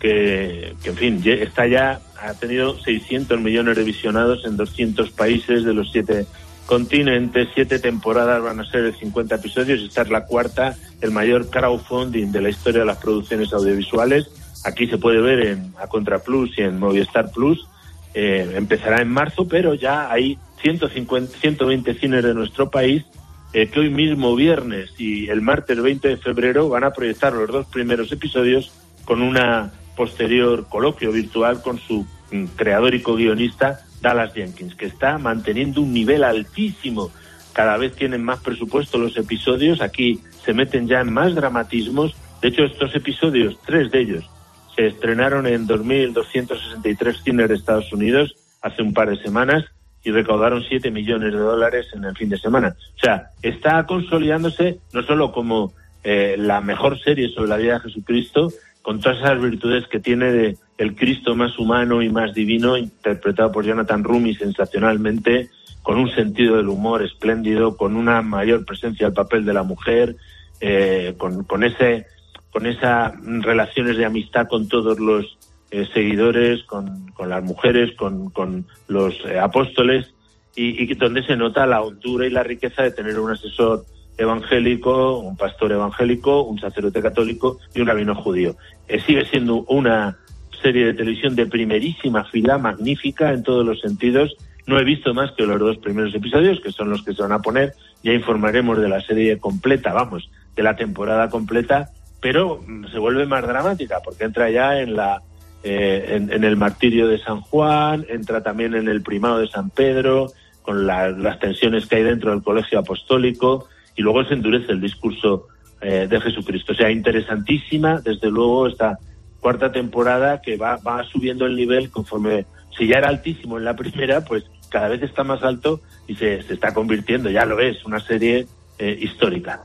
que, 0.00 0.74
en 0.82 0.96
fin, 0.96 1.22
está 1.24 1.66
ya, 1.66 2.00
ha 2.20 2.34
tenido 2.34 2.78
600 2.80 3.40
millones 3.40 3.76
de 3.76 3.84
visionados 3.84 4.44
en 4.44 4.56
200 4.56 5.10
países 5.10 5.64
de 5.64 5.74
los 5.74 5.92
siete 5.92 6.26
continentes. 6.66 7.48
Siete 7.54 7.78
temporadas 7.78 8.42
van 8.42 8.60
a 8.60 8.64
ser 8.64 8.82
de 8.82 8.92
50 8.92 9.36
episodios. 9.36 9.82
Esta 9.82 10.02
es 10.02 10.10
la 10.10 10.24
cuarta, 10.24 10.76
el 11.00 11.10
mayor 11.10 11.50
crowdfunding 11.50 12.32
de 12.32 12.40
la 12.40 12.48
historia 12.48 12.80
de 12.80 12.86
las 12.86 12.98
producciones 12.98 13.52
audiovisuales. 13.52 14.30
Aquí 14.64 14.86
se 14.86 14.98
puede 14.98 15.20
ver 15.20 15.46
en 15.46 15.74
A 15.78 15.86
Contra 15.86 16.18
Plus 16.18 16.58
y 16.58 16.62
en 16.62 16.78
Movistar 16.78 17.30
Plus. 17.30 17.66
Eh, 18.14 18.54
empezará 18.56 19.00
en 19.00 19.08
marzo, 19.08 19.46
pero 19.46 19.74
ya 19.74 20.10
hay 20.10 20.38
150, 20.62 21.38
120 21.38 21.94
cines 21.94 22.24
de 22.24 22.34
nuestro 22.34 22.70
país 22.70 23.04
eh, 23.52 23.68
que 23.68 23.80
hoy 23.80 23.90
mismo 23.90 24.36
viernes 24.36 24.92
y 24.96 25.28
el 25.28 25.42
martes 25.42 25.80
20 25.80 26.08
de 26.08 26.16
febrero 26.16 26.68
van 26.68 26.84
a 26.84 26.92
proyectar 26.92 27.32
los 27.32 27.48
dos 27.48 27.66
primeros 27.66 28.12
episodios 28.12 28.70
con 29.04 29.22
una 29.22 29.72
posterior 30.00 30.66
coloquio 30.66 31.12
virtual 31.12 31.60
con 31.60 31.78
su 31.78 32.06
mm, 32.32 32.44
creador 32.56 32.94
y 32.94 33.02
co-guionista 33.02 33.80
Dallas 34.00 34.32
Jenkins, 34.32 34.74
que 34.74 34.86
está 34.86 35.18
manteniendo 35.18 35.82
un 35.82 35.92
nivel 35.92 36.24
altísimo. 36.24 37.10
Cada 37.52 37.76
vez 37.76 37.94
tienen 37.96 38.24
más 38.24 38.40
presupuesto 38.40 38.96
los 38.96 39.18
episodios, 39.18 39.82
aquí 39.82 40.18
se 40.42 40.54
meten 40.54 40.88
ya 40.88 41.02
en 41.02 41.12
más 41.12 41.34
dramatismos. 41.34 42.16
De 42.40 42.48
hecho, 42.48 42.64
estos 42.64 42.94
episodios, 42.94 43.58
tres 43.66 43.90
de 43.90 44.00
ellos, 44.00 44.30
se 44.74 44.86
estrenaron 44.86 45.46
en 45.46 45.68
2.263 45.68 47.22
cines 47.22 47.50
de 47.50 47.54
Estados 47.56 47.92
Unidos 47.92 48.34
hace 48.62 48.80
un 48.80 48.94
par 48.94 49.10
de 49.10 49.22
semanas 49.22 49.66
y 50.02 50.12
recaudaron 50.12 50.64
7 50.66 50.90
millones 50.90 51.34
de 51.34 51.38
dólares 51.38 51.88
en 51.92 52.04
el 52.04 52.16
fin 52.16 52.30
de 52.30 52.38
semana. 52.38 52.74
O 52.96 52.98
sea, 53.00 53.32
está 53.42 53.84
consolidándose 53.84 54.78
no 54.94 55.02
solo 55.02 55.30
como 55.30 55.74
eh, 56.02 56.36
la 56.38 56.62
mejor 56.62 56.98
serie 56.98 57.28
sobre 57.28 57.50
la 57.50 57.58
vida 57.58 57.74
de 57.74 57.80
Jesucristo, 57.80 58.50
con 58.82 59.00
todas 59.00 59.18
esas 59.18 59.40
virtudes 59.40 59.86
que 59.88 60.00
tiene 60.00 60.32
de 60.32 60.56
el 60.78 60.94
Cristo 60.96 61.36
más 61.36 61.58
humano 61.58 62.02
y 62.02 62.08
más 62.08 62.32
divino, 62.32 62.76
interpretado 62.76 63.52
por 63.52 63.64
Jonathan 63.64 64.02
Rumi 64.02 64.34
sensacionalmente, 64.34 65.50
con 65.82 65.98
un 65.98 66.10
sentido 66.10 66.56
del 66.56 66.68
humor 66.68 67.02
espléndido, 67.02 67.76
con 67.76 67.96
una 67.96 68.22
mayor 68.22 68.64
presencia 68.64 69.06
del 69.06 69.14
papel 69.14 69.44
de 69.44 69.52
la 69.52 69.62
mujer, 69.62 70.16
eh, 70.60 71.14
con, 71.18 71.44
con 71.44 71.64
ese 71.64 72.06
con 72.50 72.66
esas 72.66 73.12
relaciones 73.22 73.96
de 73.96 74.04
amistad 74.04 74.48
con 74.48 74.66
todos 74.68 74.98
los 74.98 75.38
eh, 75.70 75.86
seguidores, 75.94 76.64
con, 76.64 77.06
con 77.12 77.28
las 77.28 77.44
mujeres, 77.44 77.94
con, 77.96 78.30
con 78.30 78.66
los 78.88 79.14
eh, 79.24 79.38
apóstoles, 79.38 80.12
y, 80.56 80.82
y 80.82 80.94
donde 80.94 81.22
se 81.22 81.36
nota 81.36 81.66
la 81.66 81.80
hondura 81.80 82.26
y 82.26 82.30
la 82.30 82.42
riqueza 82.42 82.82
de 82.82 82.90
tener 82.90 83.20
un 83.20 83.30
asesor 83.30 83.84
evangélico, 84.20 85.18
un 85.18 85.36
pastor 85.36 85.72
evangélico, 85.72 86.42
un 86.42 86.58
sacerdote 86.58 87.02
católico 87.02 87.58
y 87.74 87.80
un 87.80 87.86
rabino 87.86 88.14
judío. 88.14 88.56
Eh, 88.88 89.00
sigue 89.00 89.24
siendo 89.26 89.64
una 89.68 90.18
serie 90.62 90.86
de 90.86 90.94
televisión 90.94 91.34
de 91.34 91.46
primerísima 91.46 92.24
fila, 92.24 92.58
magnífica 92.58 93.32
en 93.32 93.42
todos 93.42 93.64
los 93.64 93.80
sentidos. 93.80 94.36
No 94.66 94.78
he 94.78 94.84
visto 94.84 95.14
más 95.14 95.32
que 95.32 95.44
los 95.44 95.58
dos 95.58 95.78
primeros 95.78 96.14
episodios, 96.14 96.60
que 96.60 96.70
son 96.70 96.90
los 96.90 97.02
que 97.02 97.14
se 97.14 97.22
van 97.22 97.32
a 97.32 97.40
poner. 97.40 97.72
Ya 98.02 98.12
informaremos 98.12 98.78
de 98.78 98.88
la 98.88 99.00
serie 99.00 99.38
completa, 99.38 99.92
vamos, 99.92 100.30
de 100.54 100.62
la 100.62 100.76
temporada 100.76 101.28
completa, 101.30 101.90
pero 102.20 102.60
se 102.92 102.98
vuelve 102.98 103.26
más 103.26 103.42
dramática 103.46 104.00
porque 104.04 104.24
entra 104.24 104.50
ya 104.50 104.78
en 104.80 104.94
la 104.96 105.22
eh, 105.62 106.16
en, 106.16 106.32
en 106.32 106.44
el 106.44 106.56
martirio 106.56 107.06
de 107.06 107.18
San 107.18 107.40
Juan, 107.42 108.06
entra 108.08 108.42
también 108.42 108.74
en 108.74 108.88
el 108.88 109.02
primado 109.02 109.38
de 109.38 109.48
San 109.48 109.68
Pedro, 109.68 110.32
con 110.62 110.86
la- 110.86 111.10
las 111.10 111.38
tensiones 111.38 111.86
que 111.86 111.96
hay 111.96 112.02
dentro 112.02 112.30
del 112.30 112.42
colegio 112.42 112.78
apostólico, 112.78 113.66
y 114.00 114.02
luego 114.02 114.24
se 114.24 114.32
endurece 114.32 114.72
el 114.72 114.80
discurso 114.80 115.48
eh, 115.82 116.06
de 116.08 116.20
Jesucristo. 116.22 116.72
O 116.72 116.74
sea, 116.74 116.90
interesantísima, 116.90 118.00
desde 118.00 118.30
luego, 118.30 118.66
esta 118.66 118.98
cuarta 119.40 119.70
temporada 119.70 120.40
que 120.40 120.56
va, 120.56 120.76
va 120.76 121.04
subiendo 121.04 121.44
el 121.44 121.54
nivel 121.54 121.90
conforme, 121.90 122.46
si 122.78 122.86
ya 122.86 122.96
era 122.96 123.10
altísimo 123.10 123.58
en 123.58 123.66
la 123.66 123.76
primera, 123.76 124.24
pues 124.24 124.44
cada 124.70 124.88
vez 124.88 125.02
está 125.02 125.22
más 125.22 125.42
alto 125.42 125.82
y 126.08 126.14
se, 126.14 126.42
se 126.44 126.54
está 126.54 126.72
convirtiendo, 126.72 127.28
ya 127.28 127.44
lo 127.44 127.60
es, 127.60 127.84
una 127.84 128.00
serie 128.00 128.46
eh, 128.78 128.98
histórica. 129.02 129.64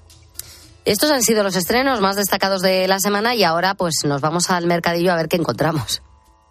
Estos 0.83 1.11
han 1.11 1.21
sido 1.21 1.41
los 1.41 1.55
estrenos 1.55 2.01
más 2.01 2.17
destacados 2.17 2.61
de 2.61 2.89
la 2.89 2.99
semana 2.99 3.35
y 3.35 3.45
ahora 3.45 3.75
pues 3.75 4.03
nos 4.05 4.19
vamos 4.19 4.49
al 4.49 4.67
mercadillo 4.67 5.13
a 5.13 5.15
ver 5.15 5.29
qué 5.29 5.37
encontramos. 5.37 6.01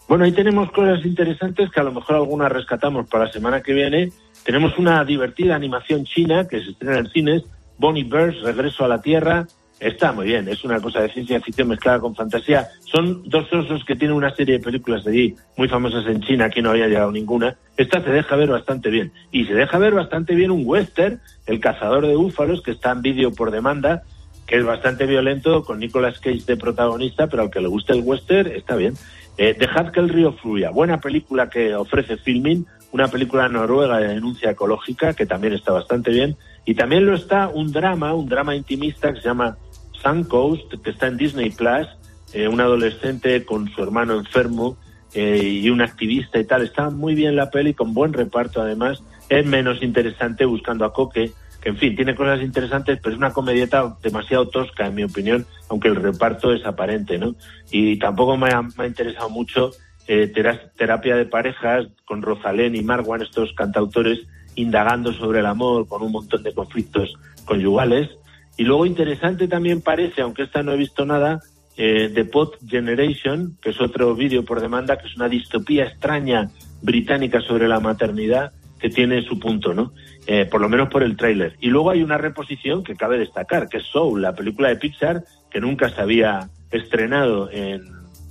Bueno, 0.09 0.25
ahí 0.25 0.33
tenemos 0.33 0.73
cosas 0.73 1.05
interesantes 1.05 1.71
que 1.71 1.81
a 1.81 1.85
lo 1.85 1.93
mejor 1.93 2.17
algunas 2.17 2.51
rescatamos 2.51 3.07
para 3.11 3.27
la 3.27 3.33
semana 3.33 3.61
que 3.61 3.75
viene. 3.75 4.11
Tenemos 4.43 4.79
una 4.79 5.05
divertida 5.05 5.55
animación 5.55 6.07
china 6.07 6.47
que 6.49 6.63
se 6.63 6.71
estrena 6.71 6.99
en 6.99 7.11
cines, 7.11 7.43
Bonnie 7.79 8.05
Bears, 8.05 8.41
Regreso 8.43 8.85
a 8.85 8.89
la 8.89 9.01
Tierra. 9.01 9.47
Está 9.81 10.13
muy 10.13 10.27
bien, 10.27 10.49
es 10.49 10.65
una 10.65 10.81
cosa 10.81 11.01
de 11.01 11.11
ciencia 11.11 11.41
ficción 11.41 11.69
mezclada 11.69 11.99
con 11.99 12.15
fantasía. 12.15 12.69
Son 12.85 13.29
dos 13.29 13.53
osos 13.53 13.85
que 13.85 13.97
tienen 13.97 14.17
una 14.17 14.35
serie 14.35 14.59
de 14.59 14.65
películas 14.65 15.05
de 15.05 15.11
allí 15.11 15.37
muy 15.57 15.69
famosas 15.69 16.07
en 16.07 16.21
China, 16.21 16.47
aquí 16.47 16.63
no 16.63 16.71
había 16.71 16.87
llegado 16.87 17.11
ninguna. 17.11 17.57
Esta 17.77 18.03
se 18.03 18.11
deja 18.11 18.37
ver 18.37 18.49
bastante 18.49 18.89
bien. 18.89 19.13
Y 19.33 19.45
se 19.47 19.55
deja 19.55 19.77
ver 19.79 19.93
bastante 19.93 20.35
bien 20.35 20.51
un 20.51 20.63
western, 20.65 21.21
El 21.47 21.61
cazador 21.61 22.07
de 22.07 22.15
búfalos, 22.15 22.63
que 22.63 22.71
está 22.71 22.93
en 22.93 23.03
vídeo 23.03 23.33
por 23.33 23.51
demanda, 23.51 24.05
que 24.47 24.57
es 24.57 24.65
bastante 24.65 25.07
violento, 25.07 25.65
con 25.65 25.81
Nicolas 25.81 26.21
Cage 26.21 26.45
de 26.47 26.57
protagonista, 26.57 27.27
pero 27.27 27.43
al 27.43 27.51
que 27.51 27.61
le 27.61 27.69
guste 27.69 27.93
el 27.93 28.03
western 28.05 28.53
está 28.53 28.77
bien. 28.77 28.95
Eh, 29.37 29.57
Dejad 29.59 29.91
que 29.91 30.01
el 30.01 30.09
río 30.09 30.33
fluya, 30.33 30.71
buena 30.71 31.01
película 31.01 31.51
que 31.51 31.75
ofrece 31.75 32.17
Filmin, 32.17 32.67
una 32.93 33.09
película 33.09 33.49
noruega 33.49 33.99
de 33.99 34.09
denuncia 34.09 34.53
ecológica, 34.53 35.15
que 35.15 35.27
también 35.27 35.55
está 35.55 35.73
bastante 35.73 36.13
bien. 36.13 36.37
Y 36.65 36.75
también 36.75 37.07
lo 37.07 37.15
está 37.15 37.49
un 37.49 37.73
drama, 37.73 38.15
un 38.15 38.29
drama 38.29 38.57
intimista 38.57 39.13
que 39.13 39.21
se 39.21 39.29
llama 39.29 39.57
Sun 40.03 40.25
Coast, 40.25 40.73
que 40.83 40.91
está 40.91 41.07
en 41.07 41.17
Disney 41.17 41.51
Plus, 41.51 41.87
eh, 42.33 42.49
un 42.49 42.61
adolescente 42.61 43.45
con 43.45 43.69
su 43.71 43.83
hermano 43.83 44.15
enfermo 44.19 44.77
eh, 45.15 45.61
y 45.63 45.69
un 45.71 45.83
activista 45.83 46.39
y 46.41 46.45
tal. 46.45 46.63
Está 46.63 46.91
muy 46.91 47.15
bien 47.15 47.37
la 47.37 47.51
peli, 47.51 47.75
con 47.75 47.95
buen 47.95 48.13
reparto 48.13 48.61
además. 48.61 49.03
Es 49.29 49.47
menos 49.47 49.83
interesante 49.83 50.45
buscando 50.45 50.85
a 50.85 50.93
Coque, 50.93 51.33
que 51.63 51.69
en 51.71 51.77
fin, 51.79 51.97
tiene 51.97 52.15
cosas 52.15 52.43
interesantes, 52.43 52.99
pero 53.03 53.15
es 53.15 53.19
una 53.19 53.33
comedieta 53.33 53.97
demasiado 54.03 54.49
tosca, 54.49 54.87
en 54.87 54.95
mi 54.95 55.05
opinión, 55.05 55.47
aunque 55.71 55.89
el 55.89 55.97
reparto 55.97 56.53
es 56.53 56.65
aparente, 56.67 57.17
¿no? 57.19 57.35
Y 57.71 57.99
tampoco 57.99 58.37
me 58.37 58.49
ha, 58.51 58.61
me 58.61 58.85
ha 58.85 58.87
interesado 58.87 59.31
mucho 59.31 59.71
eh, 60.07 60.27
tera- 60.27 60.71
terapia 60.77 61.17
de 61.17 61.25
parejas 61.25 61.87
con 62.05 62.21
Rosalén 62.21 62.77
y 62.77 62.83
Marwan, 62.83 63.23
estos 63.23 63.55
cantautores, 63.55 64.27
indagando 64.57 65.13
sobre 65.13 65.41
el 65.41 65.47
amor 65.47 65.87
con 65.89 66.03
un 66.03 66.13
montón 66.13 66.43
de 66.43 66.53
conflictos 66.53 67.15
conyugales. 67.45 68.11
Y 68.57 68.65
luego 68.65 68.87
interesante 68.87 69.49
también 69.49 69.81
parece, 69.81 70.23
aunque 70.23 70.43
esta 70.45 70.63
no 70.63 70.73
he 70.73 70.77
visto 70.77 71.05
nada, 71.05 71.41
eh, 71.77 72.11
The 72.15 72.25
Pot 72.27 72.59
Generation, 72.69 73.59
que 73.61 73.71
es 73.71 73.81
otro 73.81 74.15
vídeo 74.15 74.45
por 74.45 74.61
demanda, 74.61 74.97
que 74.97 75.09
es 75.09 75.17
una 75.17 75.29
distopía 75.29 75.85
extraña 75.85 76.51
británica 76.83 77.41
sobre 77.41 77.67
la 77.67 77.81
maternidad 77.81 78.53
que 78.79 78.91
tiene 78.91 79.23
su 79.23 79.39
punto, 79.39 79.75
¿no? 79.75 79.93
Eh, 80.27 80.45
por 80.45 80.61
lo 80.61 80.69
menos 80.69 80.89
por 80.89 81.03
el 81.03 81.17
tráiler. 81.17 81.57
Y 81.61 81.69
luego 81.69 81.91
hay 81.91 82.03
una 82.03 82.19
reposición 82.19 82.85
que 82.85 82.97
cabe 82.97 83.19
destacar, 83.19 83.69
que 83.69 83.79
es 83.79 83.85
Soul, 83.85 84.23
la 84.23 84.35
película 84.35 84.69
de 84.69 84.77
Pixar, 84.77 85.25
que 85.51 85.61
nunca 85.61 85.89
se 85.89 86.01
había 86.01 86.49
estrenado 86.71 87.51
en, 87.51 87.83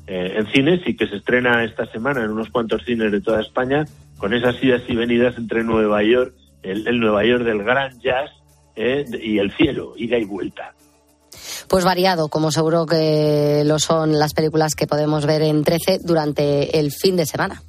eh, 0.07 0.35
en 0.37 0.47
cines 0.47 0.81
y 0.85 0.95
que 0.95 1.07
se 1.07 1.17
estrena 1.17 1.63
esta 1.63 1.85
semana 1.87 2.23
en 2.23 2.29
unos 2.29 2.49
cuantos 2.49 2.83
cines 2.85 3.11
de 3.11 3.21
toda 3.21 3.41
España, 3.41 3.85
con 4.17 4.33
esas 4.33 4.61
idas 4.63 4.81
y 4.87 4.95
venidas 4.95 5.37
entre 5.37 5.63
Nueva 5.63 6.03
York, 6.03 6.33
el, 6.61 6.87
el 6.87 6.99
Nueva 6.99 7.25
York 7.25 7.43
del 7.43 7.63
gran 7.63 7.99
jazz 7.99 8.31
eh, 8.75 9.05
y 9.21 9.37
el 9.37 9.51
cielo, 9.51 9.93
ida 9.97 10.17
y 10.17 10.25
vuelta. 10.25 10.73
Pues 11.67 11.85
variado, 11.85 12.29
como 12.29 12.51
seguro 12.51 12.85
que 12.85 13.63
lo 13.65 13.79
son 13.79 14.19
las 14.19 14.33
películas 14.33 14.75
que 14.75 14.87
podemos 14.87 15.25
ver 15.25 15.41
en 15.41 15.63
13 15.63 15.99
durante 16.03 16.79
el 16.79 16.91
fin 16.91 17.15
de 17.15 17.25
semana. 17.25 17.61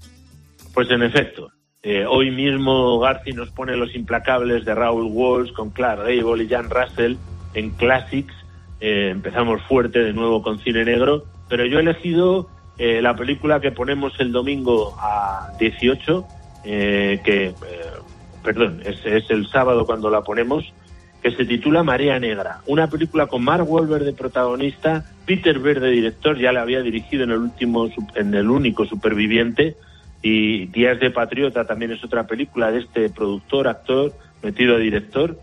Pues 0.72 0.90
en 0.90 1.02
efecto, 1.02 1.50
eh, 1.82 2.04
hoy 2.06 2.30
mismo 2.30 2.98
Garci 2.98 3.32
nos 3.32 3.50
pone 3.50 3.76
Los 3.76 3.94
Implacables 3.94 4.64
de 4.64 4.74
Raúl 4.74 5.08
Walsh 5.10 5.52
con 5.52 5.70
Clark 5.70 6.00
Gable 6.00 6.44
y 6.44 6.48
Jan 6.48 6.70
Russell 6.70 7.16
en 7.54 7.70
Classics. 7.70 8.34
Eh, 8.80 9.10
empezamos 9.10 9.62
fuerte 9.68 10.00
de 10.00 10.12
nuevo 10.12 10.42
con 10.42 10.58
cine 10.60 10.84
negro, 10.84 11.24
pero 11.48 11.66
yo 11.66 11.78
he 11.78 11.82
elegido 11.82 12.48
eh, 12.78 13.00
la 13.00 13.14
película 13.14 13.60
que 13.60 13.70
ponemos 13.70 14.18
el 14.18 14.32
domingo 14.32 14.96
a 14.98 15.52
18, 15.58 16.26
eh, 16.64 17.20
que, 17.24 17.46
eh, 17.46 17.54
perdón, 18.42 18.80
es, 18.84 19.04
es 19.04 19.30
el 19.30 19.46
sábado 19.48 19.86
cuando 19.86 20.10
la 20.10 20.22
ponemos, 20.22 20.72
que 21.22 21.30
se 21.30 21.44
titula 21.44 21.82
Marea 21.82 22.18
Negra, 22.18 22.60
una 22.66 22.88
película 22.88 23.26
con 23.26 23.44
Mark 23.44 23.64
Wahlberg 23.70 24.04
de 24.04 24.12
protagonista, 24.12 25.04
Peter 25.24 25.58
Berg 25.58 25.80
de 25.80 25.90
director, 25.90 26.38
ya 26.38 26.52
la 26.52 26.62
había 26.62 26.82
dirigido 26.82 27.24
en 27.24 27.30
el 27.30 27.38
último, 27.38 27.88
en 28.14 28.34
el 28.34 28.50
único 28.50 28.84
superviviente, 28.84 29.76
Y 30.20 30.66
Días 30.66 30.98
de 31.00 31.10
Patriota 31.10 31.66
también 31.66 31.92
es 31.92 32.02
otra 32.02 32.26
película 32.26 32.70
de 32.72 32.80
este 32.80 33.08
productor, 33.08 33.68
actor, 33.68 34.12
metido 34.42 34.74
a 34.74 34.78
director, 34.78 35.38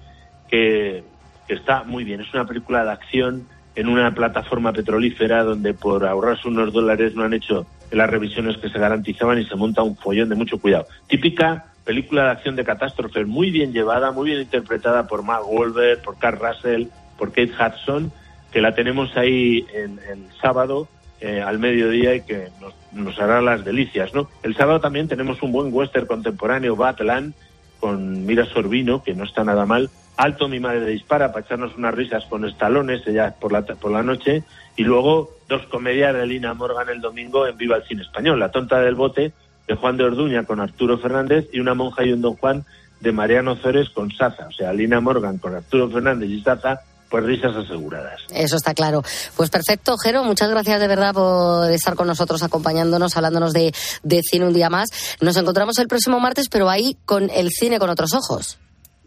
que, 0.49 1.03
que 1.47 1.53
está 1.53 1.83
muy 1.83 2.03
bien. 2.03 2.21
Es 2.21 2.33
una 2.33 2.45
película 2.45 2.83
de 2.83 2.91
acción 2.91 3.47
en 3.75 3.87
una 3.87 4.13
plataforma 4.13 4.73
petrolífera 4.73 5.43
donde 5.43 5.73
por 5.73 6.05
ahorrarse 6.05 6.47
unos 6.47 6.73
dólares 6.73 7.15
no 7.15 7.23
han 7.23 7.33
hecho 7.33 7.65
las 7.91 8.09
revisiones 8.09 8.57
que 8.57 8.69
se 8.69 8.79
garantizaban 8.79 9.39
y 9.39 9.45
se 9.45 9.55
monta 9.55 9.81
un 9.81 9.95
follón 9.97 10.29
de 10.29 10.35
mucho 10.35 10.59
cuidado. 10.59 10.87
Típica 11.07 11.65
película 11.83 12.25
de 12.25 12.31
acción 12.31 12.55
de 12.55 12.63
catástrofe, 12.63 13.25
muy 13.25 13.49
bien 13.51 13.73
llevada, 13.73 14.11
muy 14.11 14.29
bien 14.29 14.41
interpretada 14.41 15.07
por 15.07 15.23
Mark 15.23 15.43
Wahlberg, 15.47 16.01
por 16.01 16.17
Carl 16.17 16.39
Russell, 16.39 16.87
por 17.17 17.29
Kate 17.29 17.51
Hudson, 17.51 18.11
que 18.51 18.61
la 18.61 18.75
tenemos 18.75 19.15
ahí 19.17 19.65
el, 19.73 19.99
el 20.09 20.27
sábado 20.41 20.87
eh, 21.19 21.41
al 21.41 21.59
mediodía 21.59 22.15
y 22.15 22.21
que 22.21 22.49
nos, 22.59 22.73
nos 22.91 23.19
hará 23.19 23.41
las 23.41 23.63
delicias, 23.63 24.13
¿no? 24.13 24.29
El 24.43 24.55
sábado 24.55 24.79
también 24.79 25.07
tenemos 25.07 25.41
un 25.41 25.51
buen 25.51 25.73
western 25.73 26.05
contemporáneo, 26.05 26.75
Batland, 26.75 27.33
con 27.79 28.25
Mira 28.25 28.45
Sorbino, 28.45 29.03
que 29.03 29.13
no 29.13 29.23
está 29.23 29.43
nada 29.43 29.65
mal. 29.65 29.89
Alto 30.17 30.47
mi 30.47 30.59
madre 30.59 30.85
dispara 30.85 31.31
para 31.31 31.45
echarnos 31.45 31.75
unas 31.77 31.93
risas 31.93 32.25
con 32.25 32.45
estalones 32.45 33.01
ya 33.05 33.33
por 33.39 33.51
la, 33.51 33.61
por 33.63 33.91
la 33.91 34.03
noche. 34.03 34.43
Y 34.75 34.83
luego 34.83 35.31
dos 35.49 35.65
comedias 35.67 36.13
de 36.13 36.25
Lina 36.25 36.53
Morgan 36.53 36.89
el 36.89 37.01
domingo 37.01 37.47
en 37.47 37.57
Viva 37.57 37.77
el 37.77 37.83
Cine 37.83 38.03
Español. 38.03 38.39
La 38.39 38.51
tonta 38.51 38.79
del 38.79 38.95
bote 38.95 39.33
de 39.67 39.75
Juan 39.75 39.97
de 39.97 40.03
Orduña 40.03 40.43
con 40.43 40.59
Arturo 40.59 40.97
Fernández 40.97 41.47
y 41.51 41.59
una 41.59 41.73
monja 41.73 42.03
y 42.03 42.11
un 42.11 42.21
don 42.21 42.35
Juan 42.35 42.65
de 42.99 43.11
Mariano 43.11 43.55
Zores 43.55 43.89
con 43.89 44.11
Saza. 44.11 44.47
O 44.47 44.51
sea, 44.51 44.73
Lina 44.73 44.99
Morgan 45.01 45.37
con 45.37 45.55
Arturo 45.55 45.89
Fernández 45.89 46.29
y 46.29 46.41
Saza, 46.41 46.81
pues 47.09 47.23
risas 47.25 47.55
aseguradas. 47.55 48.21
Eso 48.33 48.55
está 48.55 48.73
claro. 48.73 49.03
Pues 49.35 49.49
perfecto, 49.49 49.97
Jero. 49.97 50.23
Muchas 50.23 50.49
gracias 50.49 50.79
de 50.79 50.87
verdad 50.87 51.13
por 51.13 51.69
estar 51.71 51.95
con 51.95 52.07
nosotros, 52.07 52.43
acompañándonos, 52.43 53.17
hablándonos 53.17 53.53
de, 53.53 53.73
de 54.03 54.21
cine 54.23 54.45
un 54.45 54.53
día 54.53 54.69
más. 54.69 54.89
Nos 55.19 55.35
encontramos 55.35 55.77
el 55.79 55.87
próximo 55.87 56.19
martes, 56.19 56.47
pero 56.49 56.69
ahí 56.69 56.95
con 57.05 57.29
el 57.29 57.49
cine 57.49 57.79
con 57.79 57.89
otros 57.89 58.13
ojos. 58.13 58.59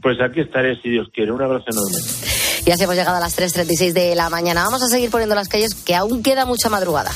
Pues 0.05 0.18
aquí 0.20 0.40
estaré, 0.40 0.78
si 0.82 0.90
Dios 0.90 1.09
quiere. 1.14 1.32
Un 1.32 1.40
abrazo 1.40 1.64
enorme. 1.72 1.96
Y 2.66 2.70
así 2.70 2.84
hemos 2.84 2.94
llegado 2.94 3.16
a 3.16 3.20
las 3.20 3.38
3.36 3.38 3.94
de 3.94 4.14
la 4.14 4.28
mañana. 4.28 4.62
Vamos 4.64 4.82
a 4.82 4.86
seguir 4.86 5.09
poniendo 5.09 5.34
las 5.34 5.48
calles, 5.48 5.74
que 5.74 5.94
aún 5.94 6.22
queda 6.22 6.44
mucha 6.44 6.68
madrugada. 6.68 7.11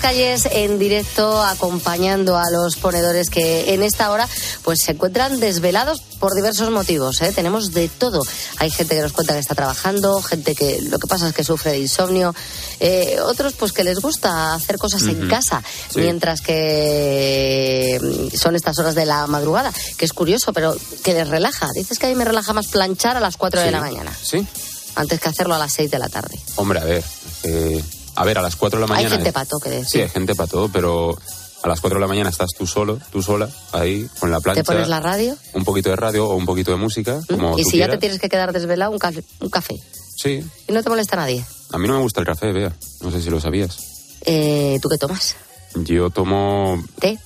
Las 0.00 0.12
calles 0.12 0.48
en 0.52 0.78
directo, 0.78 1.42
acompañando 1.42 2.38
a 2.38 2.48
los 2.50 2.76
ponedores 2.76 3.28
que 3.28 3.74
en 3.74 3.82
esta 3.82 4.10
hora 4.10 4.26
pues 4.62 4.80
se 4.82 4.92
encuentran 4.92 5.40
desvelados 5.40 6.00
por 6.18 6.34
diversos 6.34 6.70
motivos. 6.70 7.20
¿eh? 7.20 7.32
Tenemos 7.34 7.72
de 7.72 7.88
todo. 7.88 8.22
Hay 8.58 8.70
gente 8.70 8.94
que 8.96 9.02
nos 9.02 9.12
cuenta 9.12 9.34
que 9.34 9.40
está 9.40 9.54
trabajando, 9.54 10.22
gente 10.22 10.54
que 10.54 10.80
lo 10.82 10.98
que 10.98 11.06
pasa 11.06 11.28
es 11.28 11.34
que 11.34 11.44
sufre 11.44 11.72
de 11.72 11.78
insomnio, 11.80 12.34
eh, 12.80 13.18
otros 13.22 13.52
pues 13.54 13.72
que 13.72 13.84
les 13.84 14.00
gusta 14.00 14.54
hacer 14.54 14.78
cosas 14.78 15.02
en 15.02 15.20
Ujú. 15.20 15.28
casa, 15.28 15.62
Sí. 15.92 16.00
mientras 16.00 16.40
que 16.40 18.00
mm, 18.02 18.36
son 18.36 18.56
estas 18.56 18.78
horas 18.78 18.94
de 18.94 19.04
la 19.04 19.26
madrugada, 19.26 19.70
que 19.98 20.04
es 20.06 20.12
curioso, 20.14 20.52
pero 20.54 20.74
que 21.04 21.12
les 21.12 21.28
relaja. 21.28 21.66
Dices 21.74 21.98
que 21.98 22.06
a 22.06 22.08
mí 22.08 22.14
me 22.14 22.24
relaja 22.24 22.52
más 22.54 22.68
planchar 22.68 23.16
a 23.18 23.20
las 23.20 23.36
4 23.36 23.60
de 23.60 23.70
la 23.70 23.80
mañana, 23.80 24.16
Sí. 24.22 24.46
antes 24.94 25.20
que 25.20 25.28
hacerlo 25.28 25.54
a 25.54 25.58
las 25.58 25.72
6 25.74 25.90
de 25.90 25.98
la 25.98 26.08
tarde. 26.08 26.40
Hombre, 26.56 26.80
a 26.80 26.84
ver. 26.84 27.04
eh, 27.42 27.82
a 28.20 28.24
ver, 28.24 28.38
a 28.38 28.42
las 28.42 28.56
4 28.56 28.78
de 28.80 28.86
la 28.86 28.94
Hay 28.94 29.04
mañana. 29.04 29.16
gente 29.16 29.32
pato 29.32 29.58
que 29.58 29.70
Sí, 29.70 29.76
decir. 29.76 30.02
hay 30.02 30.08
gente 30.10 30.34
para 30.34 30.48
todo, 30.48 30.68
pero 30.70 31.16
a 31.62 31.68
las 31.68 31.80
4 31.80 31.96
de 31.98 32.00
la 32.00 32.06
mañana 32.08 32.30
estás 32.30 32.50
tú 32.56 32.66
solo, 32.66 32.98
tú 33.10 33.22
sola, 33.22 33.48
ahí, 33.72 34.08
con 34.18 34.30
la 34.30 34.40
plancha. 34.40 34.62
¿Te 34.62 34.66
pones 34.66 34.88
la 34.88 35.00
radio? 35.00 35.36
Un 35.54 35.64
poquito 35.64 35.90
de 35.90 35.96
radio 35.96 36.28
o 36.28 36.34
un 36.36 36.46
poquito 36.46 36.70
de 36.70 36.76
música, 36.76 37.20
como 37.28 37.58
y 37.58 37.62
tú 37.62 37.70
si 37.70 37.78
ya 37.78 37.88
te 37.88 37.98
tienes 37.98 38.18
que 38.18 38.28
quedar 38.28 38.52
desvelado, 38.52 38.90
un 38.90 38.98
café, 38.98 39.22
un 39.40 39.48
café. 39.50 39.76
Sí. 40.16 40.44
Y 40.68 40.72
no 40.72 40.82
te 40.82 40.90
molesta 40.90 41.16
nadie. 41.16 41.44
A 41.72 41.78
mí 41.78 41.88
no 41.88 41.94
me 41.94 42.00
gusta 42.02 42.20
el 42.20 42.26
café, 42.26 42.52
vea. 42.52 42.74
No 43.00 43.10
sé 43.10 43.22
si 43.22 43.30
lo 43.30 43.40
sabías. 43.40 43.78
Eh, 44.26 44.78
¿Tú 44.82 44.88
qué 44.90 44.98
tomas? 44.98 45.36
Yo 45.76 46.10
tomo... 46.10 46.82
¿Té? 46.98 47.18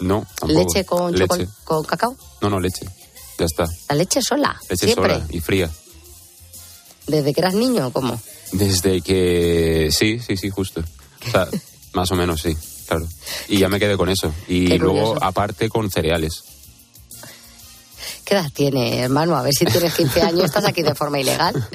No, 0.00 0.24
tampoco. 0.38 0.60
¿Leche 0.60 0.84
con, 0.84 1.12
Leche. 1.12 1.48
con 1.64 1.82
cacao? 1.84 2.14
No, 2.40 2.48
no, 2.50 2.60
leche. 2.60 2.86
Ya 3.40 3.46
está. 3.46 3.64
¿La 3.88 3.96
leche 3.96 4.20
sola? 4.22 4.56
Leche 4.70 4.86
Siempre. 4.86 5.14
sola 5.14 5.26
y 5.30 5.40
fría. 5.40 5.68
¿Desde 7.08 7.32
que 7.32 7.40
eras 7.40 7.54
niño 7.54 7.88
o 7.88 7.90
cómo? 7.90 8.20
Desde 8.52 9.00
que... 9.02 9.88
Sí, 9.92 10.18
sí, 10.20 10.36
sí, 10.36 10.50
justo. 10.50 10.82
O 11.26 11.30
sea, 11.30 11.48
más 11.92 12.10
o 12.10 12.14
menos 12.16 12.40
sí. 12.42 12.56
claro. 12.86 13.06
Y 13.48 13.58
ya 13.58 13.68
me 13.68 13.78
quedé 13.78 13.96
con 13.96 14.08
eso. 14.08 14.32
Y 14.48 14.66
Qué 14.68 14.78
luego, 14.78 15.00
curioso. 15.10 15.24
aparte, 15.24 15.68
con 15.68 15.90
cereales. 15.90 16.44
¿Qué 18.24 18.34
edad 18.34 18.50
tiene, 18.52 18.98
hermano? 19.00 19.36
A 19.36 19.42
ver 19.42 19.54
si 19.54 19.64
tienes 19.64 19.94
15 19.94 20.20
años, 20.20 20.44
estás 20.44 20.66
aquí 20.66 20.82
de 20.82 20.94
forma 20.94 21.18
ilegal. 21.18 21.54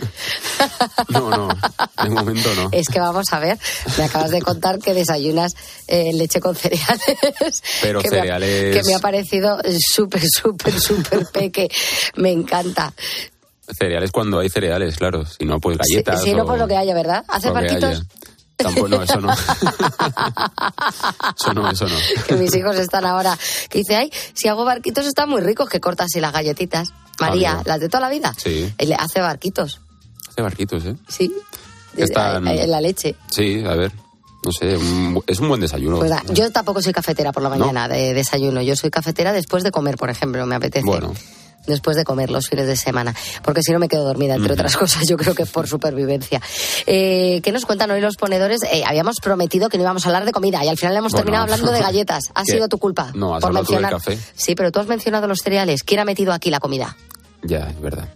No, 1.10 1.30
no, 1.30 1.48
de 2.04 2.10
momento 2.10 2.54
no. 2.56 2.70
Es 2.72 2.88
que 2.88 3.00
vamos 3.00 3.26
a 3.32 3.40
ver, 3.40 3.58
me 3.98 4.06
acabas 4.06 4.32
de 4.32 4.42
contar 4.42 4.80
que 4.80 4.94
desayunas 4.94 5.54
eh, 5.88 6.12
leche 6.14 6.40
con 6.40 6.56
cereales. 6.56 7.62
Pero 7.82 8.00
que 8.02 8.10
me 8.10 8.18
ha- 8.18 8.22
cereales- 8.22 8.74
que 8.74 8.84
me 8.84 8.96
ha 8.96 9.00
parecido 9.00 9.58
súper, 9.94 10.22
súper, 10.30 10.80
súper 10.80 11.26
peque. 11.34 11.70
Me 12.16 12.32
encanta. 12.32 12.94
Cereales 13.78 14.12
cuando 14.12 14.40
hay 14.40 14.50
cereales, 14.50 14.98
claro. 14.98 15.26
Si 15.26 15.46
no, 15.46 15.60
pues 15.60 15.78
galletas. 15.78 16.22
Si 16.22 16.34
no, 16.34 16.44
o 16.44 16.46
pues 16.46 16.60
lo 16.60 16.68
que 16.68 16.76
haya, 16.76 16.94
¿verdad? 16.94 17.24
¿Haces 17.28 17.52
lo 17.52 17.60
que 17.60 17.66
barquitos? 17.68 18.04
Tampoco, 18.58 18.88
no, 18.88 19.02
eso 19.04 19.20
no. 19.20 19.34
eso 21.38 21.54
no, 21.54 21.70
eso 21.70 21.88
no. 21.88 21.96
que 22.28 22.36
mis 22.36 22.54
hijos 22.56 22.76
están 22.78 23.06
ahora. 23.06 23.38
Que 23.70 23.80
dice, 23.80 23.96
ay, 23.96 24.12
si 24.34 24.48
hago 24.48 24.66
barquitos 24.66 25.06
están 25.06 25.30
muy 25.30 25.42
ricos, 25.42 25.70
que 25.70 25.80
cortas 25.80 26.16
y 26.16 26.20
las 26.20 26.34
galletitas. 26.34 26.90
María, 27.20 27.52
Amigo. 27.52 27.64
las 27.70 27.80
de 27.80 27.90
toda 27.90 28.02
la 28.02 28.10
vida. 28.10 28.34
Sí, 28.38 28.74
Él 28.78 28.94
hace 28.98 29.22
barquitos, 29.22 29.82
hace 30.30 30.42
barquitos, 30.42 30.86
¿eh? 30.86 30.96
sí. 31.08 31.34
Están- 31.96 32.48
En 32.48 32.72
la 32.72 32.82
leche. 32.82 33.16
Sí, 33.30 33.64
a 33.66 33.76
ver. 33.76 33.92
No 34.44 34.52
sé, 34.52 34.76
un 34.76 35.24
es 35.26 35.40
un 35.40 35.48
buen 35.48 35.62
desayuno. 35.62 36.00
Pues 36.00 36.12
yo 36.34 36.52
tampoco 36.52 36.82
soy 36.82 36.92
cafetera 36.92 37.32
por 37.32 37.44
la 37.44 37.50
mañana 37.50 37.88
de 37.88 38.14
desayuno. 38.14 38.62
Yo 38.62 38.76
soy 38.76 38.90
cafetera 38.90 39.32
después 39.32 39.64
de 39.64 39.72
comer, 39.72 39.96
por 39.96 40.10
ejemplo, 40.10 40.46
me 40.46 40.56
apetece. 40.56 40.86
Bueno, 40.86 41.14
Después 41.66 41.96
de 41.96 42.04
comer 42.04 42.30
los 42.30 42.50
fines 42.50 42.68
de 42.68 42.76
semana. 42.76 43.16
Porque 43.44 43.62
si 43.64 43.72
no 43.72 43.80
me 43.80 43.88
quedo 43.88 44.04
dormida, 44.04 44.36
entre 44.36 44.54
otras 44.54 44.76
cosas. 44.78 45.08
Yo 45.08 45.16
creo 45.18 45.34
que 45.34 45.46
por 45.46 45.68
supervivencia. 45.68 46.42
Eh, 46.86 47.40
¿Qué 47.44 47.52
nos 47.52 47.66
cuentan 47.66 47.90
hoy 47.92 48.02
los 48.02 48.16
ponedores? 48.18 48.62
Eh, 48.72 48.84
habíamos 48.86 49.18
prometido 49.22 49.70
que 49.70 49.78
no 49.78 49.84
íbamos 49.84 50.06
a 50.06 50.10
hablar 50.10 50.26
de 50.26 50.32
comida 50.32 50.64
y 50.66 50.68
al 50.68 50.78
final 50.78 50.96
hemos 50.98 51.12
Bueno. 51.14 51.24
terminado 51.24 51.44
hablando 51.46 51.72
de 51.72 51.80
galletas. 51.80 52.32
Ha 52.36 52.44
¿Qué? 52.44 52.54
sido 52.54 52.68
tu 52.68 52.78
culpa. 52.78 53.12
No, 53.16 53.36
has 53.36 53.42
por 53.42 53.50
hablado 53.50 53.66
tú 53.66 53.74
del 53.74 53.82
mencionar. 53.82 54.02
café. 54.06 54.18
Sí, 54.36 54.56
pero 54.56 54.72
tú 54.72 54.80
has 54.80 54.88
mencionado 54.88 55.28
los 55.28 55.40
cereales. 55.44 55.84
¿Quién 55.84 56.00
ha 56.02 56.06
metido 56.06 56.34
aquí 56.34 56.50
la 56.50 56.60
comida? 56.60 56.98
ya, 57.46 57.70
es 57.70 57.80
verdad. 57.82 58.08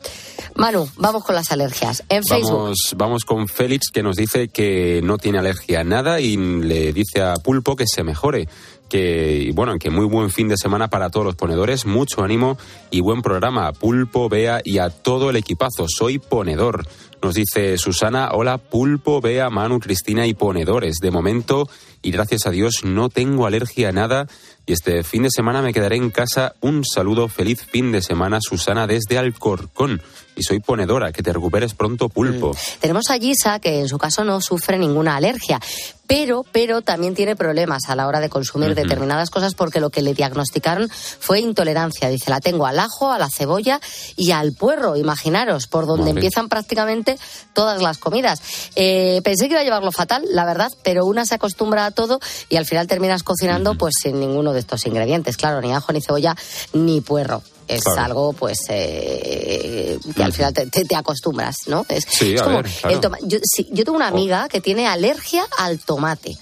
Manu, 0.56 0.90
vamos 0.98 1.24
con 1.24 1.36
las 1.36 1.52
alergias. 1.52 2.04
En 2.10 2.24
Facebook. 2.24 2.52
Vamos, 2.58 2.78
vamos 2.96 3.26
con 3.26 3.48
Félix 3.48 3.90
que 3.94 4.02
nos 4.02 4.16
dice 4.16 4.48
que 4.48 5.02
no 5.04 5.18
tiene 5.18 5.38
alergia 5.38 5.82
a 5.82 5.84
nada 5.84 6.20
y 6.22 6.36
le 6.38 6.94
dice 6.94 7.22
a 7.22 7.34
Pulpo 7.36 7.76
que 7.76 7.86
se 7.86 8.04
mejore. 8.04 8.48
Que, 8.90 9.52
bueno, 9.54 9.78
que 9.80 9.90
muy 9.90 10.06
buen 10.06 10.30
fin 10.30 10.48
de 10.48 10.58
semana 10.58 10.90
para 10.90 11.10
todos 11.10 11.26
los 11.26 11.36
ponedores, 11.36 11.86
mucho 11.86 12.24
ánimo 12.24 12.58
y 12.90 13.02
buen 13.02 13.22
programa 13.22 13.68
a 13.68 13.74
Pulpo, 13.74 14.30
Bea 14.30 14.62
y 14.64 14.78
a 14.78 14.90
todo 14.90 15.30
el 15.30 15.36
equipazo. 15.36 15.88
Soy 15.88 16.20
ponedor. 16.20 16.88
Nos 17.22 17.34
dice 17.34 17.78
Susana, 17.78 18.30
hola 18.32 18.58
Pulpo, 18.60 19.22
Bea, 19.22 19.50
Manu, 19.50 19.80
Cristina 19.80 20.28
y 20.28 20.34
ponedores. 20.34 20.98
De 21.00 21.12
momento, 21.12 21.68
y 22.02 22.12
gracias 22.12 22.46
a 22.46 22.52
Dios, 22.52 22.84
no 22.84 23.10
tengo 23.10 23.46
alergia 23.48 23.90
a 23.90 23.92
nada 23.92 24.28
y 24.66 24.74
este 24.74 25.04
fin 25.04 25.24
de 25.24 25.30
semana 25.32 25.62
me 25.62 25.74
quedaré 25.74 25.96
en 25.96 26.12
casa. 26.12 26.54
Un 26.62 26.86
saludo, 26.86 27.28
feliz 27.28 27.66
fin 27.66 27.92
de 27.92 28.02
semana, 28.02 28.40
Susana, 28.42 28.86
desde 28.86 29.18
Alcorcón. 29.18 30.02
Y 30.38 30.44
soy 30.44 30.60
ponedora, 30.60 31.12
que 31.12 31.24
te 31.24 31.34
recuperes 31.34 31.74
pronto, 31.74 32.10
Pulpo. 32.10 32.56
Tenemos 32.80 33.10
a 33.10 33.18
Gisa, 33.18 33.60
que 33.60 33.80
en 33.80 33.88
su 33.88 33.98
caso 33.98 34.24
no 34.24 34.40
sufre 34.40 34.78
ninguna 34.78 35.16
alergia, 35.16 35.60
pero, 36.06 36.46
pero 36.52 36.82
también 36.82 37.16
tiene 37.16 37.36
problemas 37.36 37.90
a 37.90 37.96
la 37.96 38.08
hora 38.08 38.20
de 38.20 38.30
consumir 38.30 38.76
determinadas 38.76 39.30
cosas 39.30 39.56
porque 39.56 39.82
lo 39.82 39.90
que 39.90 40.02
le 40.02 40.14
diagnosticaron 40.14 40.90
fue 40.90 41.40
intolerancia. 41.42 42.08
Dice, 42.08 42.30
la 42.30 42.40
tengo 42.40 42.66
al 42.66 42.80
ajo, 42.80 43.12
a 43.12 43.18
la 43.18 43.30
cebolla 43.30 43.82
y 44.16 44.32
al 44.32 44.54
puerro, 44.54 44.96
imaginaros, 44.96 45.68
por 45.68 45.86
donde 45.86 46.04
Madre. 46.04 46.20
empiezan 46.20 46.50
prácticamente 46.50 47.18
todas 47.54 47.82
las 47.82 47.98
comidas. 47.98 48.42
Eh, 48.76 49.22
pensé 49.24 49.48
que 49.48 49.54
iba 49.54 49.62
a 49.62 49.66
llevarlo 49.66 49.92
fatal, 49.92 50.24
la 50.30 50.46
verdad, 50.46 50.72
pero 50.84 51.06
una 51.06 51.26
se 51.26 51.36
acostumbra 51.36 51.86
a 51.86 51.92
todo 51.92 52.20
y 52.48 52.56
al 52.56 52.66
final 52.66 52.88
terminas 52.88 53.24
cocinando 53.24 53.76
pues 53.76 53.96
sin 54.02 54.20
ninguno 54.20 54.54
de 54.54 54.60
estos 54.60 54.86
ingredientes. 54.86 55.36
Claro, 55.36 55.62
ni 55.62 55.74
ajo, 55.74 55.92
ni 55.92 56.02
cebolla, 56.02 56.36
ni 56.74 57.02
puerro. 57.02 57.42
Es 57.68 57.84
Claro. 57.84 58.02
algo, 58.02 58.34
pues, 58.34 58.58
eh, 58.70 60.00
que 60.16 60.24
al 60.24 60.34
final 60.34 60.54
te, 60.54 60.68
te- 60.68 60.86
te 60.86 60.96
acostumbras, 60.96 61.56
¿no? 61.68 61.86
Es, 61.90 62.06
Sí, 62.10 62.34
es 62.36 62.42
como 62.42 62.58
ver, 62.64 62.72
claro. 62.82 62.96
el 62.96 63.02
toma- 63.02 63.18
yo, 63.24 63.40
sí, 63.44 63.68
yo 63.72 63.84
tengo 63.84 63.98
una 63.98 64.08
amiga 64.08 64.48
que 64.50 64.62
tiene 64.62 64.88
alergia 64.88 65.46
al 65.58 65.80
tomate. 65.80 66.38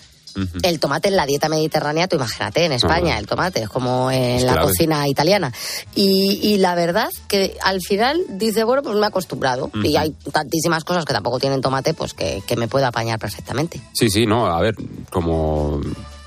El 0.63 0.81
tomate 0.81 1.07
en 1.07 1.15
la 1.15 1.25
dieta 1.25 1.47
mediterránea, 1.47 2.09
tú 2.09 2.17
imagínate, 2.17 2.65
en 2.65 2.73
España, 2.73 3.17
el 3.17 3.25
tomate 3.25 3.61
es 3.63 3.69
como 3.69 4.11
en 4.11 4.35
Es 4.35 4.43
la 4.43 4.51
clave. 4.51 4.67
cocina 4.67 5.07
italiana. 5.07 5.53
Y, 5.95 6.39
y 6.43 6.57
la 6.57 6.75
verdad 6.75 7.07
que 7.29 7.55
al 7.63 7.79
final 7.79 8.19
dice, 8.31 8.65
bueno, 8.65 8.83
pues 8.83 8.95
me 8.97 9.03
he 9.03 9.05
acostumbrado. 9.05 9.71
Y 9.81 9.95
hay 9.95 10.11
tantísimas 10.33 10.83
cosas 10.83 11.05
que 11.05 11.13
tampoco 11.13 11.39
tienen 11.39 11.61
tomate, 11.61 11.93
pues 11.93 12.13
que, 12.13 12.43
que 12.45 12.57
me 12.57 12.67
puedo 12.67 12.85
apañar 12.85 13.17
perfectamente. 13.17 13.79
Sí, 13.93 14.09
sí, 14.09 14.25
no, 14.25 14.47
a 14.47 14.59
ver, 14.59 14.75
como 15.09 15.79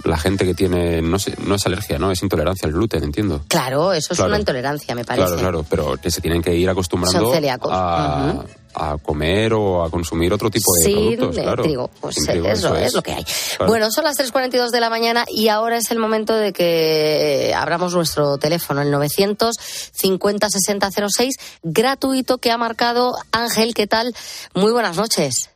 la 0.09 0.19
gente 0.19 0.45
que 0.45 0.55
tiene, 0.55 1.01
no 1.03 1.19
sé, 1.19 1.35
no 1.47 1.55
es 1.57 1.67
alergia, 1.67 1.99
¿no? 1.99 2.11
Es 2.11 2.23
intolerancia 2.23 2.67
al 2.67 2.73
gluten, 2.73 3.05
entiendo. 3.05 3.43
Claro, 3.49 3.93
eso 3.93 4.13
es 4.13 4.19
Claro. 4.19 4.31
una 4.31 4.39
intolerancia, 4.39 4.95
me 4.95 5.05
parece. 5.05 5.27
Claro, 5.27 5.41
claro, 5.41 5.65
pero 5.69 5.97
que 5.97 6.11
se 6.11 6.21
tienen 6.21 6.43
que 6.43 6.55
ir 6.55 6.69
acostumbrando 6.69 7.21
Son 7.21 7.33
celíacos. 7.33 7.71
a, 7.73 8.45
a 8.75 8.97
comer 8.99 9.53
o 9.55 9.83
a 9.85 9.91
consumir 9.91 10.33
otro 10.33 10.51
tipo 10.51 10.71
de 10.79 10.85
Sin 10.85 11.17
productos, 11.17 11.43
claro. 11.43 11.63
trigo, 11.63 11.91
pues 12.01 12.17
trigo, 12.17 12.47
eso, 12.49 12.69
eso 12.69 12.77
es. 12.77 12.87
es. 12.89 12.95
lo 12.95 13.03
que 13.03 13.13
hay. 13.13 13.25
Claro. 13.25 13.71
Bueno, 13.73 13.91
son 13.91 14.05
las 14.05 14.17
3.42 14.19 14.71
de 14.71 14.81
la 14.81 14.91
mañana 14.91 15.25
y 15.29 15.49
ahora 15.49 15.77
es 15.79 15.91
el 15.91 15.99
momento 15.99 16.35
de 16.35 16.53
que 16.53 17.53
abramos 17.57 17.95
nuestro 17.95 18.37
teléfono, 18.39 18.83
el 18.83 18.93
950-6006, 18.93 21.31
gratuito 21.63 22.39
que 22.39 22.51
ha 22.51 22.59
marcado 22.59 23.15
Ángel. 23.33 23.75
¿Qué 23.75 23.87
tal? 23.87 24.13
Muy 24.55 24.73
buenas 24.73 24.97
noches. 24.97 25.51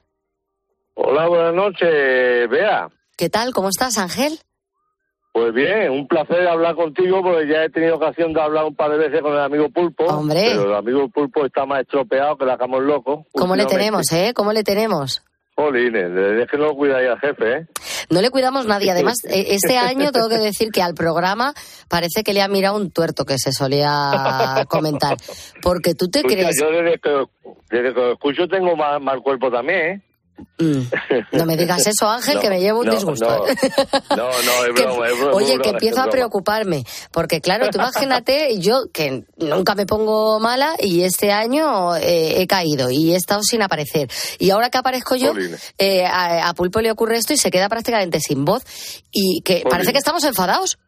Hola, 0.95 1.27
buenas 1.29 1.55
noches, 1.55 1.89
Bea. 2.51 2.89
¿Qué 3.23 3.31
tal? 3.31 3.53
¿Cómo 3.53 3.69
estás, 3.69 3.99
Ángel? 3.99 4.41
Pues 5.33 5.55
bien, 5.55 5.93
un 5.93 6.09
placer 6.09 6.45
hablar 6.49 6.75
contigo 6.75 7.23
porque 7.23 7.47
ya 7.47 7.63
he 7.63 7.71
tenido 7.71 7.95
ocasión 7.95 8.33
de 8.33 8.41
hablar 8.41 8.65
un 8.65 8.75
par 8.75 8.91
de 8.91 8.99
veces 8.99 9.21
con 9.21 9.33
el 9.35 9.39
amigo 9.39 9.71
Pulpo. 9.71 10.07
Hombre. 10.07 10.43
Pero 10.49 10.65
el 10.65 10.75
amigo 10.75 11.09
Pulpo 11.09 11.47
está 11.47 11.65
más 11.65 11.83
estropeado 11.83 12.37
que 12.37 12.45
la 12.47 12.55
hagamos 12.55 12.83
loco. 12.83 13.25
¿Cómo 13.31 13.55
le 13.55 13.67
tenemos, 13.67 14.11
eh? 14.11 14.33
¿Cómo 14.35 14.53
le 14.53 14.65
tenemos? 14.65 15.23
Jolines, 15.55 16.11
es 16.43 16.51
que 16.51 16.59
no 16.59 16.65
lo 16.65 16.75
cuidáis 16.75 17.11
al 17.11 17.21
jefe, 17.21 17.59
¿eh? 17.59 17.67
No 18.11 18.21
le 18.21 18.31
cuidamos 18.31 18.67
nadie. 18.67 18.91
Además, 18.91 19.19
eh, 19.31 19.45
este 19.51 19.79
año 19.79 20.11
tengo 20.11 20.29
que 20.29 20.39
decir 20.39 20.73
que 20.73 20.83
al 20.83 20.95
programa 20.95 21.55
parece 21.89 22.25
que 22.25 22.33
le 22.33 22.43
ha 22.43 22.49
mirado 22.49 22.77
un 22.77 22.91
tuerto 22.91 23.25
que 23.25 23.39
se 23.39 23.53
solía 23.53 24.67
comentar. 24.69 25.17
Porque 25.63 25.95
tú 25.95 26.09
te 26.09 26.19
Escucha, 26.19 26.35
crees... 26.35 26.61
yo 26.61 26.71
desde 26.73 26.99
que, 26.99 27.25
desde 27.71 27.95
que 27.95 28.01
lo 28.01 28.13
escucho 28.15 28.49
tengo 28.49 28.75
mal, 28.75 29.01
mal 29.01 29.23
cuerpo 29.23 29.49
también, 29.49 29.79
¿eh? 29.79 30.03
Mm, 30.59 30.81
No 31.33 31.47
me 31.47 31.57
digas 31.57 31.87
eso, 31.87 32.09
Ángel, 32.09 32.35
No, 32.37 32.41
que 32.41 32.49
me 32.51 32.61
llevo 32.61 32.81
un 32.81 32.87
no, 32.87 32.93
disgusto. 32.95 33.27
No, 33.27 34.17
no, 34.17 34.27
no, 34.27 34.65
es 34.65 34.73
Que- 34.75 34.83
broma, 34.85 35.09
es 35.09 35.19
broma. 35.19 35.33
oye, 35.35 35.59
que 35.59 35.71
empiezo 35.71 36.01
a 36.03 36.07
preocuparme, 36.11 36.85
porque 37.13 37.41
claro, 37.41 37.69
tú 37.71 37.79
imagínate, 37.79 38.59
yo 38.59 38.85
que 38.93 39.25
nunca 39.39 39.75
me 39.75 39.87
pongo 39.87 40.41
mala 40.41 40.75
y 40.79 41.03
este 41.03 41.33
año 41.33 41.97
eh, 41.97 42.41
he 42.41 42.47
caído 42.47 42.91
y 42.91 43.13
he 43.13 43.17
estado 43.17 43.43
sin 43.43 43.63
aparecer. 43.63 44.09
Y 44.39 44.51
ahora 44.51 44.71
que 44.71 44.79
aparezco 44.79 45.15
yo, 45.17 45.33
eh, 45.79 46.05
a, 46.07 46.49
a 46.49 46.55
Pulpo 46.55 46.81
le 46.81 46.91
ocurre 46.91 47.17
esto 47.17 47.33
y 47.33 47.37
se 47.37 47.51
queda 47.51 47.69
prácticamente 47.69 48.21
sin 48.21 48.45
voz 48.45 48.63
y 49.11 49.43
que 49.43 49.65
parece 49.69 49.93
que 49.93 49.99
estamos 49.99 50.25
enfadados. 50.25 50.79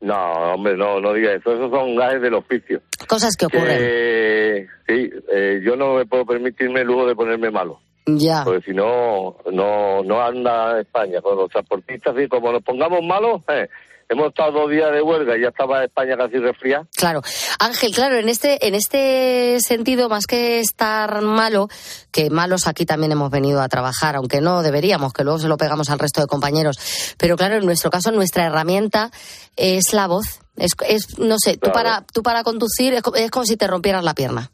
No, 0.00 0.14
hombre, 0.54 0.76
no, 0.76 1.00
no 1.00 1.12
digas 1.12 1.40
eso. 1.40 1.52
Esos 1.54 1.70
son 1.72 1.96
gajes 1.96 2.22
del 2.22 2.34
oficio. 2.34 2.80
Cosas 3.08 3.34
que 3.36 3.46
ocurren. 3.46 3.78
Que, 3.78 4.66
sí, 4.86 5.10
eh, 5.34 5.60
yo 5.64 5.74
no 5.74 5.94
me 5.94 6.06
puedo 6.06 6.24
permitirme 6.24 6.84
luego 6.84 7.04
de 7.06 7.16
ponerme 7.16 7.50
malo. 7.50 7.80
Ya. 8.16 8.44
Porque 8.44 8.64
si 8.64 8.72
no, 8.72 9.36
no, 9.52 10.02
no 10.02 10.22
anda 10.22 10.80
España 10.80 11.20
con 11.20 11.36
los 11.36 11.50
transportistas. 11.50 12.14
Y 12.18 12.28
como 12.28 12.52
nos 12.52 12.62
pongamos 12.62 13.00
malos, 13.02 13.42
eh, 13.48 13.68
hemos 14.08 14.28
estado 14.28 14.52
dos 14.52 14.70
días 14.70 14.90
de 14.90 15.02
huelga 15.02 15.36
y 15.36 15.42
ya 15.42 15.48
estaba 15.48 15.84
España 15.84 16.16
casi 16.16 16.38
resfriada. 16.38 16.86
Claro, 16.96 17.20
Ángel, 17.58 17.94
claro, 17.94 18.16
en 18.16 18.28
este, 18.30 18.66
en 18.66 18.74
este 18.74 19.58
sentido, 19.60 20.08
más 20.08 20.26
que 20.26 20.60
estar 20.60 21.20
malo, 21.20 21.68
que 22.10 22.30
malos 22.30 22.66
aquí 22.66 22.86
también 22.86 23.12
hemos 23.12 23.30
venido 23.30 23.60
a 23.60 23.68
trabajar, 23.68 24.16
aunque 24.16 24.40
no 24.40 24.62
deberíamos, 24.62 25.12
que 25.12 25.24
luego 25.24 25.38
se 25.38 25.48
lo 25.48 25.58
pegamos 25.58 25.90
al 25.90 25.98
resto 25.98 26.22
de 26.22 26.26
compañeros. 26.26 27.14
Pero 27.18 27.36
claro, 27.36 27.56
en 27.56 27.66
nuestro 27.66 27.90
caso, 27.90 28.10
nuestra 28.10 28.46
herramienta 28.46 29.10
es 29.56 29.92
la 29.92 30.06
voz. 30.06 30.40
Es, 30.56 30.72
es 30.88 31.18
no 31.18 31.36
sé, 31.38 31.54
tú 31.58 31.70
Claro. 31.70 31.74
para, 31.74 32.06
tú 32.12 32.22
para 32.22 32.42
conducir 32.42 32.94
es, 32.94 33.02
es 33.14 33.30
como 33.30 33.44
si 33.44 33.56
te 33.56 33.66
rompieras 33.66 34.02
la 34.02 34.14
pierna. 34.14 34.50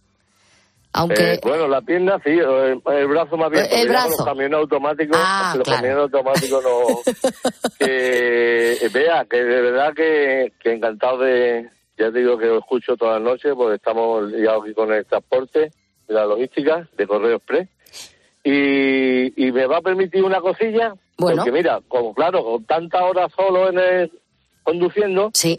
Aunque, 0.97 1.35
Eh, 1.35 1.41
bueno, 1.43 1.67
la 1.67 1.81
pierna 1.83 2.21
sí, 2.25 2.31
el, 2.31 2.81
el 2.87 3.07
brazo 3.09 3.37
más 3.37 3.51
bien. 3.51 3.65
El 3.65 3.71
ya 3.71 3.79
con 3.79 3.89
brazo. 3.89 4.09
Los 4.11 4.25
camiones 4.27 4.59
automáticos, 4.59 5.19
Ah, 5.21 5.55
los 5.57 5.65
claro. 5.65 5.83
camiones 5.83 6.03
automáticos 6.05 6.63
no. 6.65 7.01
que 7.79 8.73
eh, 8.75 8.89
vea, 8.93 9.25
que 9.29 9.37
de 9.45 9.61
verdad 9.61 9.93
que, 9.95 10.53
que 10.61 10.73
encantado 10.73 11.19
de. 11.19 11.69
Ya 11.99 12.11
te 12.11 12.19
digo 12.19 12.37
que 12.39 12.47
lo 12.47 12.59
escucho 12.59 12.97
todas 12.97 13.21
las 13.21 13.33
noches 13.33 13.53
porque 13.57 13.77
estamos 13.77 14.25
liados 14.25 14.65
aquí 14.65 14.75
con 14.75 14.93
el 14.93 15.05
transporte, 15.07 15.71
la 16.09 16.25
logística 16.27 16.89
de 16.97 17.07
Correo 17.07 17.37
Express. 17.37 17.69
Y, 18.43 19.47
y 19.47 19.53
me 19.53 19.67
va 19.67 19.79
a 19.79 19.83
permitir 19.83 20.23
una 20.23 20.41
cosilla. 20.41 20.95
Bueno. 21.17 21.39
Porque 21.39 21.53
mira, 21.53 21.81
como 21.89 22.13
claro, 22.15 22.45
con 22.45 22.65
tantas 22.67 23.01
horas 23.03 23.33
solo 23.37 23.69
en 23.71 23.79
el, 23.79 24.13
conduciendo. 24.63 25.31
Sí. 25.35 25.59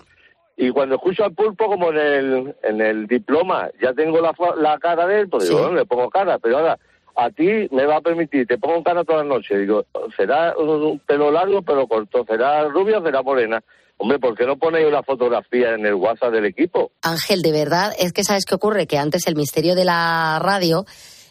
Y 0.57 0.69
cuando 0.71 0.95
escucho 0.95 1.25
al 1.25 1.33
pulpo, 1.33 1.65
como 1.67 1.91
en 1.91 1.97
el, 1.97 2.55
en 2.63 2.81
el 2.81 3.07
diploma, 3.07 3.69
ya 3.81 3.93
tengo 3.93 4.21
la, 4.21 4.33
la 4.57 4.77
cara 4.79 5.05
de 5.07 5.21
él, 5.21 5.29
porque 5.29 5.47
Sí. 5.47 5.51
yo 5.53 5.69
no 5.69 5.73
le 5.75 5.85
pongo 5.85 6.09
cara, 6.09 6.39
pero 6.39 6.57
ahora, 6.59 6.79
a 7.17 7.29
ti 7.29 7.67
me 7.71 7.85
va 7.85 7.97
a 7.97 8.01
permitir, 8.01 8.47
te 8.47 8.57
pongo 8.57 8.83
cara 8.83 9.03
toda 9.03 9.19
la 9.23 9.29
noche. 9.35 9.57
Digo, 9.57 9.85
será 10.15 10.55
un 10.57 10.99
pelo 10.99 11.31
largo, 11.31 11.61
pero 11.61 11.87
corto, 11.87 12.25
será 12.27 12.63
rubia 12.69 13.01
será 13.01 13.21
morena. 13.21 13.61
Hombre, 13.97 14.19
¿por 14.19 14.35
qué 14.37 14.45
no 14.45 14.57
ponéis 14.57 14.87
una 14.87 15.03
fotografía 15.03 15.73
en 15.73 15.85
el 15.85 15.93
WhatsApp 15.95 16.31
del 16.33 16.45
equipo? 16.45 16.91
Ángel, 17.01 17.41
de 17.41 17.51
verdad, 17.53 17.93
es 17.97 18.11
que 18.11 18.23
sabes 18.25 18.43
qué 18.45 18.55
ocurre, 18.55 18.87
que 18.87 18.97
antes 18.97 19.27
el 19.27 19.35
misterio 19.35 19.73
de 19.75 19.85
la 19.85 20.39
radio 20.41 20.85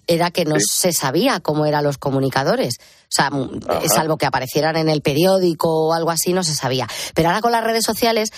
era 0.06 0.30
que 0.30 0.44
no 0.44 0.56
se 0.58 0.92
sabía 0.92 1.40
cómo 1.40 1.64
eran 1.64 1.82
los 1.84 1.96
comunicadores. 1.96 2.76
O 3.04 3.06
sea, 3.08 3.28
m- 3.32 3.60
Ajá. 3.68 3.80
salvo 3.88 4.16
que 4.18 4.26
aparecieran 4.26 4.76
en 4.76 4.88
el 4.90 5.00
periódico 5.02 5.88
o 5.88 5.92
algo 5.94 6.10
así, 6.10 6.32
no 6.34 6.42
se 6.42 6.54
sabía. 6.54 6.86
Pero 7.14 7.28
ahora 7.28 7.40
con 7.40 7.52
las 7.52 7.64
redes 7.64 7.84
sociales 7.84 8.30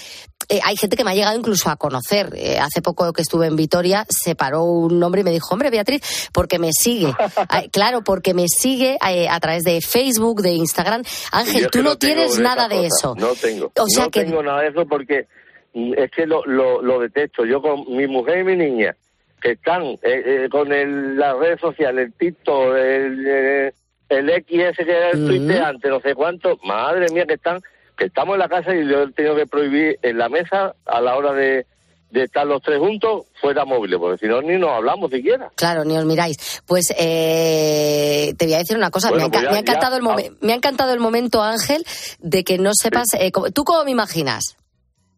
eh, 0.49 0.61
hay 0.64 0.76
gente 0.76 0.97
que 0.97 1.05
me 1.05 1.11
ha 1.11 1.14
llegado 1.14 1.36
incluso 1.38 1.68
a 1.70 1.76
conocer. 1.76 2.30
Eh, 2.36 2.59
hace 2.59 2.82
poco 2.82 3.12
que 3.12 3.22
estuve 3.22 3.47
en 3.47 3.57
Vitoria, 3.57 4.07
se 4.09 4.34
paró 4.34 4.64
un 4.64 5.03
hombre 5.03 5.20
y 5.22 5.24
me 5.24 5.30
dijo, 5.30 5.49
hombre, 5.53 5.70
Beatriz, 5.70 6.28
porque 6.32 6.59
me 6.59 6.70
sigue. 6.72 7.12
Ay, 7.49 7.68
claro, 7.70 8.03
porque 8.03 8.34
me 8.34 8.47
sigue 8.49 8.99
eh, 9.09 9.28
a 9.28 9.38
través 9.40 9.62
de 9.64 9.80
Facebook, 9.80 10.42
de 10.42 10.53
Instagram. 10.53 11.03
Ángel, 11.32 11.62
yo 11.62 11.70
tú 11.70 11.82
no 11.82 11.97
tienes 11.97 12.38
nada 12.38 12.68
de 12.68 12.86
eso. 12.86 13.14
No 13.16 13.34
tengo. 13.34 13.72
O 13.78 13.86
sea 13.88 14.05
no 14.05 14.11
que- 14.11 14.24
tengo 14.24 14.42
nada 14.42 14.62
de 14.62 14.68
eso 14.68 14.86
porque 14.86 15.26
mm, 15.74 15.94
es 15.97 16.11
que 16.11 16.26
lo, 16.26 16.44
lo, 16.47 16.80
lo 16.82 17.01
detesto. 17.01 17.44
Yo 17.44 17.61
con 17.62 17.84
mi 17.97 18.07
mujer 18.07 18.38
y 18.40 18.44
mi 18.44 18.57
niña, 18.57 18.97
que 19.40 19.53
están 19.53 19.82
eh, 20.03 20.49
con 20.51 20.72
el, 20.72 21.16
las 21.16 21.36
redes 21.38 21.61
sociales, 21.61 22.07
el 22.07 22.12
TikTok, 22.14 22.74
el, 22.74 23.72
el 24.09 24.30
XS 24.30 24.76
que 24.84 24.90
era 24.90 25.11
el 25.11 25.18
Mm. 25.20 25.26
Twitter 25.26 25.62
antes, 25.62 25.90
no 25.90 26.01
sé 26.01 26.14
cuánto, 26.14 26.59
madre 26.64 27.09
mía, 27.12 27.26
que 27.26 27.34
están, 27.34 27.61
que 27.97 28.05
estamos 28.07 28.34
en 28.34 28.40
la 28.40 28.49
casa 28.49 28.74
y 28.74 28.86
yo 28.88 29.03
he 29.03 29.12
tenido 29.12 29.34
que 29.36 29.47
prohibir 29.47 29.99
en 30.03 30.18
la 30.18 30.28
mesa 30.28 30.74
a 30.84 31.01
la 31.01 31.16
hora 31.16 31.32
de, 31.32 31.66
de 32.11 32.22
estar 32.24 32.47
los 32.47 32.61
tres 32.62 32.78
juntos 32.78 33.24
fuera 33.40 33.64
móviles, 33.64 33.99
porque 33.99 34.18
si 34.18 34.26
no 34.26 34.40
ni 34.42 34.57
nos 34.59 34.70
hablamos 34.70 35.11
siquiera. 35.11 35.51
Claro, 35.57 35.84
ni 35.84 35.97
os 35.97 36.05
miráis. 36.05 36.62
Pues 36.66 36.92
eh, 36.97 38.34
te 38.36 38.44
voy 38.47 38.55
a 38.55 38.59
decir 38.59 38.76
una 38.76 38.90
cosa. 38.90 39.09
Bueno, 39.11 39.28
me, 39.28 39.28
ha, 39.28 39.30
pues 39.30 39.42
ya- 39.44 39.51
me 39.51 39.57
ha 39.57 39.61
encantado 39.61 39.92
ya- 39.92 39.97
el 39.99 40.03
momen- 40.05 40.36
me 40.40 40.53
ha 40.53 40.57
encantado 40.57 40.92
el 40.92 41.01
momento, 41.01 41.42
Ángel, 41.42 41.84
de 42.20 42.44
que 42.44 42.59
no 42.59 42.70
sepas. 42.74 43.07
eh, 43.18 43.30
cómo- 43.32 43.51
¿Tú 43.51 43.64
cómo 43.64 43.84
me 43.84 43.90
imaginas? 43.90 44.57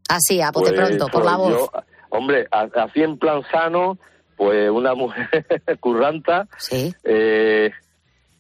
Así, 0.09 0.41
a 0.41 0.51
bote 0.51 0.73
Pues, 0.73 0.81
pronto, 0.87 1.09
por 1.09 1.25
la 1.25 1.37
voz. 1.37 1.51
yo, 1.53 1.71
hombre, 2.11 2.47
así 2.51 3.03
en 3.03 3.19
plan 3.19 3.43
sano, 3.51 3.99
pues 4.37 4.71
una 4.71 4.95
mujer 4.95 5.29
curranta, 5.81 6.47
eh, 7.05 7.71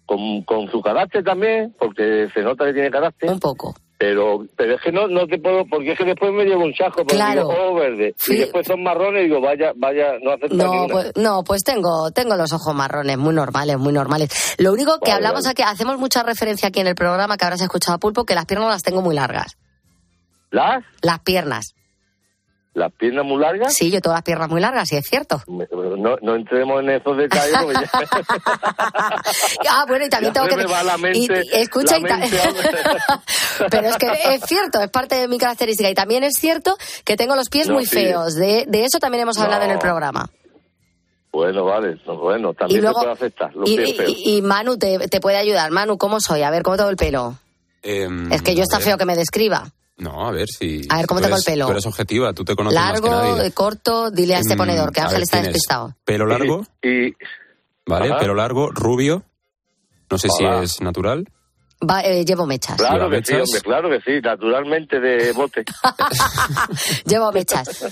con, 0.06 0.42
con 0.44 0.70
su 0.70 0.80
carácter 0.80 1.22
también, 1.22 1.74
porque 1.78 2.28
se 2.32 2.40
nota 2.40 2.64
que 2.64 2.72
tiene 2.72 2.90
carácter. 2.90 3.30
Un 3.30 3.40
poco. 3.40 3.74
Pero, 3.98 4.46
pero 4.56 4.76
es 4.76 4.80
que 4.80 4.92
no, 4.92 5.08
no 5.08 5.26
te 5.26 5.38
puedo, 5.38 5.66
porque 5.66 5.90
es 5.92 5.98
que 5.98 6.04
después 6.04 6.30
me 6.32 6.44
llevo 6.44 6.62
un 6.64 6.72
chasco, 6.72 6.98
porque 6.98 7.16
Claro. 7.16 7.48
digo, 7.48 7.54
oh, 7.58 7.74
verde, 7.74 8.14
Sí. 8.16 8.34
y 8.34 8.38
después 8.38 8.64
son 8.64 8.80
marrones, 8.84 9.22
y 9.22 9.24
digo, 9.26 9.40
vaya, 9.40 9.72
vaya, 9.74 10.12
no 10.22 10.30
acepta 10.34 10.54
ni 10.54 10.62
No, 10.62 10.86
pues, 10.88 11.12
no, 11.16 11.42
pues 11.42 11.64
tengo, 11.64 12.12
tengo 12.12 12.36
los 12.36 12.52
ojos 12.52 12.72
marrones, 12.76 13.18
muy 13.18 13.34
normales, 13.34 13.76
muy 13.76 13.92
normales. 13.92 14.54
Lo 14.58 14.72
único 14.72 15.00
que 15.00 15.10
Vale, 15.10 15.14
hablamos 15.26 15.42
vale. 15.42 15.50
aquí, 15.50 15.62
hacemos 15.62 15.98
mucha 15.98 16.22
referencia 16.22 16.68
aquí 16.68 16.78
en 16.78 16.86
el 16.86 16.94
programa 16.94 17.36
que 17.36 17.44
habrás 17.44 17.60
escuchado 17.60 17.96
a 17.96 17.98
Pulpo, 17.98 18.24
que 18.24 18.36
las 18.36 18.46
piernas 18.46 18.68
las 18.70 18.82
tengo 18.84 19.02
muy 19.02 19.16
largas. 19.16 19.56
¿Las? 20.50 20.84
Las 21.02 21.18
piernas. 21.20 21.74
¿Las 22.74 22.92
piernas 22.92 23.24
muy 23.24 23.40
largas? 23.40 23.74
Sí, 23.74 23.90
yo 23.90 24.00
tengo 24.00 24.14
las 24.14 24.22
piernas 24.22 24.48
muy 24.48 24.60
largas, 24.60 24.88
sí, 24.88 24.96
es 24.96 25.04
cierto. 25.06 25.42
No, 25.48 26.16
no 26.22 26.34
entremos 26.36 26.80
en 26.82 26.90
esos 26.90 27.16
detalles, 27.16 27.56
porque 27.60 27.74
ya... 27.80 27.90
Ah, 29.70 29.84
bueno, 29.88 30.04
y 30.04 30.08
también 30.08 30.32
Ya 30.34 30.42
tengo 30.42 30.48
que. 30.56 30.56
me 30.56 30.72
va 30.72 30.82
la 30.82 30.96
mente- 30.98 31.42
y- 31.44 31.56
escucha, 31.56 31.98
la 31.98 32.00
y 32.00 32.02
ta- 32.10 32.16
mente, 32.18 32.38
pero 33.70 33.88
es 33.88 33.96
que 33.96 34.06
es 34.34 34.42
cierto, 34.46 34.80
es 34.80 34.90
parte 34.90 35.16
de 35.16 35.28
mi 35.28 35.38
característica. 35.38 35.90
Y 35.90 35.94
también 35.94 36.22
es 36.24 36.34
cierto 36.36 36.76
que 37.04 37.16
tengo 37.16 37.34
los 37.36 37.48
pies 37.48 37.68
No, 37.68 37.74
muy 37.74 37.86
sí. 37.86 37.96
feos. 37.96 38.34
De, 38.34 38.64
de 38.68 38.84
eso 38.84 38.98
también 38.98 39.22
hemos 39.22 39.38
hablado 39.38 39.64
en 39.64 39.70
el 39.70 39.78
programa. 39.78 40.28
Bueno, 41.32 41.64
vale, 41.64 42.00
no, 42.06 42.16
bueno, 42.16 42.54
también 42.54 42.78
Y 42.78 42.82
luego- 42.82 43.00
se 43.00 43.04
puede 43.06 43.12
aceptar, 43.14 43.54
los 43.56 43.68
Y, 43.68 43.76
pies 43.76 43.88
y- 43.90 43.94
feos. 43.94 44.12
y 44.24 44.42
Manu 44.42 44.78
te, 44.78 44.98
te 45.08 45.20
puede 45.20 45.36
ayudar. 45.36 45.70
Manu, 45.70 45.98
¿cómo 45.98 46.20
soy? 46.20 46.42
A 46.42 46.50
ver, 46.50 46.62
¿cómo 46.62 46.76
tengo 46.76 46.90
el 46.90 46.96
pelo? 46.96 47.36
Em, 47.82 48.30
Es 48.32 48.42
que 48.42 48.54
yo 48.54 48.62
está 48.62 48.80
feo 48.80 48.96
que 48.98 49.04
me 49.04 49.16
describa. 49.16 49.70
No, 49.98 50.26
a 50.28 50.30
ver 50.32 50.46
si. 50.48 50.86
A 50.88 50.98
ver, 50.98 51.06
¿cómo 51.06 51.20
tengo 51.20 51.36
el 51.36 51.42
pelo? 51.44 51.66
Tú 51.66 51.72
eres 51.72 51.86
objetiva, 51.86 52.32
tú 52.32 52.44
te 52.44 52.54
conoces 52.54 52.78
más 52.78 53.00
que 53.00 53.08
Largo, 53.08 53.22
nadie. 53.34 53.46
eh, 53.48 53.52
corto, 53.52 54.10
dile 54.10 54.36
a 54.36 54.38
este 54.38 54.54
Mm, 54.54 54.58
ponedor 54.58 54.92
que 54.92 55.00
Ángel 55.00 55.16
ver, 55.16 55.22
está 55.24 55.42
despistado. 55.42 55.96
Pelo 56.04 56.26
largo, 56.26 56.64
Y, 56.82 57.14
¿vale? 57.86 58.10
Ajá. 58.10 58.18
Pelo 58.18 58.34
largo, 58.34 58.70
rubio. 58.70 59.24
No 60.10 60.16
sé 60.18 60.28
Hola. 60.30 60.58
si 60.58 60.64
es 60.64 60.80
natural. 60.80 61.28
Va, 61.88 62.00
eh, 62.02 62.24
llevo 62.24 62.46
mechas. 62.46 62.76
Claro 62.76 63.10
que 63.10 63.18
sí, 63.18 63.32
¿Lleva 63.32 63.44
hombre, 63.44 63.60
claro 63.60 63.90
que 63.90 64.00
sí, 64.00 64.20
naturalmente 64.22 65.00
de 65.00 65.32
bote. 65.32 65.64
llevo 67.06 67.30
mechas. 67.32 67.86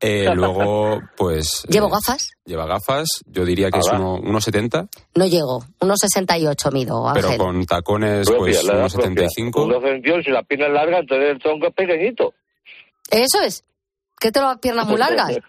Eh, 0.00 0.28
luego, 0.34 1.00
pues. 1.16 1.64
¿Llevo 1.68 1.88
eh, 1.88 1.90
gafas? 1.92 2.30
Lleva 2.44 2.66
gafas, 2.66 3.06
yo 3.26 3.44
diría 3.44 3.70
que 3.70 3.78
es 3.80 3.86
Hola. 3.88 3.98
uno- 4.00 4.14
unos 4.16 4.44
70, 4.44 4.88
No 5.14 5.26
llego. 5.26 5.64
Unos 5.80 5.98
68 6.00 6.70
mido, 6.70 7.06
Ángel. 7.08 7.24
pero 7.28 7.36
con 7.44 7.64
tacones, 7.66 8.26
Propia, 8.26 8.38
pues 8.40 8.64
la 8.64 8.72
edad 8.72 8.80
unos 8.80 8.92
propia. 8.94 9.10
75. 9.10 9.64
Unos 9.64 9.82
22, 9.82 10.24
si 10.24 10.30
la 10.30 10.42
pierna 10.42 10.66
es 10.66 10.72
larga, 10.72 10.98
entonces 11.00 11.30
el 11.30 11.38
tronco 11.38 11.66
es 11.68 11.74
pequeñito. 11.74 12.34
Eso 13.10 13.40
es. 13.42 13.64
¿Qué 14.18 14.30
tengo 14.32 14.48
las 14.48 14.58
piernas 14.58 14.86
muy 14.86 14.98
largas? 14.98 15.38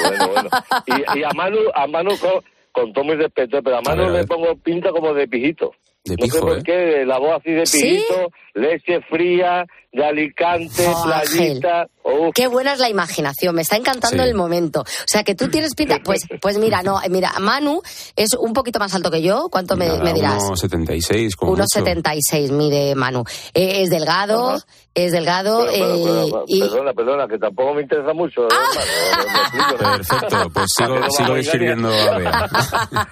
Bueno, 0.00 0.28
bueno. 0.28 0.48
Y, 0.86 1.18
y 1.18 1.22
a 1.24 1.28
Manu, 1.34 1.58
a 1.74 1.86
Manu 1.86 2.10
con, 2.18 2.42
con 2.72 2.92
todo 2.94 3.04
mi 3.04 3.14
respeto, 3.16 3.62
pero 3.62 3.76
a 3.76 3.82
Manu 3.82 3.98
ver, 4.02 4.06
a 4.08 4.12
le 4.12 4.18
ver. 4.20 4.26
pongo 4.26 4.56
pinta 4.56 4.90
como 4.92 5.12
de 5.12 5.28
pijito. 5.28 5.72
De 6.08 6.16
no 6.16 6.26
sé 6.26 6.32
pijo, 6.32 6.40
por 6.40 6.58
¿eh? 6.58 6.62
qué, 6.64 7.04
la 7.06 7.18
voz 7.18 7.40
así 7.40 7.52
de 7.52 7.66
¿Sí? 7.66 7.80
pijito, 7.80 8.28
leche 8.54 9.00
fría, 9.10 9.64
de 9.92 10.04
Alicante, 10.04 10.86
Oh, 10.86 11.04
playita. 11.04 11.86
Uf, 12.04 12.34
Qué 12.34 12.46
buena 12.46 12.72
es 12.72 12.78
la 12.78 12.88
imaginación, 12.88 13.54
me 13.54 13.62
está 13.62 13.76
encantando 13.76 14.22
Sí. 14.22 14.28
el 14.28 14.34
momento. 14.34 14.80
O 14.80 14.84
sea, 15.06 15.22
que 15.24 15.34
tú 15.34 15.48
tienes 15.48 15.74
pinta. 15.74 15.98
Pues, 16.04 16.22
pues 16.40 16.56
mira, 16.58 16.82
no, 16.82 17.00
mira, 17.10 17.32
Manu 17.40 17.82
es 18.16 18.30
un 18.38 18.52
poquito 18.54 18.78
más 18.78 18.94
alto 18.94 19.10
que 19.10 19.20
yo. 19.20 19.48
¿Cuánto 19.50 19.76
me, 19.76 19.86
Nada, 19.88 20.02
me 20.02 20.14
dirás? 20.14 20.42
Unos 20.44 20.60
76, 20.60 21.36
como 21.36 21.52
mucho. 21.52 21.64
1,76 21.64 22.50
mide 22.52 22.94
Manu. 22.94 23.24
Eh, 23.52 23.82
es 23.82 23.90
delgado, 23.90 24.50
Ajá. 24.50 24.64
es 24.94 25.12
delgado. 25.12 25.66
pero, 25.70 25.72
pero, 25.72 25.94
eh, 25.94 26.26
pero, 26.30 26.44
y, 26.46 26.60
Perdona, 26.60 26.92
perdona, 26.94 27.28
que 27.28 27.38
tampoco 27.38 27.74
me 27.74 27.82
interesa 27.82 28.14
mucho. 28.14 28.48
Ah. 28.50 28.70
me 29.52 29.60
¿no? 29.72 29.96
Perfecto, 29.96 30.50
pues 30.54 30.66
sigo, 30.76 30.96
sigo 31.10 31.88
Bea. 32.18 32.48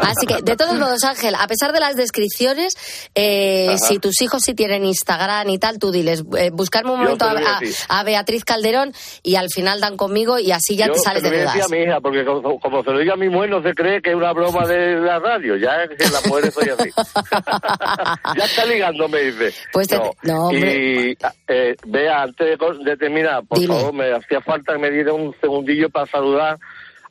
Así 0.00 0.26
que, 0.26 0.42
de 0.42 0.56
todos 0.56 0.78
modos, 0.78 1.02
Ángel, 1.04 1.34
a 1.34 1.46
pesar 1.46 1.72
de 1.72 1.80
las 1.80 1.96
descripciones, 1.98 2.74
eh, 3.14 3.76
si 3.76 3.98
tus 3.98 4.22
hijos 4.22 4.40
sí 4.42 4.54
tienen 4.54 4.86
Instagram 4.86 5.50
y 5.50 5.58
tal, 5.58 5.78
tú 5.78 5.90
diles, 5.90 6.24
eh, 6.38 6.50
buscarme 6.50 6.92
un 6.92 7.00
momento 7.00 7.26
a, 7.26 8.04
Beatriz 8.04 8.44
Calderón 8.44 8.94
y 9.22 9.34
al 9.34 9.48
final 9.50 9.80
dan 9.80 9.98
conmigo 9.98 10.38
y 10.38 10.52
así 10.52 10.76
ya 10.76 10.86
Yo 10.86 10.94
te 10.94 11.00
sales 11.00 11.22
de 11.22 11.40
dudas. 11.40 11.66
a 11.66 11.68
mi 11.68 11.82
hija, 11.82 12.00
porque 12.00 12.24
como, 12.24 12.58
como 12.58 12.82
se 12.82 12.90
lo 12.90 12.98
diga 13.00 13.12
a 13.12 13.16
mi 13.16 13.28
mujer, 13.28 13.50
no 13.50 13.62
se 13.62 13.74
cree 13.74 14.00
que 14.00 14.10
es 14.10 14.16
una 14.16 14.32
broma 14.32 14.66
de 14.66 14.96
la 14.96 15.18
radio. 15.18 15.56
Ya 15.56 15.82
es 15.82 15.90
que 15.90 16.10
la 16.10 16.20
mujer 16.26 16.50
soy 16.50 16.68
así. 16.70 16.90
ya 18.38 18.44
está 18.44 18.64
ligando, 18.64 19.08
me 19.08 19.20
dice. 19.20 19.52
Pues 19.72 19.88
te- 19.88 20.00
no, 20.22 20.46
hombre. 20.46 21.10
Y, 21.10 21.18
eh, 21.48 21.76
vea, 21.86 22.22
antes 22.22 22.58
de, 22.84 22.96
terminar, 22.96 23.44
por 23.46 23.58
Dime. 23.58 23.74
favor, 23.74 23.92
me 23.92 24.12
hacía 24.12 24.40
falta 24.40 24.72
que 24.72 24.78
me 24.78 24.90
diera 24.90 25.12
un 25.12 25.34
segundillo 25.40 25.90
para 25.90 26.06
saludar 26.06 26.58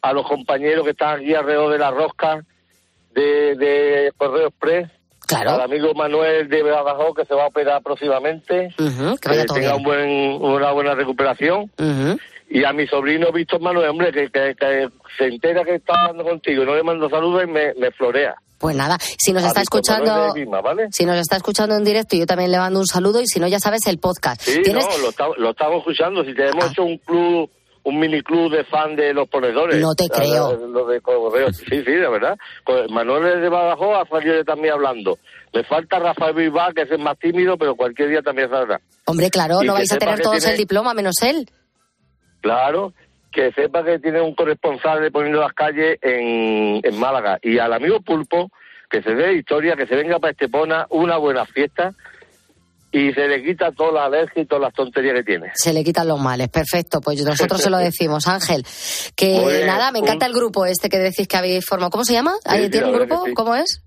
a 0.01 0.13
los 0.13 0.27
compañeros 0.27 0.85
que 0.85 0.91
están 0.91 1.19
aquí 1.19 1.33
alrededor 1.33 1.71
de 1.71 1.79
la 1.79 1.91
rosca 1.91 2.43
de, 3.21 3.55
de 3.55 4.11
Correo 4.17 4.47
Express. 4.47 4.89
Claro. 5.27 5.51
Al 5.51 5.61
amigo 5.61 5.93
Manuel 5.93 6.47
de 6.47 6.63
Badajoz, 6.63 7.13
que 7.17 7.25
se 7.25 7.33
va 7.33 7.43
a 7.43 7.47
operar 7.47 7.81
próximamente. 7.83 8.69
Que 8.77 8.83
vaya 9.27 9.41
que 9.41 9.45
todo 9.45 9.55
tenga 9.57 9.73
bien. 9.73 9.75
un 9.75 9.83
buen, 9.83 10.09
una 10.41 10.71
buena 10.71 10.95
recuperación. 10.95 11.69
Ujú. 11.77 12.17
Y 12.49 12.63
a 12.63 12.71
mi 12.71 12.87
sobrino 12.87 13.29
Víctor 13.33 13.59
Manuel, 13.59 13.89
hombre, 13.89 14.13
que, 14.13 14.29
que, 14.31 14.55
que 14.57 14.87
se 15.17 15.25
entera 15.25 15.65
que 15.65 15.75
está 15.75 15.93
hablando 15.99 16.23
contigo 16.23 16.63
y 16.63 16.65
no 16.65 16.75
le 16.75 16.83
mando 16.83 17.09
saludos 17.09 17.43
y 17.43 17.47
me, 17.51 17.73
me 17.73 17.91
florea. 17.91 18.35
Pues 18.57 18.75
nada, 18.75 18.97
si 18.99 19.33
nos 19.33 19.43
A 19.43 19.47
está 19.49 19.61
escuchando, 19.61 20.33
si 20.91 21.05
nos 21.05 21.17
está 21.19 21.35
escuchando 21.35 21.75
en 21.75 21.83
directo, 21.83 22.15
yo 22.15 22.25
también 22.25 22.49
le 22.51 22.57
mando 22.57 22.79
un 22.79 22.87
saludo 22.87 23.21
y 23.21 23.27
si 23.27 23.39
no, 23.39 23.47
ya 23.47 23.59
sabes 23.59 23.85
el 23.85 23.99
podcast. 23.99 24.41
Sí, 24.41 24.61
¿Tienes? 24.63 24.83
no, 24.83 24.97
lo, 24.97 25.09
está- 25.09 25.27
lo 25.37 25.49
estamos 25.51 25.77
escuchando. 25.79 26.23
Si 26.23 26.33
tenemos 26.33 26.63
Ah. 26.65 26.69
hecho 26.71 26.83
un 26.85 26.97
club, 26.99 27.51
un 27.87 27.99
mini 27.99 28.21
club 28.21 28.51
de 28.51 28.65
fan 28.65 28.95
de 28.97 29.13
los 29.13 29.29
ponedores. 29.29 29.79
No 29.79 29.95
te 29.95 30.09
creo. 30.09 30.57
Lo 30.67 30.85
de- 30.87 30.99
correo. 30.99 31.51
Sí, 31.53 31.63
sí, 31.69 31.91
de 31.91 32.09
verdad. 32.09 32.37
Pues 32.65 32.89
Manuel 32.91 33.39
de 33.41 33.47
Badajoz 33.49 33.97
ha 34.05 34.09
salido 34.09 34.43
también 34.43 34.73
hablando. 34.73 35.17
Me 35.53 35.63
falta 35.63 35.97
Rafael 35.97 36.35
Bilbao, 36.35 36.73
que 36.73 36.81
es 36.81 36.91
el 36.91 36.99
más 36.99 37.17
tímido, 37.17 37.57
pero 37.57 37.75
cualquier 37.75 38.09
día 38.09 38.21
también 38.21 38.49
saldrá. 38.49 38.81
Hombre, 39.05 39.29
claro, 39.29 39.63
Y 39.63 39.67
no 39.67 39.73
vais 39.73 39.91
a 39.91 39.97
tener 39.97 40.19
todos 40.19 40.39
tiene- 40.39 40.51
el 40.51 40.57
diploma 40.57 40.93
menos 40.93 41.15
él. 41.21 41.47
Claro, 42.41 42.93
que 43.31 43.51
sepa 43.53 43.83
que 43.83 43.99
tiene 43.99 44.21
un 44.21 44.35
corresponsal 44.35 45.01
de 45.01 45.11
Poniendo 45.11 45.39
las 45.39 45.53
Calles 45.53 45.97
en, 46.01 46.81
en 46.83 46.99
Málaga. 46.99 47.39
Y 47.41 47.57
al 47.59 47.71
amigo 47.73 48.01
Pulpo, 48.01 48.49
que 48.89 49.01
se 49.01 49.15
dé 49.15 49.33
historia, 49.33 49.75
que 49.75 49.87
se 49.87 49.95
venga 49.95 50.19
para 50.19 50.31
Estepona, 50.31 50.87
una 50.89 51.17
buena 51.17 51.45
fiesta 51.45 51.93
y 52.99 53.13
se 53.13 53.27
le 53.27 53.43
quita 53.43 53.71
toda 53.71 53.91
la 53.91 54.05
alergia 54.05 54.41
y 54.43 54.45
todas 54.45 54.61
las 54.63 54.73
tonterías 54.73 55.13
que 55.15 55.23
tiene. 55.23 55.51
Se 55.55 55.73
le 55.73 55.83
quitan 55.83 56.07
los 56.07 56.19
males, 56.19 56.49
perfecto. 56.49 57.01
Pues 57.01 57.23
nosotros 57.23 57.61
se 57.61 57.69
lo 57.69 57.77
decimos, 57.89 58.27
Ángel. 58.27 58.65
Que 59.15 59.39
bien, 59.45 59.67
nada, 59.67 59.91
me 59.91 59.99
encanta 59.99 60.25
un- 60.25 60.31
el 60.31 60.37
grupo 60.37 60.65
este 60.65 60.89
que 60.89 60.97
decís 60.97 61.27
que 61.27 61.37
habéis 61.37 61.65
formado. 61.65 61.91
¿Cómo 61.91 62.03
se 62.05 62.13
llama? 62.13 62.33
¿Ahí 62.45 62.65
sí, 62.65 62.69
¿Tiene 62.71 62.87
un 62.87 62.93
grupo? 62.93 63.23
sí. 63.25 63.33
¿Cómo 63.33 63.55
es? 63.55 63.83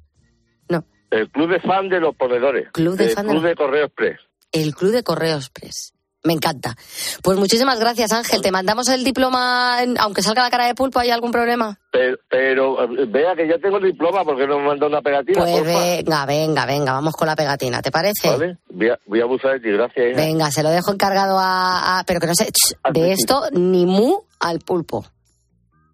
No, 0.68 0.84
El 1.11 1.28
club 1.30 1.50
de 1.50 1.61
fan 1.61 1.88
de 1.88 2.00
los 2.00 2.14
ponedores. 2.14 2.68
Club 2.72 2.96
de 2.96 3.04
El 3.06 3.11
fan 3.11 3.26
de 3.26 3.32
Club 3.32 3.42
los- 3.42 3.50
de 3.50 3.56
Correo 3.56 3.84
Express. 3.86 4.18
el 4.52 4.74
Club 4.74 4.92
de 4.92 5.02
Correos 5.02 5.44
Express. 5.46 5.89
Me 6.22 6.34
encanta. 6.34 6.74
Pues 7.22 7.38
muchísimas 7.38 7.80
gracias, 7.80 8.12
Ángel. 8.12 8.42
Te 8.42 8.50
mandamos 8.52 8.88
el 8.90 9.04
diploma, 9.04 9.82
en- 9.82 9.98
aunque 9.98 10.22
salga 10.22 10.42
la 10.42 10.50
cara 10.50 10.66
de 10.66 10.74
pulpo, 10.74 10.98
¿hay 10.98 11.10
algún 11.10 11.30
problema? 11.32 11.78
Pero, 11.90 12.18
pero 12.28 12.84
eh, 12.84 13.06
vea 13.08 13.34
que 13.34 13.48
ya 13.48 13.58
tengo 13.58 13.78
el 13.78 13.84
diploma 13.84 14.22
porque 14.24 14.46
no 14.46 14.58
me 14.58 14.66
mandó 14.68 14.86
una 14.86 15.00
pegatina. 15.00 15.40
Pues 15.40 15.56
porfa? 15.60 15.78
venga, 15.78 16.26
venga, 16.26 16.66
venga, 16.66 16.92
vamos 16.92 17.14
con 17.16 17.26
la 17.26 17.36
pegatina, 17.36 17.80
¿te 17.80 17.90
parece? 17.90 18.28
¿Vale? 18.28 18.58
Voy 18.68 18.90
a, 18.90 18.98
voy 19.06 19.20
a 19.20 19.24
abusar 19.24 19.52
de 19.52 19.60
ti, 19.60 19.70
gracias. 19.70 20.10
hija. 20.10 20.16
Venga, 20.20 20.50
se 20.50 20.62
lo 20.62 20.68
dejo 20.70 20.92
encargado 20.92 21.38
a... 21.38 22.00
a- 22.00 22.04
pero 22.04 22.20
que 22.20 22.26
no 22.26 22.34
sé, 22.34 22.48
de 22.92 23.12
esto 23.12 23.42
ni 23.52 23.86
mu 23.86 24.20
al 24.40 24.58
pulpo. 24.60 25.06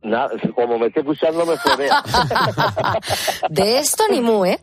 Nada, 0.06 0.30
como 0.54 0.78
me 0.78 0.86
esté 0.86 1.00
escuchando 1.00 1.44
me 1.44 1.56
florea. 1.56 2.00
De 3.50 3.78
esto 3.78 4.04
ni 4.08 4.20
mu, 4.20 4.44
¿eh? 4.44 4.60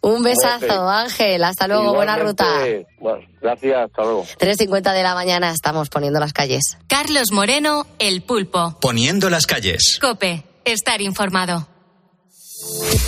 Un 0.00 0.22
besazo. 0.22 0.88
Ángel. 0.88 1.44
Hasta 1.44 1.68
luego, 1.68 1.94
buena 1.94 2.16
ruta. 2.16 2.46
Bueno, 2.98 3.26
gracias, 3.42 3.84
hasta 3.84 4.02
luego. 4.02 4.24
3.50 4.38 4.94
de 4.94 5.02
la 5.02 5.14
mañana 5.14 5.50
estamos 5.50 5.90
poniendo 5.90 6.18
las 6.20 6.32
calles. 6.32 6.78
Carlos 6.86 7.32
Moreno, 7.32 7.86
El 7.98 8.22
Pulpo. 8.22 8.78
Poniendo 8.80 9.28
las 9.28 9.46
calles. 9.46 9.98
Cope, 10.00 10.44
estar 10.64 11.02
informado. 11.02 11.66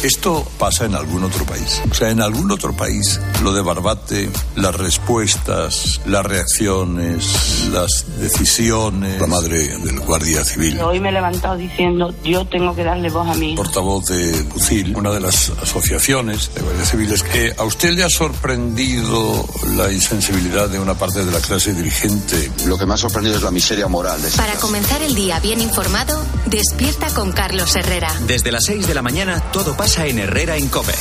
Esto 0.03 0.47
pasa 0.59 0.85
en 0.85 0.95
algún 0.95 1.25
otro 1.25 1.45
país. 1.45 1.83
O 1.91 1.95
sea, 1.95 2.11
en 2.11 2.21
algún 2.21 2.51
otro 2.53 2.73
país, 2.73 3.21
lo 3.43 3.53
de 3.53 3.61
Barbate, 3.63 4.31
las 4.55 4.75
respuestas, 4.75 6.01
las 6.07 6.25
reacciones, 6.25 7.69
las 7.73 8.07
decisiones. 8.19 9.21
La 9.21 9.27
madre 9.27 9.59
del 9.79 10.01
Guardia 10.01 10.45
Civil, 10.45 10.81
Hoy 10.81 11.01
me 11.01 11.09
he 11.09 11.13
levantado 11.13 11.57
diciendo, 11.57 12.15
yo 12.25 12.47
tengo 12.47 12.75
que 12.75 12.85
darle 12.85 13.11
voz 13.11 13.29
a 13.29 13.35
mí. 13.35 13.55
portavoz 13.57 14.07
de 14.07 14.47
UCIL, 14.55 14.97
una 14.97 15.11
de 15.11 15.21
las 15.21 15.51
asociaciones 15.63 16.55
de 16.55 16.63
guardias 16.63 16.91
civiles, 16.91 17.23
que 17.25 17.53
a 17.59 17.65
usted 17.65 17.91
le 17.91 18.05
ha 18.05 18.11
sorprendido 18.11 19.47
la 19.77 19.93
insensibilidad 19.93 20.69
de 20.69 20.79
una 20.79 20.95
parte 20.95 21.25
de 21.25 21.33
la 21.33 21.41
clase 21.41 21.75
dirigente. 21.75 22.53
Lo 22.67 22.79
que 22.79 22.87
me 22.87 22.95
ha 22.95 22.97
sorprendido 22.97 23.37
es 23.37 23.43
la 23.43 23.51
miseria 23.51 23.89
moral 23.89 24.21
Para 24.37 24.55
comenzar 24.55 25.03
el 25.03 25.15
día 25.15 25.41
bien 25.41 25.61
informado, 25.61 26.23
despierta 26.47 27.09
con 27.15 27.33
Carlos 27.33 27.75
Herrera. 27.75 28.13
Desde 28.27 28.53
las 28.53 28.65
6 28.65 28.87
de 28.87 28.95
la 28.95 29.03
mañana 29.03 29.40
todo 29.53 29.77
pasa 29.77 30.07
en 30.07 30.19
Herrera 30.19 30.57
en 30.57 30.69
Cope. 30.69 30.95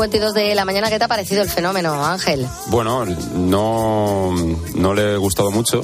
52 0.00 0.32
de 0.32 0.54
la 0.54 0.64
mañana. 0.64 0.88
¿Qué 0.88 0.98
te 0.98 1.04
ha 1.04 1.08
parecido 1.08 1.42
el 1.42 1.50
fenómeno, 1.50 2.06
Ángel? 2.06 2.48
Bueno, 2.68 3.04
no, 3.04 4.34
no 4.74 4.94
le 4.94 5.12
he 5.12 5.16
gustado 5.18 5.50
mucho. 5.50 5.82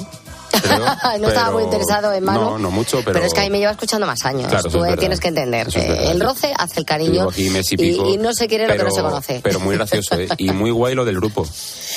no 1.20 1.28
estaba 1.28 1.50
muy 1.50 1.64
interesado 1.64 2.12
en 2.12 2.24
Manu. 2.24 2.40
No, 2.40 2.58
no 2.58 2.70
mucho, 2.70 2.98
pero... 2.98 3.12
Pero 3.14 3.26
es 3.26 3.34
que 3.34 3.40
ahí 3.40 3.50
me 3.50 3.58
lleva 3.58 3.72
escuchando 3.72 4.06
más 4.06 4.24
años. 4.24 4.48
Claro, 4.48 4.70
Tú 4.70 4.84
es 4.84 4.92
eh, 4.92 4.96
tienes 4.96 5.20
que 5.20 5.28
entender. 5.28 5.68
Es 5.68 5.76
el 5.76 6.20
roce 6.20 6.52
hace 6.56 6.80
el 6.80 6.86
cariño 6.86 7.28
aquí 7.30 7.48
y 7.48 7.56
y, 7.56 7.76
pico, 7.76 8.08
y 8.10 8.16
no 8.18 8.32
se 8.34 8.46
quiere 8.48 8.66
lo 8.66 8.76
que 8.76 8.84
no 8.84 8.90
se 8.90 9.02
conoce. 9.02 9.40
Pero 9.42 9.60
muy 9.60 9.76
gracioso, 9.76 10.14
¿eh? 10.16 10.28
Y 10.38 10.50
muy 10.50 10.70
guay 10.70 10.94
lo 10.94 11.04
del 11.04 11.16
grupo. 11.16 11.46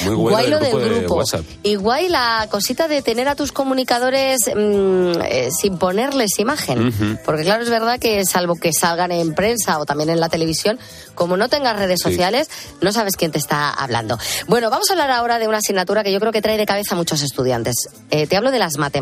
Muy 0.05 0.15
guay, 0.15 0.33
Guay 0.33 0.47
lo 0.49 0.59
del 0.59 0.69
grupo, 0.69 0.83
del 0.83 0.93
de 0.93 0.99
grupo. 1.01 1.15
WhatsApp. 1.15 1.45
Y 1.63 1.75
guay 1.75 2.09
la 2.09 2.47
cosita 2.49 2.87
de 2.87 3.01
tener 3.01 3.27
a 3.27 3.35
tus 3.35 3.51
comunicadores 3.51 4.39
mm, 4.55 5.11
eh, 5.25 5.49
sin 5.51 5.77
ponerles 5.77 6.39
imagen. 6.39 7.19
Porque 7.25 7.43
claro, 7.43 7.63
es 7.63 7.69
verdad 7.69 7.99
que 7.99 8.23
salvo 8.25 8.55
que 8.55 8.71
salgan 8.73 9.11
en 9.11 9.33
prensa 9.35 9.79
o 9.79 9.85
también 9.85 10.09
en 10.09 10.19
la 10.19 10.29
televisión, 10.29 10.79
como 11.15 11.37
no 11.37 11.49
tengas 11.49 11.77
redes 11.77 11.99
Sí. 12.03 12.11
sociales, 12.11 12.49
no 12.81 12.91
sabes 12.93 13.15
quién 13.17 13.31
te 13.31 13.39
está 13.39 13.69
hablando. 13.71 14.17
Bueno, 14.47 14.69
vamos 14.69 14.89
a 14.89 14.93
hablar 14.93 15.11
ahora 15.11 15.37
de 15.39 15.47
una 15.47 15.57
asignatura 15.57 16.03
que 16.03 16.11
yo 16.13 16.19
creo 16.19 16.31
que 16.31 16.41
trae 16.41 16.57
de 16.57 16.65
cabeza 16.65 16.95
a 16.95 16.97
muchos 16.97 17.21
estudiantes. 17.21 17.75
Eh, 18.09 18.25
te 18.27 18.37
hablo 18.37 18.51
de 18.51 18.59
las 18.59 18.77
matemáticas. 18.77 18.98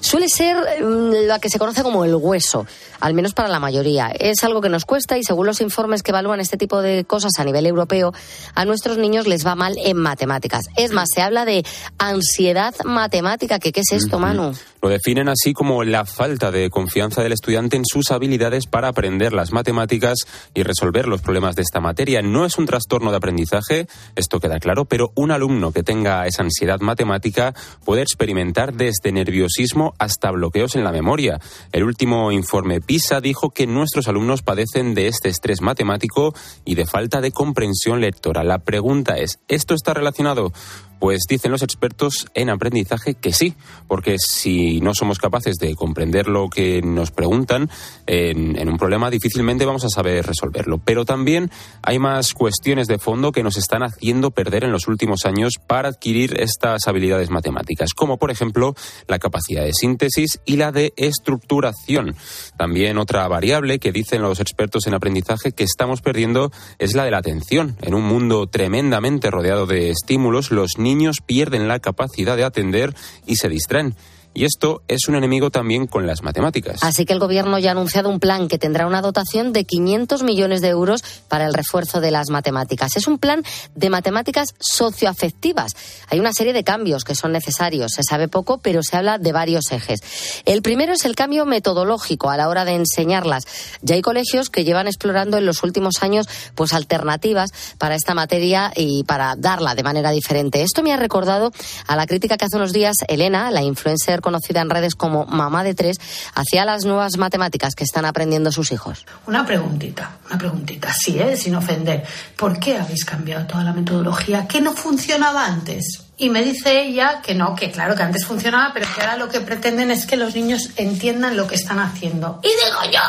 Suele 0.00 0.28
ser 0.28 0.56
mm, 0.82 1.26
la 1.26 1.38
que 1.38 1.48
se 1.48 1.58
conoce 1.58 1.82
como 1.82 2.04
el 2.04 2.14
hueso, 2.14 2.66
al 3.00 3.14
menos 3.14 3.34
para 3.34 3.48
la 3.48 3.60
mayoría. 3.60 4.08
Es 4.08 4.44
algo 4.44 4.60
que 4.60 4.68
nos 4.68 4.84
cuesta 4.84 5.18
y 5.18 5.24
según 5.24 5.46
los 5.46 5.60
informes 5.60 6.02
que 6.02 6.10
evalúan 6.10 6.40
este 6.40 6.56
tipo 6.56 6.82
de 6.82 7.04
cosas 7.04 7.32
a 7.38 7.44
nivel 7.44 7.66
europeo, 7.66 8.12
a 8.54 8.64
nuestros 8.64 8.98
niños 8.98 9.26
les 9.26 9.46
va 9.46 9.54
mal 9.54 9.76
en 9.78 9.96
matemáticas. 9.96 10.66
Es 10.76 10.92
más, 10.92 11.08
se 11.14 11.22
habla 11.22 11.44
de 11.44 11.64
ansiedad 11.98 12.74
matemática, 12.84 13.58
que 13.58 13.72
qué 13.72 13.80
es 13.80 13.92
esto, 13.92 14.18
Manu? 14.18 14.54
Lo 14.82 14.88
definen 14.88 15.28
así 15.28 15.52
como 15.52 15.84
la 15.84 16.04
falta 16.04 16.50
de 16.50 16.70
confianza 16.70 17.22
del 17.22 17.32
estudiante 17.32 17.76
en 17.76 17.84
sus 17.84 18.10
habilidades 18.10 18.66
para 18.66 18.88
aprender 18.88 19.32
las 19.32 19.52
matemáticas 19.52 20.18
y 20.54 20.62
resolver 20.62 21.08
los 21.08 21.22
problemas 21.22 21.56
de 21.56 21.62
esta 21.62 21.80
materia. 21.80 22.22
No 22.22 22.44
es 22.44 22.58
un 22.58 22.66
trastorno 22.66 23.10
de 23.10 23.16
aprendizaje, 23.16 23.86
esto 24.14 24.40
queda 24.40 24.58
claro, 24.58 24.84
pero 24.84 25.12
un 25.14 25.30
alumno 25.30 25.72
que 25.72 25.82
tenga 25.82 26.26
esa 26.26 26.42
ansiedad 26.42 26.80
matemática 26.80 27.54
puede 27.84 28.02
experimentar 28.02 28.74
desde 28.74 29.12
nerviosismo 29.12 29.94
hasta 29.98 30.30
bloqueos 30.30 30.76
en 30.76 30.84
la 30.84 30.92
memoria. 30.92 31.40
El 31.72 31.84
último 31.84 32.32
informe 32.32 32.80
PISA 32.80 33.20
dijo 33.20 33.50
que 33.50 33.66
nuestros 33.66 34.08
alumnos 34.08 34.42
padecen 34.42 34.94
de 34.94 35.08
este 35.08 35.28
estrés 35.28 35.60
matemático 35.60 36.34
y 36.64 36.74
de 36.74 36.86
falta 36.86 37.20
de 37.20 37.32
comprensión 37.32 38.00
lectora. 38.00 38.44
La 38.44 38.58
pregunta 38.58 39.18
es, 39.18 39.38
¿esto 39.48 39.74
está 39.74 39.94
relacionado? 39.94 40.52
Pues 40.98 41.24
dicen 41.28 41.50
los 41.50 41.62
expertos 41.62 42.26
en 42.34 42.48
aprendizaje 42.48 43.14
que 43.14 43.32
sí, 43.32 43.54
porque 43.86 44.16
si 44.18 44.80
no 44.80 44.94
somos 44.94 45.18
capaces 45.18 45.56
de 45.56 45.74
comprender 45.74 46.26
lo 46.26 46.48
que 46.48 46.80
nos 46.80 47.10
preguntan 47.10 47.70
en, 48.06 48.68
un 48.68 48.78
problema, 48.78 49.10
difícilmente 49.10 49.66
vamos 49.66 49.84
a 49.84 49.90
saber 49.90 50.26
resolverlo. 50.26 50.78
Pero 50.78 51.04
también 51.04 51.50
hay 51.82 51.98
más 51.98 52.32
cuestiones 52.32 52.86
de 52.86 52.98
fondo 52.98 53.30
que 53.30 53.42
nos 53.42 53.58
están 53.58 53.82
haciendo 53.82 54.30
perder 54.30 54.64
en 54.64 54.72
los 54.72 54.88
últimos 54.88 55.26
años 55.26 55.54
para 55.66 55.90
adquirir 55.90 56.40
estas 56.40 56.88
habilidades 56.88 57.30
matemáticas, 57.30 57.92
como 57.94 58.16
por 58.16 58.30
ejemplo 58.30 58.74
la 59.06 59.18
capacidad 59.18 59.64
de 59.64 59.74
síntesis 59.74 60.40
y 60.46 60.56
la 60.56 60.72
de 60.72 60.94
estructuración. 60.96 62.16
También 62.56 62.96
otra 62.96 63.28
variable 63.28 63.78
que 63.78 63.92
dicen 63.92 64.22
los 64.22 64.40
expertos 64.40 64.86
en 64.86 64.94
aprendizaje 64.94 65.52
que 65.52 65.64
estamos 65.64 66.00
perdiendo 66.00 66.50
es 66.78 66.94
la 66.94 67.04
de 67.04 67.10
la 67.10 67.18
atención. 67.18 67.76
En 67.82 67.94
un 67.94 68.04
mundo 68.04 68.46
tremendamente 68.46 69.30
rodeado 69.30 69.66
de 69.66 69.90
estímulos, 69.90 70.50
los 70.50 70.78
niños 70.78 70.85
pierden 71.24 71.68
la 71.68 71.78
capacidad 71.78 72.36
de 72.36 72.44
atender 72.44 72.94
y 73.26 73.36
se 73.36 73.48
distraen. 73.48 73.94
Y 74.36 74.44
esto 74.44 74.82
es 74.86 75.08
un 75.08 75.14
enemigo 75.14 75.50
también 75.50 75.86
con 75.86 76.06
las 76.06 76.22
matemáticas. 76.22 76.80
Así 76.82 77.06
que 77.06 77.14
el 77.14 77.18
Gobierno 77.18 77.58
ya 77.58 77.70
ha 77.70 77.72
anunciado 77.72 78.10
un 78.10 78.20
plan 78.20 78.48
que 78.48 78.58
tendrá 78.58 78.86
una 78.86 79.00
dotación 79.00 79.54
de 79.54 79.64
500 79.64 80.22
millones 80.24 80.60
de 80.60 80.68
euros 80.68 81.02
para 81.28 81.46
el 81.46 81.54
refuerzo 81.54 82.02
de 82.02 82.10
las 82.10 82.28
matemáticas. 82.28 82.96
Es 82.96 83.06
un 83.06 83.16
plan 83.16 83.42
de 83.74 83.88
matemáticas 83.88 84.48
socioafectivas. 84.60 85.72
Hay 86.10 86.20
una 86.20 86.34
serie 86.34 86.52
de 86.52 86.64
cambios 86.64 87.02
que 87.04 87.14
son 87.14 87.32
necesarios. 87.32 87.92
Se 87.92 88.02
sabe 88.02 88.28
poco, 88.28 88.58
pero 88.58 88.82
se 88.82 88.98
habla 88.98 89.16
de 89.16 89.32
varios 89.32 89.72
ejes. 89.72 90.00
El 90.44 90.60
primero 90.60 90.92
es 90.92 91.06
el 91.06 91.16
cambio 91.16 91.46
metodológico 91.46 92.28
a 92.28 92.36
la 92.36 92.50
hora 92.50 92.66
de 92.66 92.74
enseñarlas. 92.74 93.44
Ya 93.80 93.94
hay 93.94 94.02
colegios 94.02 94.50
que 94.50 94.64
llevan 94.64 94.86
explorando 94.86 95.38
en 95.38 95.46
los 95.46 95.62
últimos 95.62 96.02
años 96.02 96.28
pues 96.54 96.74
alternativas 96.74 97.52
para 97.78 97.94
esta 97.94 98.12
materia 98.12 98.70
y 98.76 99.02
para 99.04 99.34
darla 99.34 99.74
de 99.74 99.82
manera 99.82 100.10
diferente. 100.10 100.60
Esto 100.60 100.82
me 100.82 100.92
ha 100.92 100.98
recordado 100.98 101.52
a 101.86 101.96
la 101.96 102.06
crítica 102.06 102.36
que 102.36 102.44
hace 102.44 102.56
unos 102.56 102.74
días 102.74 102.96
Elena, 103.08 103.50
la 103.50 103.62
influencer 103.62 104.20
conocida 104.26 104.60
en 104.60 104.70
redes 104.70 104.96
como 104.96 105.24
mamá 105.26 105.62
de 105.62 105.72
tres, 105.72 105.98
hacia 106.34 106.64
las 106.64 106.84
nuevas 106.84 107.16
matemáticas 107.16 107.76
que 107.76 107.84
están 107.84 108.04
aprendiendo 108.04 108.50
sus 108.50 108.72
hijos. 108.72 109.06
Una 109.28 109.46
preguntita, 109.46 110.16
una 110.26 110.36
preguntita, 110.36 110.92
sí, 110.92 111.16
¿eh? 111.20 111.36
sin 111.36 111.54
ofender. 111.54 112.04
¿Por 112.34 112.58
qué 112.58 112.76
habéis 112.76 113.04
cambiado 113.04 113.46
toda 113.46 113.62
la 113.62 113.72
metodología? 113.72 114.48
¿Qué 114.48 114.60
no 114.60 114.72
funcionaba 114.72 115.46
antes? 115.46 116.02
Y 116.16 116.28
me 116.28 116.42
dice 116.42 116.82
ella 116.82 117.20
que 117.22 117.36
no, 117.36 117.54
que 117.54 117.70
claro 117.70 117.94
que 117.94 118.02
antes 118.02 118.26
funcionaba, 118.26 118.72
pero 118.74 118.88
que 118.92 119.00
ahora 119.00 119.16
lo 119.16 119.28
que 119.28 119.40
pretenden 119.42 119.92
es 119.92 120.06
que 120.06 120.16
los 120.16 120.34
niños 120.34 120.70
entiendan 120.74 121.36
lo 121.36 121.46
que 121.46 121.54
están 121.54 121.78
haciendo. 121.78 122.40
Y 122.42 122.48
digo 122.48 122.92
yo, 122.92 123.00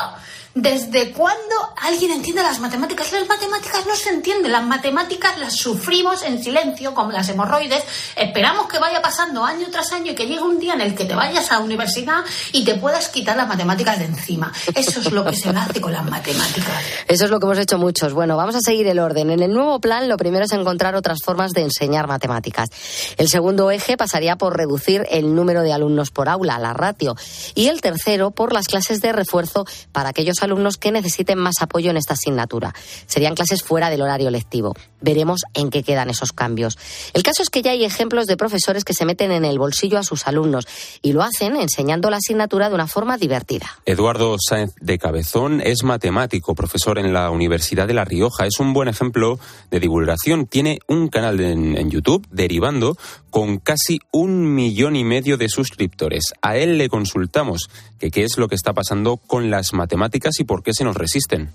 ¿desde 0.62 1.12
cuándo 1.12 1.56
alguien 1.82 2.12
entiende 2.12 2.42
las 2.42 2.60
matemáticas? 2.60 3.12
Las 3.12 3.28
matemáticas 3.28 3.86
no 3.86 3.96
se 3.96 4.10
entienden, 4.10 4.52
las 4.52 4.66
matemáticas 4.66 5.38
las 5.38 5.56
sufrimos 5.56 6.24
en 6.24 6.44
silencio, 6.44 6.96
como 6.96 7.12
las 7.12 7.30
hemorroides. 7.30 7.84
Esperamos 8.16 8.68
que 8.68 8.80
vaya 8.80 9.02
pasando 9.02 9.44
año 9.44 9.68
tras 9.72 9.92
año 9.92 10.12
y 10.12 10.16
que 10.16 10.26
llegue 10.26 10.42
un 10.42 10.60
día 10.60 10.74
en 10.74 10.82
el 10.82 10.96
que 10.96 11.06
te 11.06 11.14
vayas 11.14 11.52
a 11.52 11.56
la 11.56 11.60
universidad 11.60 12.24
y 12.52 12.66
te 12.66 12.76
puedas 12.76 13.10
quitar 13.10 13.38
las 13.38 13.48
matemáticas 13.48 14.00
de 14.00 14.06
encima. 14.06 14.52
Eso 14.74 15.00
es 15.00 15.12
lo 15.12 15.24
que 15.24 15.36
se 15.36 15.50
hace 15.50 15.80
con 15.80 15.92
las 15.92 16.04
matemáticas. 16.04 16.84
Eso 17.08 17.26
es 17.26 17.32
lo 17.32 17.40
que 17.40 17.46
hemos 17.46 17.60
hecho 17.60 17.78
muchos. 17.78 18.14
Bueno, 18.14 18.36
vamos 18.36 18.56
a 18.56 18.62
seguir 18.62 18.88
el 18.88 19.00
orden. 19.00 19.30
En 19.30 19.44
el 19.44 19.54
nuevo 19.54 19.80
plan, 19.80 20.10
lo 20.10 20.18
primero 20.18 20.46
es 20.46 20.52
encontrar 20.54 20.96
otras 20.96 21.20
formas 21.24 21.52
de 21.52 21.62
enseñar 21.62 22.08
matemáticas. 22.08 22.70
El 23.18 23.30
segundo 23.30 23.70
eje 23.70 23.96
pasaría 23.96 24.38
por 24.38 24.58
reducir 24.58 25.06
el 25.12 25.36
número 25.36 25.62
de 25.62 25.72
alumnos 25.72 26.10
por 26.10 26.30
aula, 26.30 26.58
la 26.58 26.74
ratio. 26.74 27.16
Y 27.54 27.68
el 27.68 27.82
tercero, 27.82 28.32
por 28.32 28.54
las 28.54 28.68
clases 28.68 29.02
de 29.02 29.12
refuerzo 29.12 29.66
para 29.92 30.10
aquellos 30.10 30.42
alumnos 30.42 30.47
que 30.78 30.92
necesiten 30.92 31.38
más 31.38 31.56
apoyo 31.62 31.92
en 31.92 31.98
esta 31.98 32.14
asignatura. 32.14 32.74
Serían 33.06 33.36
clases 33.36 33.64
fuera 33.64 33.90
del 33.90 34.02
horario 34.02 34.30
lectivo. 34.30 34.74
Veremos 35.02 35.42
en 35.54 35.70
qué 35.70 35.84
quedan 35.84 36.10
esos 36.10 36.34
cambios. 36.34 36.78
El 37.14 37.24
caso 37.24 37.44
es 37.44 37.50
que 37.50 37.62
ya 37.62 37.72
hay 37.72 37.86
ejemplos 37.86 38.26
de 38.26 38.38
profesores 38.38 38.84
que 38.84 38.94
se 38.94 39.06
meten 39.06 39.32
en 39.32 39.46
el 39.46 39.60
bolsillo 39.60 39.98
a 39.98 40.04
sus 40.04 40.28
alumnos 40.28 40.68
y 41.02 41.14
lo 41.14 41.22
hacen 41.22 41.56
enseñando 41.56 42.10
la 42.10 42.18
asignatura 42.18 42.70
de 42.70 42.76
una 42.76 42.88
forma 42.88 43.18
divertida. 43.18 43.68
Eduardo 43.86 44.36
Sáenz 44.40 44.74
de 44.82 44.98
Cabezón 44.98 45.62
es 45.62 45.84
matemático, 45.84 46.56
profesor 46.56 47.00
en 47.00 47.14
la 47.14 47.30
Universidad 47.30 47.88
de 47.88 47.94
La 47.94 48.06
Rioja. 48.06 48.46
Es 48.46 48.60
un 48.60 48.74
buen 48.74 48.88
ejemplo 48.88 49.40
de 49.70 49.80
divulgación. 49.80 50.48
Tiene 50.48 50.80
un 50.88 51.08
canal 51.10 51.40
en, 51.40 51.90
YouTube, 51.90 52.28
Derivando, 52.32 52.98
con 53.30 53.60
casi 53.60 54.00
un 54.12 54.54
millón 54.56 54.96
y 54.96 55.04
medio 55.04 55.38
de 55.38 55.50
suscriptores. 55.50 56.34
A 56.42 56.58
él 56.58 56.78
le 56.78 56.90
consultamos 56.90 57.70
qué 58.00 58.24
es 58.24 58.38
lo 58.38 58.48
que 58.48 58.56
está 58.56 58.74
pasando 58.74 59.18
con 59.18 59.50
las 59.50 59.74
matemáticas 59.74 60.37
y 60.40 60.44
por 60.44 60.64
qué 60.64 60.74
se 60.74 60.84
nos 60.84 60.96
resisten. 60.96 61.50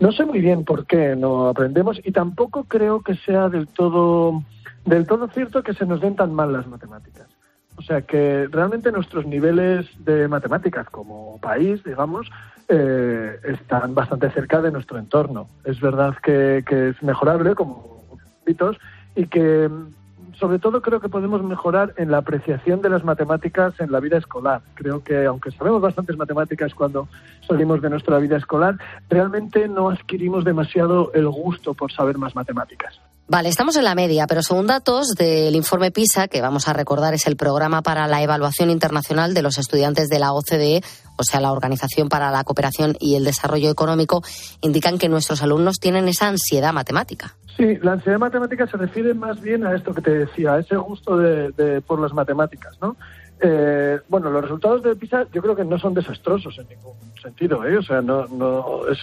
No 0.00 0.12
sé 0.12 0.24
muy 0.24 0.40
bien 0.40 0.64
por 0.64 0.86
qué 0.86 1.14
no 1.16 1.48
aprendemos 1.48 2.00
y 2.04 2.12
tampoco 2.12 2.64
creo 2.64 3.02
que 3.02 3.14
sea 3.14 3.48
del 3.48 3.68
todo, 3.68 4.42
del 4.84 5.06
todo 5.06 5.28
cierto 5.28 5.62
que 5.62 5.74
se 5.74 5.86
nos 5.86 6.00
den 6.00 6.16
tan 6.16 6.34
mal 6.34 6.52
las 6.52 6.66
matemáticas. 6.66 7.28
O 7.76 7.82
sea 7.82 8.02
que 8.02 8.46
realmente 8.50 8.92
nuestros 8.92 9.26
niveles 9.26 9.86
de 10.04 10.28
matemáticas 10.28 10.88
como 10.90 11.38
país, 11.40 11.82
digamos, 11.84 12.30
eh, 12.68 13.38
están 13.44 13.94
bastante 13.94 14.30
cerca 14.30 14.60
de 14.62 14.70
nuestro 14.70 14.98
entorno. 14.98 15.48
Es 15.64 15.80
verdad 15.80 16.14
que, 16.22 16.64
es 16.68 17.02
mejorable 17.02 17.54
como 17.54 17.94
y 19.16 19.26
que 19.26 19.70
sobre 20.38 20.58
todo 20.58 20.82
creo 20.82 21.00
que 21.00 21.08
podemos 21.08 21.42
mejorar 21.42 21.94
en 21.96 22.10
la 22.10 22.18
apreciación 22.18 22.82
de 22.82 22.90
las 22.90 23.04
matemáticas 23.04 23.74
en 23.80 23.92
la 23.92 24.00
vida 24.00 24.18
escolar. 24.18 24.62
Creo 24.74 25.02
que 25.02 25.26
aunque 25.26 25.50
sabemos 25.50 25.80
bastantes 25.80 26.16
matemáticas 26.16 26.74
cuando 26.74 27.08
salimos 27.46 27.80
de 27.80 27.90
nuestra 27.90 28.18
vida 28.18 28.36
escolar, 28.36 28.76
realmente 29.08 29.68
no 29.68 29.90
adquirimos 29.90 30.44
demasiado 30.44 31.12
el 31.14 31.28
gusto 31.28 31.74
por 31.74 31.92
saber 31.92 32.18
más 32.18 32.34
matemáticas. 32.34 33.00
Vale, 33.26 33.48
estamos 33.48 33.74
en 33.76 33.84
la 33.84 33.94
media, 33.94 34.26
pero 34.26 34.42
según 34.42 34.66
datos 34.66 35.14
del 35.16 35.56
informe 35.56 35.90
PISA, 35.90 36.28
que 36.28 36.42
vamos 36.42 36.68
a 36.68 36.74
recordar 36.74 37.14
es 37.14 37.26
el 37.26 37.36
programa 37.36 37.80
para 37.80 38.06
la 38.06 38.22
evaluación 38.22 38.68
internacional 38.68 39.32
de 39.32 39.40
los 39.40 39.56
estudiantes 39.56 40.10
de 40.10 40.18
la 40.18 40.34
OCDE, 40.34 40.82
o 41.16 41.24
sea, 41.24 41.40
la 41.40 41.50
Organización 41.50 42.10
para 42.10 42.30
la 42.30 42.44
Cooperación 42.44 42.98
y 43.00 43.14
el 43.14 43.24
Desarrollo 43.24 43.70
Económico, 43.70 44.22
indican 44.60 44.98
que 44.98 45.08
nuestros 45.08 45.42
alumnos 45.42 45.78
tienen 45.80 46.06
esa 46.06 46.28
ansiedad 46.28 46.74
matemática. 46.74 47.34
Sí, 47.56 47.78
la 47.82 47.92
ansiedad 47.92 48.18
matemática 48.18 48.66
se 48.66 48.76
refiere 48.76 49.14
más 49.14 49.40
bien 49.40 49.64
a 49.64 49.74
esto 49.74 49.94
que 49.94 50.02
te 50.02 50.10
decía, 50.18 50.54
a 50.54 50.58
ese 50.58 50.76
gusto 50.76 51.16
de, 51.16 51.50
de- 51.52 51.80
por 51.80 52.00
las 52.00 52.12
matemáticas, 52.12 52.76
¿no? 52.80 52.96
Eh, 53.40 54.00
bueno, 54.08 54.30
los 54.30 54.42
resultados 54.42 54.82
de 54.82 54.96
PISA 54.96 55.26
yo 55.32 55.40
creo 55.42 55.54
que 55.54 55.64
no 55.64 55.78
son 55.78 55.94
desastrosos 55.94 56.58
en 56.58 56.68
ningún 56.68 56.94
sentido, 57.22 57.64
¿eh? 57.64 57.76
O 57.78 57.82
sea, 57.82 58.00
no, 58.02 58.26
no 58.26 58.88
es, 58.88 58.98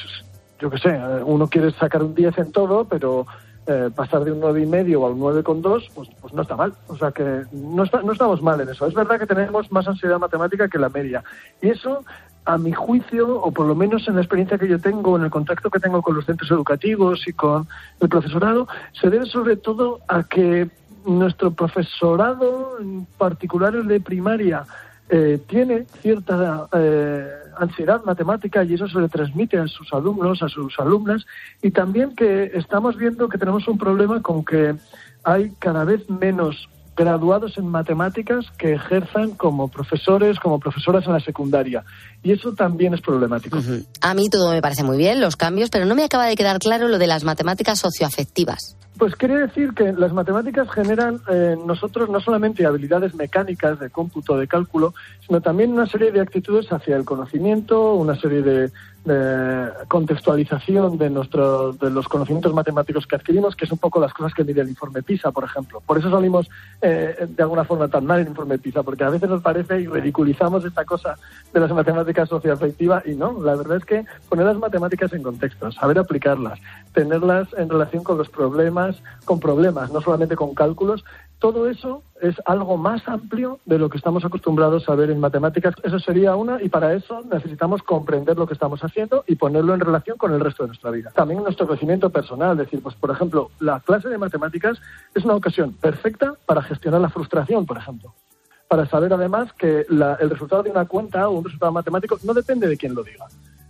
yo 0.60 0.70
qué 0.70 0.78
sé, 0.80 1.00
uno 1.26 1.48
quiere 1.48 1.72
sacar 1.72 2.04
un 2.04 2.14
10 2.16 2.38
en 2.40 2.52
todo, 2.52 2.86
pero 2.86 3.26
eh, 3.68 3.90
pasar 3.96 4.24
de 4.24 4.32
un 4.32 4.40
nueve 4.40 4.62
y 4.62 4.66
medio 4.66 5.06
a 5.06 5.10
un 5.10 5.20
9,2, 5.20 5.90
pues, 5.94 6.10
pues 6.20 6.34
no 6.34 6.42
está 6.42 6.56
mal. 6.56 6.74
O 6.88 6.98
sea 6.98 7.12
que 7.12 7.44
no, 7.52 7.84
está- 7.84 8.02
no 8.02 8.12
estamos 8.14 8.42
mal 8.42 8.60
en 8.62 8.70
eso. 8.70 8.86
Es 8.88 8.94
verdad 8.94 9.20
que 9.20 9.28
tenemos 9.28 9.72
más 9.72 9.88
ansiedad 9.88 10.20
matemática 10.20 10.68
que 10.68 10.78
la 10.80 10.90
media. 10.90 11.24
Y 11.62 11.70
eso, 11.70 12.04
a 12.46 12.58
mi 12.58 12.72
juicio, 12.72 13.40
o 13.40 13.52
por 13.52 13.68
lo 13.68 13.76
menos 13.76 14.08
en 14.08 14.16
la 14.16 14.22
experiencia 14.22 14.58
que 14.58 14.68
yo 14.68 14.80
tengo, 14.80 15.16
en 15.16 15.24
el 15.24 15.30
contacto 15.30 15.70
que 15.70 15.80
tengo 15.80 16.02
con 16.02 16.16
los 16.16 16.26
centros 16.26 16.50
educativos 16.50 17.28
y 17.28 17.34
con 17.34 17.68
el 18.00 18.10
profesorado, 18.10 18.68
se 19.00 19.10
debe 19.12 19.26
sobre 19.28 19.58
todo 19.58 20.00
a 20.08 20.24
que 20.24 20.70
nuestro 21.06 21.52
profesorado, 21.52 22.78
en 22.80 23.06
particular 23.18 23.76
el 23.76 23.88
de 23.88 24.00
primaria, 24.00 24.64
eh, 25.10 25.40
tiene 25.48 25.86
cierta 26.02 26.68
eh, 26.74 27.28
ansiedad 27.64 28.04
matemática 28.04 28.64
y 28.64 28.74
eso 28.74 28.88
se 28.88 29.00
le 29.00 29.10
transmite 29.10 29.58
a 29.58 29.68
sus 29.68 29.92
alumnos, 29.94 30.42
a 30.42 30.50
sus 30.50 30.80
alumnas, 30.80 31.26
y 31.62 31.72
también 31.72 32.16
que 32.16 32.52
estamos 32.54 32.98
viendo 32.98 33.30
que 33.30 33.38
tenemos 33.38 33.68
un 33.68 33.78
problema 33.78 34.22
con 34.22 34.44
que 34.44 34.76
hay 35.24 35.52
cada 35.60 35.84
vez 35.84 36.10
menos 36.10 36.68
graduados 36.96 37.58
en 37.58 37.68
matemáticas 37.68 38.46
que 38.58 38.74
ejerzan 38.74 39.32
como 39.32 39.70
profesores, 39.70 40.40
como 40.40 40.60
profesoras 40.60 41.06
en 41.08 41.14
la 41.14 41.20
secundaria. 41.20 41.84
Y 42.22 42.32
eso 42.32 42.54
también 42.54 42.94
es 42.94 43.02
problemático. 43.02 43.60
A 44.02 44.14
mí 44.14 44.30
todo 44.30 44.52
me 44.52 44.62
parece 44.62 44.84
muy 44.84 44.98
bien, 44.98 45.22
los 45.22 45.36
cambios, 45.36 45.70
pero 45.70 45.86
no 45.86 45.96
me 45.96 46.04
acaba 46.04 46.26
de 46.26 46.36
quedar 46.36 46.60
claro 46.60 46.88
lo 46.88 46.98
de 47.00 47.08
las 47.08 47.24
matemáticas 47.24 47.80
socioafectivas. 47.80 48.76
Pues 49.02 49.16
quiere 49.16 49.36
decir 49.40 49.74
que 49.74 49.94
las 49.94 50.14
matemáticas 50.14 50.70
generan 50.70 51.20
eh, 51.28 51.58
nosotros 51.66 52.08
no 52.08 52.22
solamente 52.22 52.68
habilidades 52.68 53.16
mecánicas 53.16 53.80
de 53.80 53.90
cómputo, 53.90 54.38
de 54.38 54.48
cálculo, 54.48 54.94
sino 55.26 55.42
también 55.42 55.72
una 55.72 55.88
serie 55.88 56.12
de 56.12 56.22
actitudes 56.22 56.72
hacia 56.72 56.98
el 56.98 57.04
conocimiento, 57.04 57.96
una 57.96 58.16
serie 58.16 58.44
de, 58.44 58.70
de 59.06 59.70
contextualización 59.88 60.98
de, 60.98 61.10
nuestro, 61.10 61.74
de 61.74 61.90
los 61.90 62.08
conocimientos 62.08 62.54
matemáticos 62.54 63.08
que 63.08 63.16
adquirimos, 63.16 63.56
que 63.56 63.66
es 63.66 63.72
un 63.72 63.80
poco 63.80 64.00
las 64.00 64.14
cosas 64.14 64.34
que 64.34 64.44
mide 64.44 64.62
el 64.62 64.70
informe 64.70 65.02
PISA, 65.02 65.32
por 65.32 65.44
ejemplo. 65.44 65.82
Por 65.86 65.98
eso 65.98 66.12
salimos 66.12 66.50
eh, 66.82 67.26
de 67.28 67.44
alguna 67.44 67.64
forma 67.64 67.88
tan 67.88 68.06
mal 68.06 68.20
el 68.20 68.28
informe 68.28 68.60
PISA, 68.60 68.84
porque 68.84 69.04
a 69.04 69.10
veces 69.10 69.30
nos 69.30 69.42
parece 69.42 69.82
y 69.82 69.88
ridiculizamos 69.88 70.64
esta 70.66 70.86
cosa 70.86 71.16
de 71.52 71.60
las 71.60 71.72
matemáticas 71.72 72.30
socioafectivas 72.30 73.06
y 73.08 73.16
no, 73.16 73.42
la 73.42 73.56
verdad 73.56 73.78
es 73.78 73.86
que 73.86 74.06
poner 74.30 74.46
las 74.46 74.58
matemáticas 74.58 75.12
en 75.14 75.24
contexto, 75.24 75.72
saber 75.72 75.98
aplicarlas, 75.98 76.60
tenerlas 76.94 77.48
en 77.58 77.70
relación 77.70 78.04
con 78.04 78.20
los 78.20 78.30
problemas, 78.30 78.91
con 79.26 79.40
problemas, 79.40 79.92
no 79.92 80.02
solamente 80.02 80.36
con 80.36 80.54
cálculos, 80.54 81.04
todo 81.40 81.68
eso 81.68 82.04
es 82.22 82.36
algo 82.46 82.78
más 82.78 83.08
amplio 83.08 83.60
de 83.66 83.80
lo 83.80 83.90
que 83.90 83.98
estamos 83.98 84.24
acostumbrados 84.24 84.88
a 84.88 84.96
ver 84.96 85.10
en 85.10 85.20
matemáticas. 85.20 85.74
Eso 85.84 85.98
sería 86.00 86.36
una 86.36 86.62
y 86.62 86.70
para 86.70 86.94
eso 86.94 87.22
necesitamos 87.32 87.82
comprender 87.82 88.38
lo 88.38 88.46
que 88.46 88.54
estamos 88.54 88.84
haciendo 88.84 89.24
y 89.28 89.36
ponerlo 89.36 89.74
en 89.74 89.80
relación 89.80 90.18
con 90.18 90.32
el 90.34 90.40
resto 90.40 90.64
de 90.64 90.68
nuestra 90.68 90.92
vida. 90.92 91.12
También 91.16 91.42
nuestro 91.42 91.68
crecimiento 91.68 92.12
personal, 92.12 92.56
decir, 92.58 92.82
pues 92.84 92.94
por 92.96 93.10
ejemplo, 93.10 93.50
la 93.60 93.80
clase 93.80 94.10
de 94.10 94.20
matemáticas 94.20 94.78
es 95.16 95.26
una 95.26 95.36
ocasión 95.36 95.74
perfecta 95.74 96.34
para 96.46 96.62
gestionar 96.62 97.02
la 97.02 97.10
frustración, 97.10 97.66
por 97.66 97.78
ejemplo. 97.78 98.14
Para 98.68 98.86
saber 98.86 99.12
además 99.12 99.52
que 99.54 99.86
la- 99.90 100.16
el 100.16 100.30
resultado 100.30 100.64
de 100.64 100.70
una 100.70 100.86
cuenta 100.86 101.28
o 101.28 101.32
un 101.32 101.44
resultado 101.44 101.72
matemático 101.72 102.18
no 102.24 102.34
depende 102.34 102.68
de 102.68 102.78
quién 102.78 102.94
lo 102.94 103.04
diga. 103.04 103.26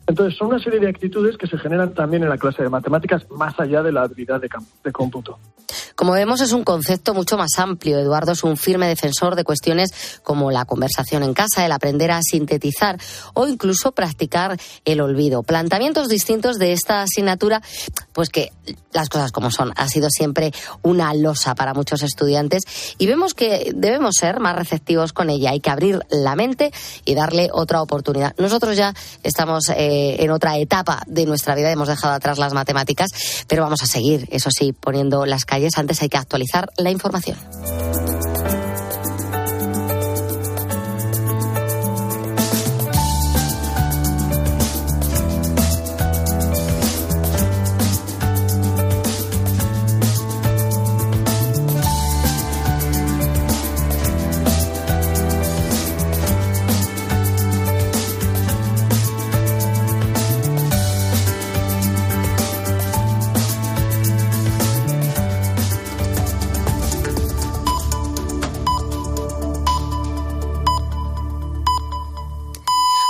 Entonces, 0.07 0.37
son 0.37 0.47
una 0.47 0.59
serie 0.59 0.79
de 0.79 0.89
actitudes 0.89 1.37
que 1.37 1.47
se 1.47 1.57
generan 1.57 1.93
también 1.93 2.23
en 2.23 2.29
la 2.29 2.37
clase 2.37 2.63
de 2.63 2.69
matemáticas, 2.69 3.29
más 3.31 3.59
allá 3.59 3.83
de 3.83 3.91
la 3.91 4.03
habilidad 4.03 4.41
de, 4.41 4.49
de 4.83 4.91
cómputo. 4.91 5.37
Como 6.01 6.13
vemos, 6.13 6.41
es 6.41 6.51
un 6.51 6.63
concepto 6.63 7.13
mucho 7.13 7.37
más 7.37 7.59
amplio. 7.59 7.99
Eduardo 7.99 8.31
es 8.31 8.43
un 8.43 8.57
firme 8.57 8.87
defensor 8.87 9.35
de 9.35 9.43
cuestiones 9.43 9.91
como 10.23 10.49
la 10.49 10.65
conversación 10.65 11.21
en 11.21 11.35
casa, 11.35 11.63
el 11.63 11.71
aprender 11.71 12.09
a 12.09 12.21
sintetizar 12.23 12.97
o 13.35 13.45
incluso 13.47 13.91
practicar 13.91 14.59
el 14.83 14.99
olvido. 14.99 15.43
Planteamientos 15.43 16.09
distintos 16.09 16.57
de 16.57 16.73
esta 16.73 17.03
asignatura, 17.03 17.61
pues 18.13 18.29
que 18.29 18.51
las 18.93 19.09
cosas 19.09 19.31
como 19.31 19.51
son, 19.51 19.73
ha 19.75 19.87
sido 19.89 20.09
siempre 20.09 20.51
una 20.81 21.13
losa 21.13 21.53
para 21.53 21.75
muchos 21.75 22.01
estudiantes 22.01 22.63
y 22.97 23.05
vemos 23.05 23.35
que 23.35 23.71
debemos 23.75 24.15
ser 24.19 24.39
más 24.39 24.55
receptivos 24.55 25.13
con 25.13 25.29
ella. 25.29 25.51
Hay 25.51 25.59
que 25.59 25.69
abrir 25.69 25.99
la 26.09 26.35
mente 26.35 26.71
y 27.05 27.13
darle 27.13 27.49
otra 27.53 27.79
oportunidad. 27.79 28.33
Nosotros 28.39 28.75
ya 28.75 28.95
estamos 29.21 29.69
eh, 29.69 30.15
en 30.17 30.31
otra 30.31 30.57
etapa 30.57 31.03
de 31.05 31.27
nuestra 31.27 31.53
vida, 31.53 31.71
hemos 31.71 31.89
dejado 31.89 32.15
atrás 32.15 32.39
las 32.39 32.53
matemáticas, 32.53 33.09
pero 33.47 33.61
vamos 33.61 33.83
a 33.83 33.85
seguir, 33.85 34.27
eso 34.31 34.49
sí, 34.49 34.73
poniendo 34.73 35.27
las 35.27 35.45
calles 35.45 35.77
hay 35.99 36.09
que 36.09 36.17
actualizar 36.17 36.69
la 36.77 36.91
información. 36.91 37.37